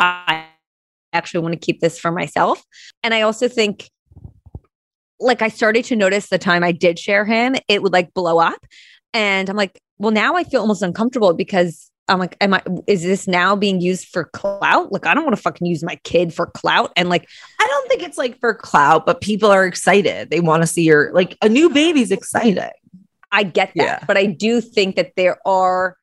i 0.00 0.45
actually 1.16 1.40
want 1.40 1.52
to 1.52 1.58
keep 1.58 1.80
this 1.80 1.98
for 1.98 2.10
myself 2.12 2.62
and 3.02 3.14
i 3.14 3.22
also 3.22 3.48
think 3.48 3.90
like 5.18 5.42
i 5.42 5.48
started 5.48 5.84
to 5.84 5.96
notice 5.96 6.28
the 6.28 6.38
time 6.38 6.62
i 6.62 6.72
did 6.72 6.98
share 6.98 7.24
him 7.24 7.54
it 7.68 7.82
would 7.82 7.92
like 7.92 8.12
blow 8.14 8.38
up 8.38 8.66
and 9.14 9.50
i'm 9.50 9.56
like 9.56 9.80
well 9.98 10.12
now 10.12 10.36
i 10.36 10.44
feel 10.44 10.60
almost 10.60 10.82
uncomfortable 10.82 11.34
because 11.34 11.90
I'm 12.08 12.20
like, 12.20 12.36
am 12.40 12.54
I, 12.54 12.62
is 12.86 13.02
this 13.02 13.26
now 13.26 13.56
being 13.56 13.80
used 13.80 14.08
for 14.08 14.24
clout? 14.24 14.92
Like, 14.92 15.06
I 15.06 15.14
don't 15.14 15.24
want 15.24 15.34
to 15.34 15.42
fucking 15.42 15.66
use 15.66 15.82
my 15.82 15.96
kid 16.04 16.32
for 16.32 16.46
clout. 16.46 16.92
And 16.96 17.08
like, 17.08 17.28
I 17.60 17.66
don't 17.66 17.88
think 17.88 18.02
it's 18.02 18.16
like 18.16 18.38
for 18.38 18.54
clout, 18.54 19.06
but 19.06 19.20
people 19.20 19.50
are 19.50 19.66
excited. 19.66 20.30
They 20.30 20.40
want 20.40 20.62
to 20.62 20.66
see 20.66 20.84
your 20.84 21.12
like 21.12 21.36
a 21.42 21.48
new 21.48 21.70
baby's 21.70 22.12
exciting. 22.12 22.70
I 23.32 23.42
get 23.42 23.72
that. 23.74 23.84
Yeah. 23.84 24.04
But 24.06 24.16
I 24.16 24.26
do 24.26 24.60
think 24.60 24.96
that 24.96 25.12
there 25.16 25.38
are, 25.46 25.96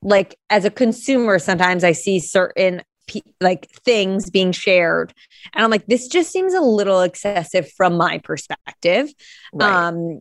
like, 0.00 0.38
as 0.48 0.64
a 0.64 0.70
consumer, 0.70 1.38
sometimes 1.38 1.82
I 1.82 1.92
see 1.92 2.20
certain 2.20 2.82
pe- 3.06 3.20
like 3.40 3.70
things 3.84 4.30
being 4.30 4.52
shared. 4.52 5.12
And 5.52 5.64
I'm 5.64 5.70
like, 5.70 5.86
this 5.86 6.08
just 6.08 6.30
seems 6.30 6.54
a 6.54 6.60
little 6.60 7.00
excessive 7.00 7.70
from 7.72 7.96
my 7.96 8.18
perspective. 8.18 9.12
Right. 9.52 9.72
Um, 9.72 10.20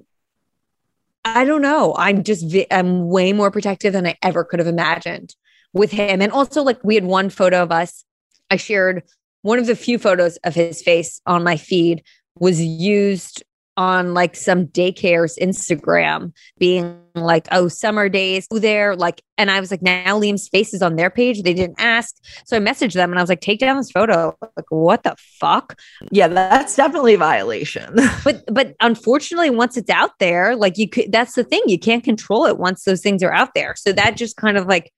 I 1.26 1.46
don't 1.46 1.62
know. 1.62 1.96
I'm 1.98 2.24
just, 2.24 2.50
vi- 2.50 2.68
I'm 2.70 3.10
way 3.10 3.34
more 3.34 3.52
protective 3.52 3.94
than 3.94 4.06
I 4.06 4.18
ever 4.22 4.44
could 4.44 4.60
have 4.60 4.68
imagined 4.68 5.36
with 5.74 5.92
him. 5.92 6.22
And 6.22 6.32
also, 6.32 6.64
like, 6.64 6.84
we 6.84 6.96
had 6.96 7.06
one 7.06 7.30
photo 7.30 7.64
of 7.64 7.72
us. 7.72 8.04
I 8.50 8.58
shared 8.58 9.04
one 9.42 9.60
of 9.60 9.66
the 9.66 9.76
few 9.76 9.98
photos 9.98 10.38
of 10.38 10.54
his 10.54 10.82
face 10.82 11.22
on 11.26 11.44
my 11.44 11.58
feed 11.58 12.04
was 12.38 12.62
used 12.62 13.44
on 13.78 14.14
like 14.14 14.36
some 14.36 14.68
daycare's 14.68 15.38
Instagram, 15.38 16.34
being 16.58 17.00
like, 17.16 17.48
oh, 17.52 17.68
summer 17.68 18.10
days 18.10 18.48
there. 18.52 18.96
Like, 18.96 19.22
and 19.38 19.52
I 19.52 19.60
was 19.60 19.72
like, 19.72 19.82
now 19.82 20.20
Liam's 20.20 20.48
face 20.50 20.74
is 20.74 20.82
on 20.82 20.96
their 20.96 21.10
page. 21.10 21.44
They 21.44 21.54
didn't 21.54 21.80
ask. 21.80 22.16
So 22.46 22.58
I 22.58 22.60
messaged 22.60 22.94
them 22.94 23.12
and 23.12 23.20
I 23.20 23.24
was 23.24 23.30
like, 23.30 23.42
take 23.42 23.60
down 23.60 23.78
this 23.78 23.92
photo. 23.92 24.36
Like, 24.42 24.66
what 24.70 25.04
the 25.04 25.16
fuck? 25.40 25.80
yeah, 26.12 26.28
that's 26.28 26.76
definitely 26.76 27.16
a 27.16 27.18
violation. 27.18 27.96
but 28.24 28.44
but 28.52 28.76
unfortunately 28.80 29.50
once 29.50 29.78
it's 29.78 29.90
out 29.90 30.12
there 30.20 30.56
like 30.56 30.78
you 30.78 30.88
could 30.88 31.12
that's 31.12 31.34
the 31.34 31.44
thing 31.44 31.62
you 31.66 31.80
can't 31.80 32.04
control 32.04 32.46
it 32.46 32.58
once 32.58 32.84
those 32.84 33.02
things 33.02 33.24
are 33.24 33.34
out 33.34 33.54
there 33.54 33.76
so 33.76 33.92
that 33.92 34.16
just 34.16 34.38
kind 34.38 34.58
of 34.58 34.66
like 34.68 34.92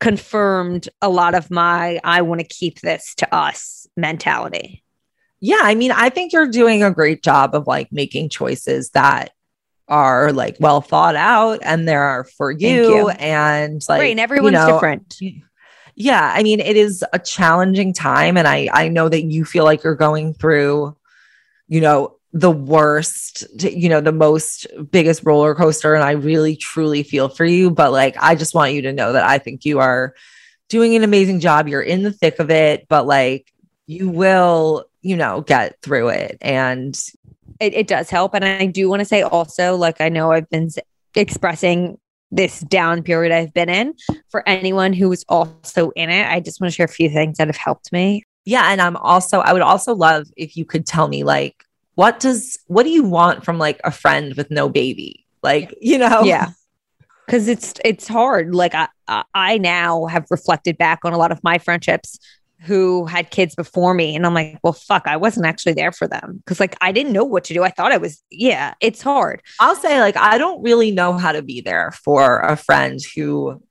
confirmed 0.00 0.88
a 1.00 1.08
lot 1.08 1.34
of 1.34 1.50
my 1.50 2.00
i 2.04 2.20
want 2.22 2.40
to 2.40 2.46
keep 2.46 2.80
this 2.80 3.14
to 3.14 3.34
us 3.34 3.86
mentality 3.96 4.82
yeah, 5.40 5.60
I 5.62 5.74
mean, 5.74 5.90
I 5.90 6.10
think 6.10 6.32
you're 6.32 6.48
doing 6.48 6.82
a 6.82 6.90
great 6.90 7.22
job 7.22 7.54
of 7.54 7.66
like 7.66 7.90
making 7.92 8.28
choices 8.28 8.90
that 8.90 9.30
are 9.88 10.32
like 10.32 10.56
well 10.60 10.80
thought 10.80 11.16
out 11.16 11.58
and 11.62 11.86
there 11.86 12.04
are 12.04 12.24
for 12.24 12.50
you, 12.50 12.94
you. 12.94 13.08
and 13.08 13.82
like 13.88 14.00
right 14.00 14.10
and 14.10 14.20
you 14.20 14.22
everyone's 14.22 14.52
know, 14.52 14.72
different 14.74 15.18
yeah 15.96 16.32
i 16.32 16.44
mean 16.44 16.60
it 16.60 16.76
is 16.76 17.04
a 17.12 17.18
challenging 17.18 17.92
time 17.92 18.36
and 18.36 18.46
i 18.46 18.68
i 18.72 18.86
know 18.86 19.08
that 19.08 19.24
you 19.24 19.44
feel 19.44 19.64
like 19.64 19.82
you're 19.82 19.96
going 19.96 20.32
through 20.32 20.96
you 21.66 21.80
know 21.80 22.16
the 22.32 22.50
worst 22.50 23.44
you 23.60 23.88
know 23.88 24.00
the 24.00 24.12
most 24.12 24.68
biggest 24.92 25.24
roller 25.24 25.56
coaster 25.56 25.94
and 25.94 26.04
i 26.04 26.12
really 26.12 26.54
truly 26.54 27.02
feel 27.02 27.28
for 27.28 27.44
you 27.44 27.68
but 27.68 27.90
like 27.90 28.16
i 28.20 28.36
just 28.36 28.54
want 28.54 28.72
you 28.72 28.82
to 28.82 28.92
know 28.92 29.12
that 29.12 29.24
i 29.24 29.38
think 29.38 29.64
you 29.64 29.80
are 29.80 30.14
doing 30.68 30.94
an 30.94 31.02
amazing 31.02 31.40
job 31.40 31.66
you're 31.66 31.82
in 31.82 32.04
the 32.04 32.12
thick 32.12 32.38
of 32.38 32.48
it 32.50 32.86
but 32.88 33.06
like 33.06 33.52
you 33.88 34.08
will 34.08 34.84
you 35.02 35.16
know 35.16 35.42
get 35.42 35.76
through 35.82 36.08
it. 36.08 36.38
And 36.40 36.98
it, 37.58 37.74
it 37.74 37.86
does 37.86 38.10
help. 38.10 38.34
And 38.34 38.44
i 38.44 38.66
do 38.66 38.88
want 38.88 39.00
to 39.00 39.06
say 39.06 39.22
also 39.22 39.76
like 39.76 40.00
i 40.00 40.08
know 40.08 40.32
i've 40.32 40.48
been 40.50 40.68
expressing 41.14 41.98
this 42.32 42.60
down 42.60 43.02
period 43.02 43.32
i've 43.32 43.52
been 43.52 43.68
in. 43.68 43.94
For 44.30 44.48
anyone 44.48 44.92
who 44.92 45.10
is 45.12 45.24
also 45.28 45.90
in 45.90 46.10
it 46.10 46.26
i 46.26 46.40
just 46.40 46.60
want 46.60 46.72
to 46.72 46.76
share 46.76 46.86
a 46.86 46.88
few 46.88 47.10
things 47.10 47.38
that 47.38 47.48
have 47.48 47.56
helped 47.56 47.92
me. 47.92 48.24
Yeah 48.44 48.70
and 48.72 48.80
i'm 48.80 48.96
also 48.96 49.40
i 49.40 49.52
would 49.52 49.62
also 49.62 49.94
love 49.94 50.26
if 50.36 50.56
you 50.56 50.64
could 50.64 50.86
tell 50.86 51.08
me 51.08 51.24
like 51.24 51.64
what 52.00 52.18
does 52.18 52.58
what 52.66 52.84
do 52.84 52.88
you 52.88 53.04
want 53.04 53.44
from 53.44 53.58
like 53.58 53.78
a 53.84 53.90
friend 53.90 54.34
with 54.34 54.50
no 54.50 54.70
baby? 54.70 55.26
Like 55.42 55.76
you 55.82 55.98
know? 55.98 56.22
Yeah. 56.22 56.48
Because 57.26 57.46
it's 57.46 57.74
it's 57.84 58.08
hard. 58.08 58.54
Like 58.54 58.74
I 58.74 58.88
i 59.34 59.58
now 59.58 60.06
have 60.06 60.24
reflected 60.30 60.78
back 60.78 61.00
on 61.04 61.12
a 61.12 61.18
lot 61.18 61.30
of 61.30 61.44
my 61.44 61.58
friendships 61.58 62.18
who 62.62 63.06
had 63.06 63.30
kids 63.30 63.54
before 63.54 63.94
me 63.94 64.14
and 64.14 64.26
i'm 64.26 64.34
like 64.34 64.58
well 64.62 64.72
fuck 64.72 65.06
i 65.06 65.16
wasn't 65.16 65.46
actually 65.46 65.72
there 65.72 65.92
for 65.92 66.06
them 66.06 66.36
because 66.38 66.60
like 66.60 66.76
i 66.80 66.92
didn't 66.92 67.12
know 67.12 67.24
what 67.24 67.44
to 67.44 67.54
do 67.54 67.62
i 67.62 67.70
thought 67.70 67.92
i 67.92 67.96
was 67.96 68.22
yeah 68.30 68.74
it's 68.80 69.02
hard 69.02 69.42
I'll 69.60 69.76
say 69.76 70.00
like 70.00 70.16
I 70.16 70.38
don't 70.38 70.62
really 70.62 70.90
know 70.90 71.12
how 71.12 71.32
to 71.32 71.42
be 71.42 71.60
there 71.60 71.92
for 71.92 72.40
a 72.40 72.56
friend 72.56 72.98
who 73.14 73.62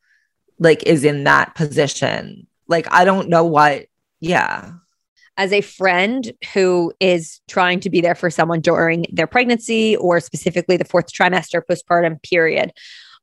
like 0.60 0.84
is 0.84 1.04
in 1.04 1.24
that 1.24 1.56
position. 1.56 2.48
Like 2.68 2.92
I 2.92 3.06
don't 3.06 3.30
know 3.30 3.44
what 3.46 3.86
yeah. 4.20 4.74
as 5.38 5.52
a 5.52 5.62
friend 5.62 6.32
who 6.54 6.94
is 7.00 7.42
trying 7.48 7.80
to 7.82 7.90
be 7.90 8.02
there 8.02 8.16
for 8.16 8.30
someone 8.30 8.62
during 8.62 9.06
their 9.12 9.28
pregnancy 9.28 9.96
or 9.96 10.20
specifically 10.20 10.78
the 10.78 10.86
fourth 10.86 11.12
trimester 11.12 11.62
postpartum 11.68 12.22
period, 12.22 12.72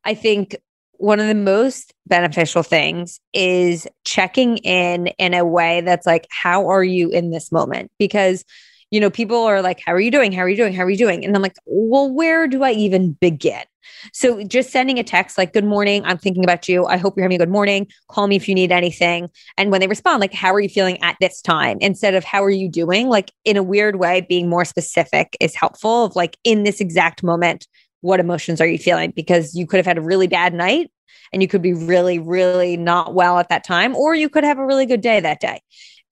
I 0.05 0.15
think 0.15 0.57
one 0.99 1.21
of 1.21 1.27
the 1.27 1.35
most 1.35 1.93
beneficial 2.07 2.63
things 2.63 3.21
is 3.33 3.87
checking 4.05 4.59
in 4.59 5.09
in 5.19 5.35
a 5.35 5.45
way 5.45 5.81
that's 5.81 6.07
like, 6.07 6.27
how 6.31 6.69
are 6.69 6.85
you 6.85 7.11
in 7.11 7.31
this 7.31 7.51
moment? 7.53 7.91
Because 7.99 8.45
you 8.91 9.01
know, 9.01 9.11
people 9.11 9.43
are 9.43 9.63
like, 9.63 9.81
How 9.85 9.93
are 9.93 10.01
you 10.01 10.11
doing? 10.11 10.33
How 10.33 10.43
are 10.43 10.49
you 10.49 10.57
doing? 10.57 10.73
How 10.73 10.85
are 10.85 10.91
you 10.91 10.97
doing? 10.97 11.25
And 11.25 11.35
I'm 11.35 11.43
like, 11.43 11.57
Well, 11.67 12.11
where 12.11 12.47
do 12.47 12.63
I 12.63 12.73
even 12.73 13.13
begin? 13.13 13.65
So 14.13 14.43
just 14.43 14.71
sending 14.71 14.99
a 14.99 15.05
text 15.05 15.37
like, 15.37 15.53
Good 15.53 15.65
morning. 15.65 16.05
I'm 16.05 16.19
thinking 16.19 16.45
about 16.45 16.69
you. 16.69 16.87
I 16.87 16.97
hope 16.97 17.17
you're 17.17 17.25
having 17.25 17.37
a 17.37 17.45
good 17.45 17.51
morning. 17.51 17.89
Call 18.09 18.29
me 18.29 18.37
if 18.37 18.49
you 18.49 18.55
need 18.55 18.71
anything. 18.71 19.29
And 19.59 19.71
when 19.71 19.81
they 19.81 19.89
respond, 19.89 20.21
like, 20.21 20.33
How 20.33 20.55
are 20.55 20.61
you 20.61 20.69
feeling 20.69 21.03
at 21.03 21.17
this 21.21 21.43
time? 21.43 21.79
Instead 21.81 22.15
of 22.15 22.25
How 22.25 22.45
are 22.45 22.51
you 22.51 22.71
doing? 22.71 23.09
Like, 23.09 23.33
in 23.45 23.57
a 23.57 23.63
weird 23.63 23.97
way, 23.97 24.21
being 24.21 24.49
more 24.49 24.65
specific 24.65 25.37
is 25.41 25.55
helpful 25.55 26.05
of 26.05 26.15
like, 26.15 26.37
in 26.45 26.63
this 26.63 26.81
exact 26.81 27.23
moment, 27.23 27.67
what 28.01 28.21
emotions 28.21 28.61
are 28.61 28.67
you 28.67 28.79
feeling? 28.79 29.13
Because 29.15 29.55
you 29.55 29.67
could 29.67 29.79
have 29.79 29.87
had 29.87 29.99
a 29.99 30.03
really 30.03 30.27
bad 30.27 30.55
night 30.55 30.91
and 31.33 31.43
you 31.43 31.49
could 31.49 31.63
be 31.63 31.73
really, 31.73 32.19
really 32.19 32.77
not 32.77 33.15
well 33.15 33.39
at 33.39 33.49
that 33.49 33.65
time, 33.65 33.97
or 33.97 34.15
you 34.15 34.29
could 34.29 34.45
have 34.45 34.59
a 34.59 34.67
really 34.67 34.87
good 34.87 35.01
day 35.01 35.21
that 35.21 35.41
day. 35.41 35.61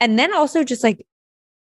And 0.01 0.19
then 0.19 0.35
also 0.35 0.65
just 0.65 0.83
like 0.83 1.07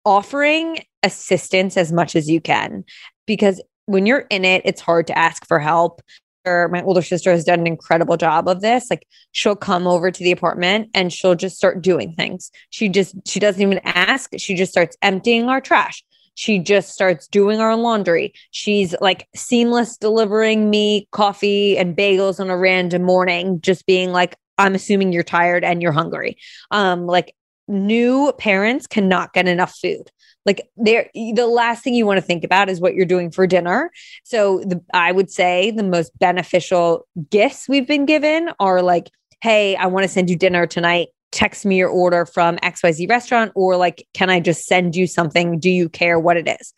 offering 0.05 0.79
assistance 1.03 1.77
as 1.77 1.91
much 1.91 2.15
as 2.15 2.29
you 2.29 2.41
can 2.41 2.83
because 3.25 3.61
when 3.85 4.05
you're 4.05 4.25
in 4.29 4.45
it, 4.45 4.61
it's 4.65 4.81
hard 4.81 5.07
to 5.07 5.17
ask 5.17 5.45
for 5.47 5.59
help. 5.59 6.01
My 6.45 6.81
older 6.81 7.01
sister 7.01 7.29
has 7.31 7.43
done 7.43 7.59
an 7.59 7.67
incredible 7.67 8.15
job 8.15 8.47
of 8.47 8.61
this. 8.61 8.89
Like 8.89 9.05
she'll 9.33 9.57
come 9.57 9.85
over 9.85 10.11
to 10.11 10.23
the 10.23 10.31
apartment 10.31 10.89
and 10.93 11.11
she'll 11.11 11.35
just 11.35 11.57
start 11.57 11.81
doing 11.81 12.13
things. 12.13 12.51
She 12.69 12.87
just 12.87 13.15
she 13.25 13.41
doesn't 13.41 13.61
even 13.61 13.81
ask. 13.83 14.31
She 14.37 14.55
just 14.55 14.71
starts 14.71 14.95
emptying 15.01 15.49
our 15.49 15.59
trash. 15.59 16.05
She 16.37 16.59
just 16.59 16.89
starts 16.89 17.27
doing 17.27 17.59
our 17.59 17.75
laundry. 17.75 18.31
She's 18.51 18.93
like 19.01 19.27
seamless 19.35 19.97
delivering 19.97 20.69
me 20.69 21.07
coffee 21.11 21.79
and 21.79 21.97
bagels 21.97 22.39
on 22.39 22.51
a 22.51 22.57
random 22.57 23.01
morning, 23.01 23.59
just 23.59 23.87
being 23.87 24.11
like, 24.11 24.37
I'm 24.59 24.75
assuming 24.75 25.11
you're 25.11 25.23
tired 25.23 25.63
and 25.63 25.81
you're 25.81 25.91
hungry. 25.91 26.37
Um, 26.69 27.07
like 27.07 27.33
new 27.67 28.31
parents 28.37 28.85
cannot 28.85 29.33
get 29.33 29.47
enough 29.47 29.75
food. 29.81 30.11
Like 30.45 30.69
they're 30.77 31.09
the 31.15 31.47
last 31.47 31.83
thing 31.83 31.95
you 31.95 32.05
want 32.05 32.17
to 32.17 32.25
think 32.25 32.43
about 32.43 32.69
is 32.69 32.79
what 32.79 32.93
you're 32.93 33.05
doing 33.05 33.31
for 33.31 33.47
dinner. 33.47 33.89
So 34.23 34.59
the, 34.59 34.79
I 34.93 35.11
would 35.11 35.31
say 35.31 35.71
the 35.71 35.81
most 35.81 36.17
beneficial 36.19 37.07
gifts 37.31 37.67
we've 37.67 37.87
been 37.87 38.05
given 38.05 38.51
are 38.59 38.83
like, 38.83 39.09
hey, 39.41 39.75
I 39.75 39.87
want 39.87 40.03
to 40.03 40.07
send 40.07 40.29
you 40.29 40.35
dinner 40.35 40.67
tonight. 40.67 41.07
Text 41.31 41.65
me 41.65 41.77
your 41.77 41.89
order 41.89 42.25
from 42.25 42.57
XYZ 42.57 43.09
restaurant, 43.09 43.51
or 43.55 43.75
like, 43.75 44.07
can 44.13 44.29
I 44.29 44.39
just 44.39 44.65
send 44.65 44.95
you 44.95 45.07
something? 45.07 45.59
Do 45.59 45.69
you 45.69 45.89
care 45.89 46.19
what 46.19 46.37
it 46.37 46.47
is? 46.47 46.73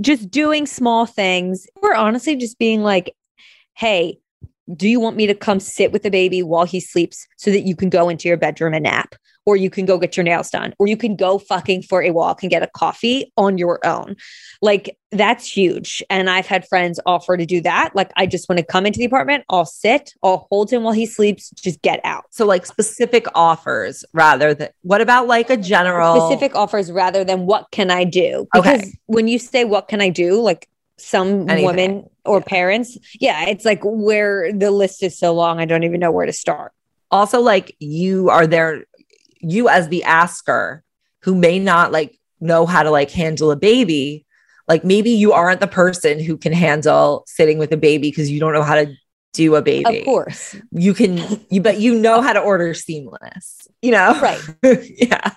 Just 0.00 0.30
doing 0.30 0.66
small 0.66 1.06
things, 1.06 1.66
or 1.82 1.94
honestly, 1.94 2.36
just 2.36 2.58
being 2.58 2.82
like, 2.82 3.14
hey, 3.74 4.18
do 4.74 4.88
you 4.88 5.00
want 5.00 5.16
me 5.16 5.26
to 5.26 5.34
come 5.34 5.60
sit 5.60 5.92
with 5.92 6.02
the 6.02 6.10
baby 6.10 6.42
while 6.42 6.64
he 6.64 6.80
sleeps 6.80 7.26
so 7.36 7.50
that 7.50 7.66
you 7.66 7.76
can 7.76 7.90
go 7.90 8.08
into 8.08 8.28
your 8.28 8.36
bedroom 8.36 8.74
and 8.74 8.84
nap? 8.84 9.14
Or 9.44 9.56
you 9.56 9.70
can 9.70 9.84
go 9.86 9.98
get 9.98 10.16
your 10.16 10.24
nails 10.24 10.50
done, 10.50 10.72
or 10.78 10.86
you 10.86 10.96
can 10.96 11.16
go 11.16 11.38
fucking 11.38 11.82
for 11.82 12.02
a 12.02 12.10
walk 12.10 12.42
and 12.42 12.50
get 12.50 12.62
a 12.62 12.68
coffee 12.68 13.32
on 13.36 13.58
your 13.58 13.84
own. 13.84 14.16
Like 14.60 14.96
that's 15.10 15.46
huge. 15.46 16.02
And 16.08 16.30
I've 16.30 16.46
had 16.46 16.66
friends 16.66 16.98
offer 17.04 17.36
to 17.36 17.44
do 17.44 17.60
that. 17.62 17.90
Like, 17.94 18.10
I 18.16 18.24
just 18.24 18.48
want 18.48 18.58
to 18.60 18.64
come 18.64 18.86
into 18.86 18.98
the 18.98 19.04
apartment, 19.04 19.44
I'll 19.50 19.66
sit, 19.66 20.14
I'll 20.22 20.46
hold 20.50 20.70
him 20.72 20.84
while 20.84 20.94
he 20.94 21.04
sleeps, 21.04 21.50
just 21.50 21.82
get 21.82 22.00
out. 22.02 22.24
So, 22.30 22.46
like 22.46 22.64
specific 22.64 23.26
offers 23.34 24.04
rather 24.14 24.54
than 24.54 24.70
what 24.82 25.00
about 25.02 25.26
like 25.26 25.50
a 25.50 25.56
general 25.58 26.18
specific 26.18 26.54
offers 26.54 26.90
rather 26.90 27.24
than 27.24 27.44
what 27.44 27.66
can 27.72 27.90
I 27.90 28.04
do? 28.04 28.48
Because 28.54 28.80
Okay. 28.80 28.92
when 29.06 29.28
you 29.28 29.38
say 29.38 29.64
what 29.64 29.88
can 29.88 30.00
I 30.00 30.08
do, 30.08 30.40
like 30.40 30.66
some 30.98 31.50
Anything. 31.50 31.66
women 31.66 32.10
or 32.24 32.40
parents, 32.40 32.96
yeah, 33.20 33.46
it's 33.48 33.64
like 33.66 33.80
where 33.82 34.50
the 34.52 34.70
list 34.70 35.02
is 35.02 35.18
so 35.18 35.34
long, 35.34 35.58
I 35.60 35.64
don't 35.66 35.82
even 35.82 36.00
know 36.00 36.10
where 36.12 36.26
to 36.26 36.32
start. 36.32 36.72
also 37.10 37.40
like 37.42 37.76
you 37.80 38.30
are 38.30 38.46
there 38.46 38.84
you 39.42 39.68
as 39.68 39.88
the 39.88 40.02
asker 40.04 40.82
who 41.22 41.34
may 41.34 41.58
not 41.58 41.92
like 41.92 42.18
know 42.40 42.66
how 42.66 42.82
to 42.82 42.90
like 42.90 43.10
handle 43.10 43.50
a 43.50 43.56
baby 43.56 44.24
like 44.68 44.84
maybe 44.84 45.10
you 45.10 45.32
aren't 45.32 45.60
the 45.60 45.66
person 45.66 46.18
who 46.20 46.36
can 46.36 46.52
handle 46.52 47.24
sitting 47.26 47.58
with 47.58 47.72
a 47.72 47.76
baby 47.76 48.08
because 48.10 48.30
you 48.30 48.40
don't 48.40 48.52
know 48.52 48.62
how 48.62 48.76
to 48.76 48.94
do 49.32 49.54
a 49.56 49.62
baby 49.62 49.98
Of 50.00 50.04
course. 50.04 50.54
you 50.72 50.94
can 50.94 51.18
you 51.50 51.60
but 51.60 51.78
you 51.80 51.94
know 51.94 52.20
how 52.20 52.32
to 52.32 52.40
order 52.40 52.72
seamless 52.74 53.66
you 53.80 53.90
know 53.90 54.18
Right. 54.20 54.40
yeah 54.96 55.32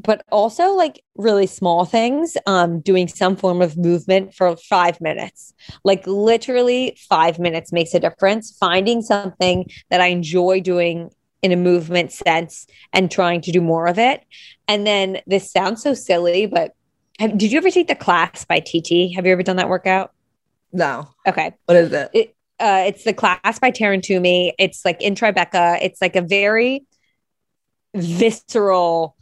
but 0.00 0.22
also 0.30 0.72
like 0.74 1.02
really 1.16 1.46
small 1.46 1.84
things 1.84 2.36
um 2.46 2.80
doing 2.80 3.08
some 3.08 3.36
form 3.36 3.62
of 3.62 3.76
movement 3.76 4.34
for 4.34 4.56
5 4.56 5.00
minutes 5.00 5.54
like 5.84 6.06
literally 6.06 6.96
5 7.08 7.38
minutes 7.38 7.72
makes 7.72 7.94
a 7.94 8.00
difference 8.00 8.56
finding 8.58 9.00
something 9.02 9.66
that 9.90 10.00
i 10.00 10.06
enjoy 10.08 10.60
doing 10.60 11.10
in 11.44 11.52
a 11.52 11.56
movement 11.56 12.10
sense 12.10 12.66
and 12.94 13.10
trying 13.10 13.42
to 13.42 13.52
do 13.52 13.60
more 13.60 13.86
of 13.86 13.98
it. 13.98 14.24
And 14.66 14.86
then 14.86 15.20
this 15.26 15.52
sounds 15.52 15.82
so 15.82 15.92
silly 15.92 16.46
but 16.46 16.74
have, 17.20 17.36
did 17.36 17.52
you 17.52 17.58
ever 17.58 17.70
take 17.70 17.86
the 17.86 17.94
class 17.94 18.46
by 18.46 18.60
tt 18.60 19.14
have 19.14 19.26
you 19.26 19.32
ever 19.32 19.42
done 19.42 19.56
that 19.56 19.68
workout? 19.68 20.12
No. 20.72 21.06
Okay. 21.28 21.52
What 21.66 21.76
is 21.76 21.92
it? 21.92 22.10
It 22.14 22.36
uh 22.58 22.84
it's 22.86 23.04
the 23.04 23.12
class 23.12 23.58
by 23.58 23.70
Taryn 23.70 24.02
Toomey. 24.02 24.54
It's 24.58 24.86
like 24.86 25.02
in 25.02 25.14
Tribeca. 25.14 25.78
It's 25.82 26.00
like 26.00 26.16
a 26.16 26.22
very 26.22 26.86
visceral 27.94 29.13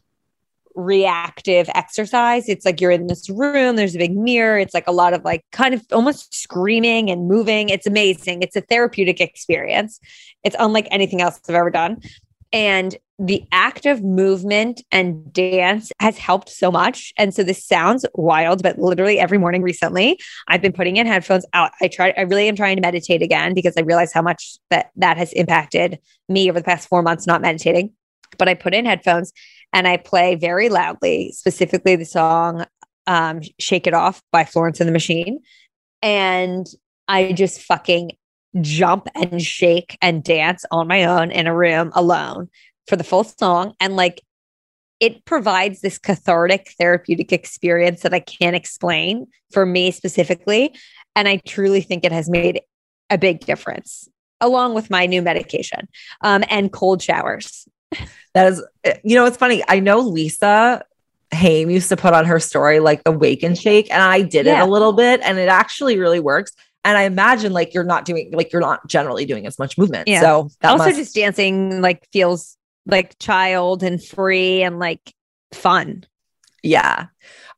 reactive 0.74 1.68
exercise. 1.74 2.48
It's 2.48 2.64
like 2.64 2.80
you're 2.80 2.90
in 2.90 3.06
this 3.06 3.28
room, 3.30 3.76
there's 3.76 3.94
a 3.94 3.98
big 3.98 4.16
mirror. 4.16 4.58
It's 4.58 4.74
like 4.74 4.86
a 4.86 4.92
lot 4.92 5.12
of 5.14 5.24
like 5.24 5.44
kind 5.52 5.74
of 5.74 5.84
almost 5.92 6.34
screaming 6.34 7.10
and 7.10 7.28
moving. 7.28 7.68
It's 7.68 7.86
amazing. 7.86 8.42
It's 8.42 8.56
a 8.56 8.60
therapeutic 8.60 9.20
experience. 9.20 10.00
It's 10.44 10.56
unlike 10.58 10.88
anything 10.90 11.20
else 11.20 11.40
I've 11.48 11.54
ever 11.54 11.70
done. 11.70 12.00
And 12.52 12.96
the 13.18 13.44
act 13.52 13.86
of 13.86 14.02
movement 14.02 14.82
and 14.90 15.32
dance 15.32 15.90
has 16.00 16.18
helped 16.18 16.48
so 16.48 16.70
much. 16.70 17.12
And 17.16 17.32
so 17.32 17.42
this 17.42 17.64
sounds 17.64 18.04
wild, 18.14 18.62
but 18.62 18.78
literally 18.78 19.18
every 19.18 19.38
morning 19.38 19.62
recently, 19.62 20.18
I've 20.48 20.60
been 20.60 20.72
putting 20.72 20.96
in 20.96 21.06
headphones 21.06 21.46
out. 21.54 21.70
I 21.80 21.88
try, 21.88 22.12
I 22.16 22.22
really 22.22 22.48
am 22.48 22.56
trying 22.56 22.76
to 22.76 22.82
meditate 22.82 23.22
again 23.22 23.54
because 23.54 23.74
I 23.76 23.82
realize 23.82 24.12
how 24.12 24.22
much 24.22 24.58
that 24.70 24.90
that 24.96 25.16
has 25.16 25.32
impacted 25.32 25.98
me 26.28 26.50
over 26.50 26.58
the 26.58 26.64
past 26.64 26.88
four 26.88 27.02
months 27.02 27.26
not 27.26 27.40
meditating. 27.40 27.92
But 28.38 28.48
I 28.48 28.54
put 28.54 28.74
in 28.74 28.86
headphones 28.86 29.32
and 29.72 29.88
I 29.88 29.96
play 29.96 30.34
very 30.34 30.68
loudly, 30.68 31.32
specifically 31.32 31.96
the 31.96 32.04
song 32.04 32.66
um, 33.06 33.40
Shake 33.58 33.86
It 33.86 33.94
Off 33.94 34.22
by 34.30 34.44
Florence 34.44 34.80
and 34.80 34.88
the 34.88 34.92
Machine. 34.92 35.40
And 36.02 36.66
I 37.08 37.32
just 37.32 37.62
fucking 37.62 38.12
jump 38.60 39.08
and 39.14 39.40
shake 39.40 39.96
and 40.02 40.22
dance 40.22 40.64
on 40.70 40.86
my 40.86 41.04
own 41.04 41.30
in 41.30 41.46
a 41.46 41.56
room 41.56 41.90
alone 41.94 42.48
for 42.86 42.96
the 42.96 43.04
full 43.04 43.24
song. 43.24 43.74
And 43.80 43.96
like 43.96 44.22
it 45.00 45.24
provides 45.24 45.80
this 45.80 45.98
cathartic 45.98 46.74
therapeutic 46.78 47.32
experience 47.32 48.02
that 48.02 48.14
I 48.14 48.20
can't 48.20 48.54
explain 48.54 49.26
for 49.52 49.66
me 49.66 49.90
specifically. 49.90 50.74
And 51.16 51.28
I 51.28 51.38
truly 51.38 51.80
think 51.80 52.04
it 52.04 52.12
has 52.12 52.30
made 52.30 52.60
a 53.10 53.18
big 53.18 53.40
difference 53.40 54.08
along 54.40 54.74
with 54.74 54.90
my 54.90 55.06
new 55.06 55.22
medication 55.22 55.88
um, 56.20 56.44
and 56.48 56.72
cold 56.72 57.02
showers. 57.02 57.66
that 58.34 58.52
is 58.52 58.64
eh, 58.84 58.98
you 59.04 59.14
know 59.14 59.24
it's 59.26 59.36
funny 59.36 59.62
i 59.68 59.78
know 59.80 59.98
lisa 60.00 60.84
Haim 61.32 61.70
used 61.70 61.88
to 61.88 61.96
put 61.96 62.12
on 62.12 62.24
her 62.26 62.38
story 62.38 62.78
like 62.80 63.04
the 63.04 63.12
wake 63.12 63.42
and 63.42 63.56
shake 63.58 63.90
and 63.90 64.02
i 64.02 64.22
did 64.22 64.46
Yeah. 64.46 64.62
it 64.62 64.68
a 64.68 64.70
little 64.70 64.92
bit 64.92 65.20
and 65.22 65.38
it 65.38 65.48
actually 65.48 65.98
really 65.98 66.20
works 66.20 66.52
and 66.84 66.96
i 66.98 67.02
imagine 67.02 67.52
like 67.52 67.72
you're 67.74 67.84
not 67.84 68.04
doing 68.04 68.30
like 68.32 68.52
you're 68.52 68.60
not 68.62 68.86
generally 68.86 69.24
doing 69.24 69.46
as 69.46 69.58
much 69.58 69.78
movement 69.78 70.08
Yeah. 70.08 70.20
so 70.20 70.50
also, 70.62 70.84
must- 70.84 70.96
just 70.98 71.14
dancing 71.14 71.80
like 71.80 72.06
feels 72.12 72.56
like 72.86 73.18
child 73.18 73.82
and 73.84 74.02
free 74.02 74.62
and 74.64 74.80
like 74.80 75.14
fun. 75.52 76.04
Yeah. 76.64 77.06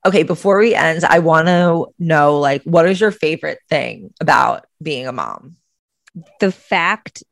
Okay. 0.04 0.22
Before 0.22 0.58
we 0.58 0.74
end, 0.74 1.02
I 1.02 1.20
want 1.20 1.46
to 1.48 1.86
know 1.98 2.38
like, 2.40 2.62
what 2.64 2.86
is 2.86 3.00
your 3.00 3.10
favorite 3.10 3.58
thing 3.70 4.12
about 4.20 4.66
being 4.82 5.06
a 5.06 5.12
mom? 5.12 5.56
The 6.40 6.52
fact 6.52 7.22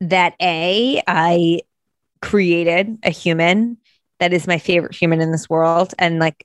that 0.00 0.34
A, 0.40 1.02
I 1.08 1.62
created 2.20 2.98
a 3.02 3.10
human 3.10 3.78
that 4.20 4.32
is 4.32 4.46
my 4.46 4.58
favorite 4.58 4.94
human 4.94 5.20
in 5.20 5.30
this 5.30 5.48
world. 5.48 5.94
And 5.98 6.18
like, 6.18 6.44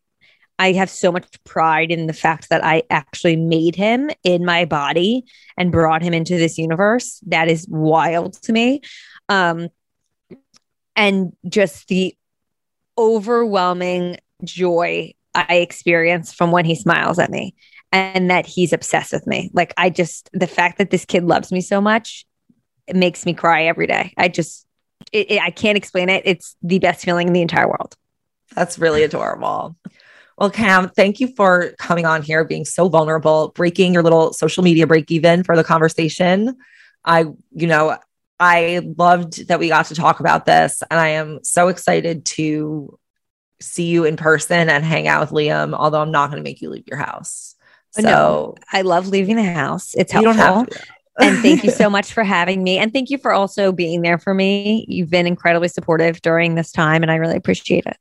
I 0.60 0.74
have 0.74 0.90
so 0.90 1.12
much 1.12 1.26
pride 1.44 1.92
in 1.92 2.06
the 2.06 2.14
fact 2.14 2.50
that 2.50 2.64
I 2.64 2.84
actually 2.90 3.36
made 3.36 3.76
him 3.76 4.12
in 4.24 4.46
my 4.46 4.66
body 4.66 5.26
and 5.58 5.72
brought 5.72 6.04
him 6.04 6.14
into 6.14 6.38
this 6.38 6.58
universe. 6.58 7.20
That 7.26 7.48
is 7.48 7.68
wild 7.68 8.34
to 8.44 8.54
me. 8.54 8.82
Um, 9.30 9.70
and 10.96 11.34
just 11.50 11.88
the 11.88 12.16
overwhelming 12.98 14.18
joy 14.44 15.14
I 15.34 15.56
experience 15.56 16.32
from 16.32 16.52
when 16.52 16.66
he 16.66 16.76
smiles 16.76 17.18
at 17.18 17.32
me 17.32 17.56
and 17.92 18.30
that 18.30 18.46
he's 18.46 18.74
obsessed 18.74 19.12
with 19.12 19.26
me. 19.26 19.50
Like, 19.54 19.74
I 19.78 19.90
just, 19.90 20.30
the 20.34 20.48
fact 20.48 20.78
that 20.78 20.92
this 20.92 21.06
kid 21.06 21.24
loves 21.24 21.52
me 21.52 21.62
so 21.62 21.82
much, 21.82 22.26
it 22.86 22.96
makes 22.96 23.26
me 23.26 23.34
cry 23.34 23.64
every 23.64 23.88
day. 23.88 24.14
I 24.18 24.28
just, 24.28 24.63
it, 25.14 25.32
it- 25.32 25.42
I 25.42 25.52
can't 25.52 25.78
explain 25.78 26.10
it. 26.10 26.24
It's 26.26 26.56
the 26.62 26.80
best 26.80 27.04
feeling 27.06 27.28
in 27.28 27.34
the 27.34 27.42
entire 27.42 27.68
world. 27.68 27.96
That's 28.56 28.78
really 28.78 29.04
adorable. 29.04 29.76
Well, 30.38 30.50
Cam, 30.50 30.90
thank 30.90 31.20
you 31.20 31.28
for 31.36 31.74
coming 31.80 32.06
on 32.06 32.24
here, 32.24 32.44
being 32.44 32.66
so 32.66 32.90
vulnerable, 32.90 33.50
breaking 33.56 33.94
your 33.94 34.04
little 34.04 34.34
social 34.34 34.64
media 34.64 34.88
break 34.88 35.10
even 35.12 35.44
for 35.44 35.56
the 35.56 35.64
conversation. 35.64 36.58
I, 37.06 37.26
you 37.52 37.68
know, 37.68 37.98
I 38.40 38.82
loved 38.98 39.48
that 39.48 39.60
we 39.60 39.70
got 39.70 39.86
to 39.88 39.96
talk 39.96 40.20
about 40.20 40.46
this, 40.46 40.82
and 40.90 41.00
I 41.00 41.10
am 41.10 41.44
so 41.44 41.68
excited 41.68 42.26
to 42.26 42.98
see 43.60 43.86
you 43.86 44.06
in 44.06 44.18
person 44.18 44.70
and 44.70 44.84
hang 44.84 45.08
out 45.08 45.22
with 45.22 45.30
Liam. 45.30 45.74
Although 45.74 46.02
I'm 46.02 46.12
not 46.12 46.30
going 46.32 46.44
to 46.44 46.48
make 46.48 46.62
you 46.62 46.70
leave 46.70 46.88
your 46.88 46.98
house. 46.98 47.56
Oh, 47.98 48.02
so 48.02 48.08
No, 48.10 48.56
I 48.72 48.82
love 48.82 49.08
leaving 49.08 49.36
the 49.36 49.44
house. 49.44 49.94
It's 49.96 50.14
you 50.14 50.24
helpful. 50.24 50.34
don't 50.46 50.58
have 50.58 50.68
to. 50.70 50.80
And 51.20 51.40
thank 51.40 51.64
you 51.64 51.72
so 51.72 51.90
much 51.90 52.14
for 52.14 52.24
having 52.24 52.64
me. 52.64 52.78
And 52.78 52.92
thank 52.92 53.10
you 53.10 53.18
for 53.18 53.34
also 53.34 53.72
being 53.72 54.02
there 54.02 54.18
for 54.18 54.34
me. 54.34 54.86
You've 54.88 55.10
been 55.10 55.28
incredibly 55.28 55.68
supportive 55.68 56.22
during 56.22 56.56
this 56.56 56.72
time, 56.72 57.02
and 57.02 57.12
I 57.12 57.16
really 57.16 57.36
appreciate 57.36 57.86
it. 57.86 57.98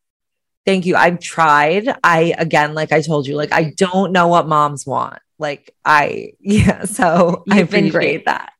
Thank 0.65 0.87
you. 0.87 0.95
I've 0.97 1.19
tried. 1.19 1.89
I 2.05 2.35
again, 2.39 2.75
like 2.75 2.93
I 2.93 3.01
told 3.01 3.27
you, 3.27 3.37
like 3.37 3.53
I 3.53 3.73
don't 3.77 4.13
know 4.13 4.29
what 4.29 4.47
moms 4.47 4.87
want. 4.87 5.19
Like 5.39 5.75
I, 5.85 6.33
yeah. 6.41 6.85
So 6.85 7.43
You've 7.47 7.71
been 7.71 7.91
great. 7.91 8.25
that. 8.27 8.53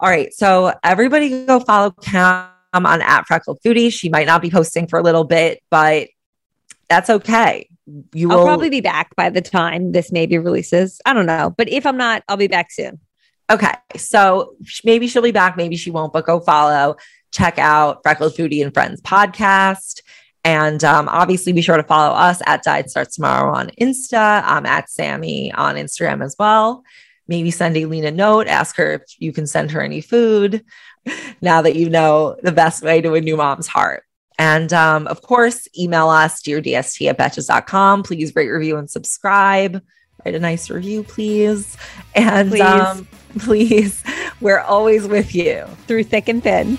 All 0.00 0.08
right. 0.08 0.32
So 0.32 0.72
everybody 0.82 1.44
go 1.46 1.60
follow 1.60 1.90
Cam 1.90 2.48
on 2.72 3.02
at 3.02 3.26
Freckled 3.26 3.60
Foodie. 3.64 3.92
She 3.92 4.08
might 4.08 4.26
not 4.26 4.42
be 4.42 4.50
posting 4.50 4.86
for 4.86 4.98
a 4.98 5.02
little 5.02 5.24
bit, 5.24 5.62
but 5.70 6.08
that's 6.88 7.10
okay. 7.10 7.68
You 8.14 8.30
I'll 8.30 8.38
will 8.38 8.46
probably 8.46 8.70
be 8.70 8.80
back 8.80 9.14
by 9.14 9.28
the 9.28 9.42
time 9.42 9.92
this 9.92 10.10
maybe 10.10 10.38
releases. 10.38 11.00
I 11.04 11.12
don't 11.12 11.26
know. 11.26 11.54
But 11.56 11.68
if 11.68 11.84
I'm 11.84 11.98
not, 11.98 12.22
I'll 12.28 12.38
be 12.38 12.48
back 12.48 12.72
soon. 12.72 12.98
Okay. 13.50 13.72
So 13.96 14.56
maybe 14.84 15.06
she'll 15.06 15.22
be 15.22 15.32
back, 15.32 15.56
maybe 15.56 15.76
she 15.76 15.90
won't, 15.90 16.12
but 16.12 16.26
go 16.26 16.40
follow, 16.40 16.96
check 17.32 17.58
out 17.58 18.02
Freckled 18.02 18.34
Foodie 18.34 18.62
and 18.62 18.72
Friends 18.72 19.00
podcast. 19.00 20.00
And 20.44 20.84
um, 20.84 21.08
obviously 21.08 21.52
be 21.52 21.62
sure 21.62 21.76
to 21.76 21.82
follow 21.82 22.14
us 22.14 22.42
at 22.46 22.62
Diet 22.62 22.90
Starts 22.90 23.16
Tomorrow 23.16 23.54
on 23.54 23.70
Insta. 23.80 24.42
I'm 24.44 24.66
at 24.66 24.90
Sammy 24.90 25.52
on 25.52 25.76
Instagram 25.76 26.22
as 26.22 26.36
well. 26.38 26.84
Maybe 27.26 27.50
send 27.50 27.76
Aleen 27.76 28.04
a 28.04 28.10
note, 28.10 28.46
ask 28.46 28.76
her 28.76 28.92
if 28.92 29.02
you 29.18 29.32
can 29.32 29.46
send 29.46 29.70
her 29.70 29.80
any 29.80 30.02
food 30.02 30.62
now 31.40 31.62
that 31.62 31.76
you 31.76 31.88
know 31.88 32.36
the 32.42 32.52
best 32.52 32.82
way 32.82 33.00
to 33.00 33.14
a 33.14 33.20
new 33.20 33.36
mom's 33.38 33.66
heart. 33.66 34.04
And 34.38 34.72
um, 34.72 35.06
of 35.06 35.22
course, 35.22 35.66
email 35.78 36.08
us, 36.08 36.42
deardst 36.42 37.08
at 37.08 37.18
betches.com. 37.18 38.02
Please 38.02 38.34
rate, 38.34 38.48
review, 38.48 38.76
and 38.76 38.90
subscribe. 38.90 39.80
Write 40.24 40.34
a 40.34 40.40
nice 40.40 40.70
review, 40.70 41.02
please. 41.02 41.76
And 42.14 42.50
Please. 42.50 42.60
Um, 42.60 43.08
please, 43.38 44.02
we're 44.40 44.60
always 44.60 45.06
with 45.06 45.34
you. 45.34 45.66
Through 45.86 46.04
thick 46.04 46.28
and 46.28 46.42
thin. 46.42 46.78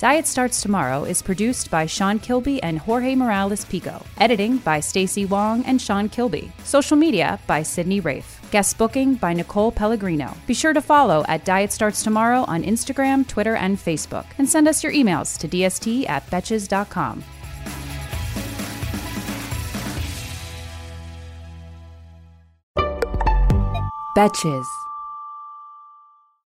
Diet 0.00 0.26
Starts 0.26 0.62
Tomorrow 0.62 1.04
is 1.04 1.20
produced 1.20 1.70
by 1.70 1.84
Sean 1.84 2.18
Kilby 2.18 2.62
and 2.62 2.78
Jorge 2.78 3.14
Morales 3.14 3.66
Pico. 3.66 4.02
Editing 4.16 4.56
by 4.56 4.80
Stacey 4.80 5.26
Wong 5.26 5.62
and 5.66 5.78
Sean 5.78 6.08
Kilby. 6.08 6.50
Social 6.64 6.96
media 6.96 7.38
by 7.46 7.62
Sydney 7.62 8.00
Rafe. 8.00 8.40
Guest 8.50 8.78
booking 8.78 9.16
by 9.16 9.34
Nicole 9.34 9.70
Pellegrino. 9.70 10.34
Be 10.46 10.54
sure 10.54 10.72
to 10.72 10.80
follow 10.80 11.22
at 11.28 11.44
Diet 11.44 11.70
Starts 11.70 12.02
Tomorrow 12.02 12.46
on 12.48 12.62
Instagram, 12.62 13.28
Twitter, 13.28 13.56
and 13.56 13.76
Facebook. 13.76 14.24
And 14.38 14.48
send 14.48 14.68
us 14.68 14.82
your 14.82 14.92
emails 14.92 15.36
to 15.36 15.46
dst 15.46 16.08
at 16.08 16.26
betches.com. 16.28 17.22
Betches. 24.14 24.79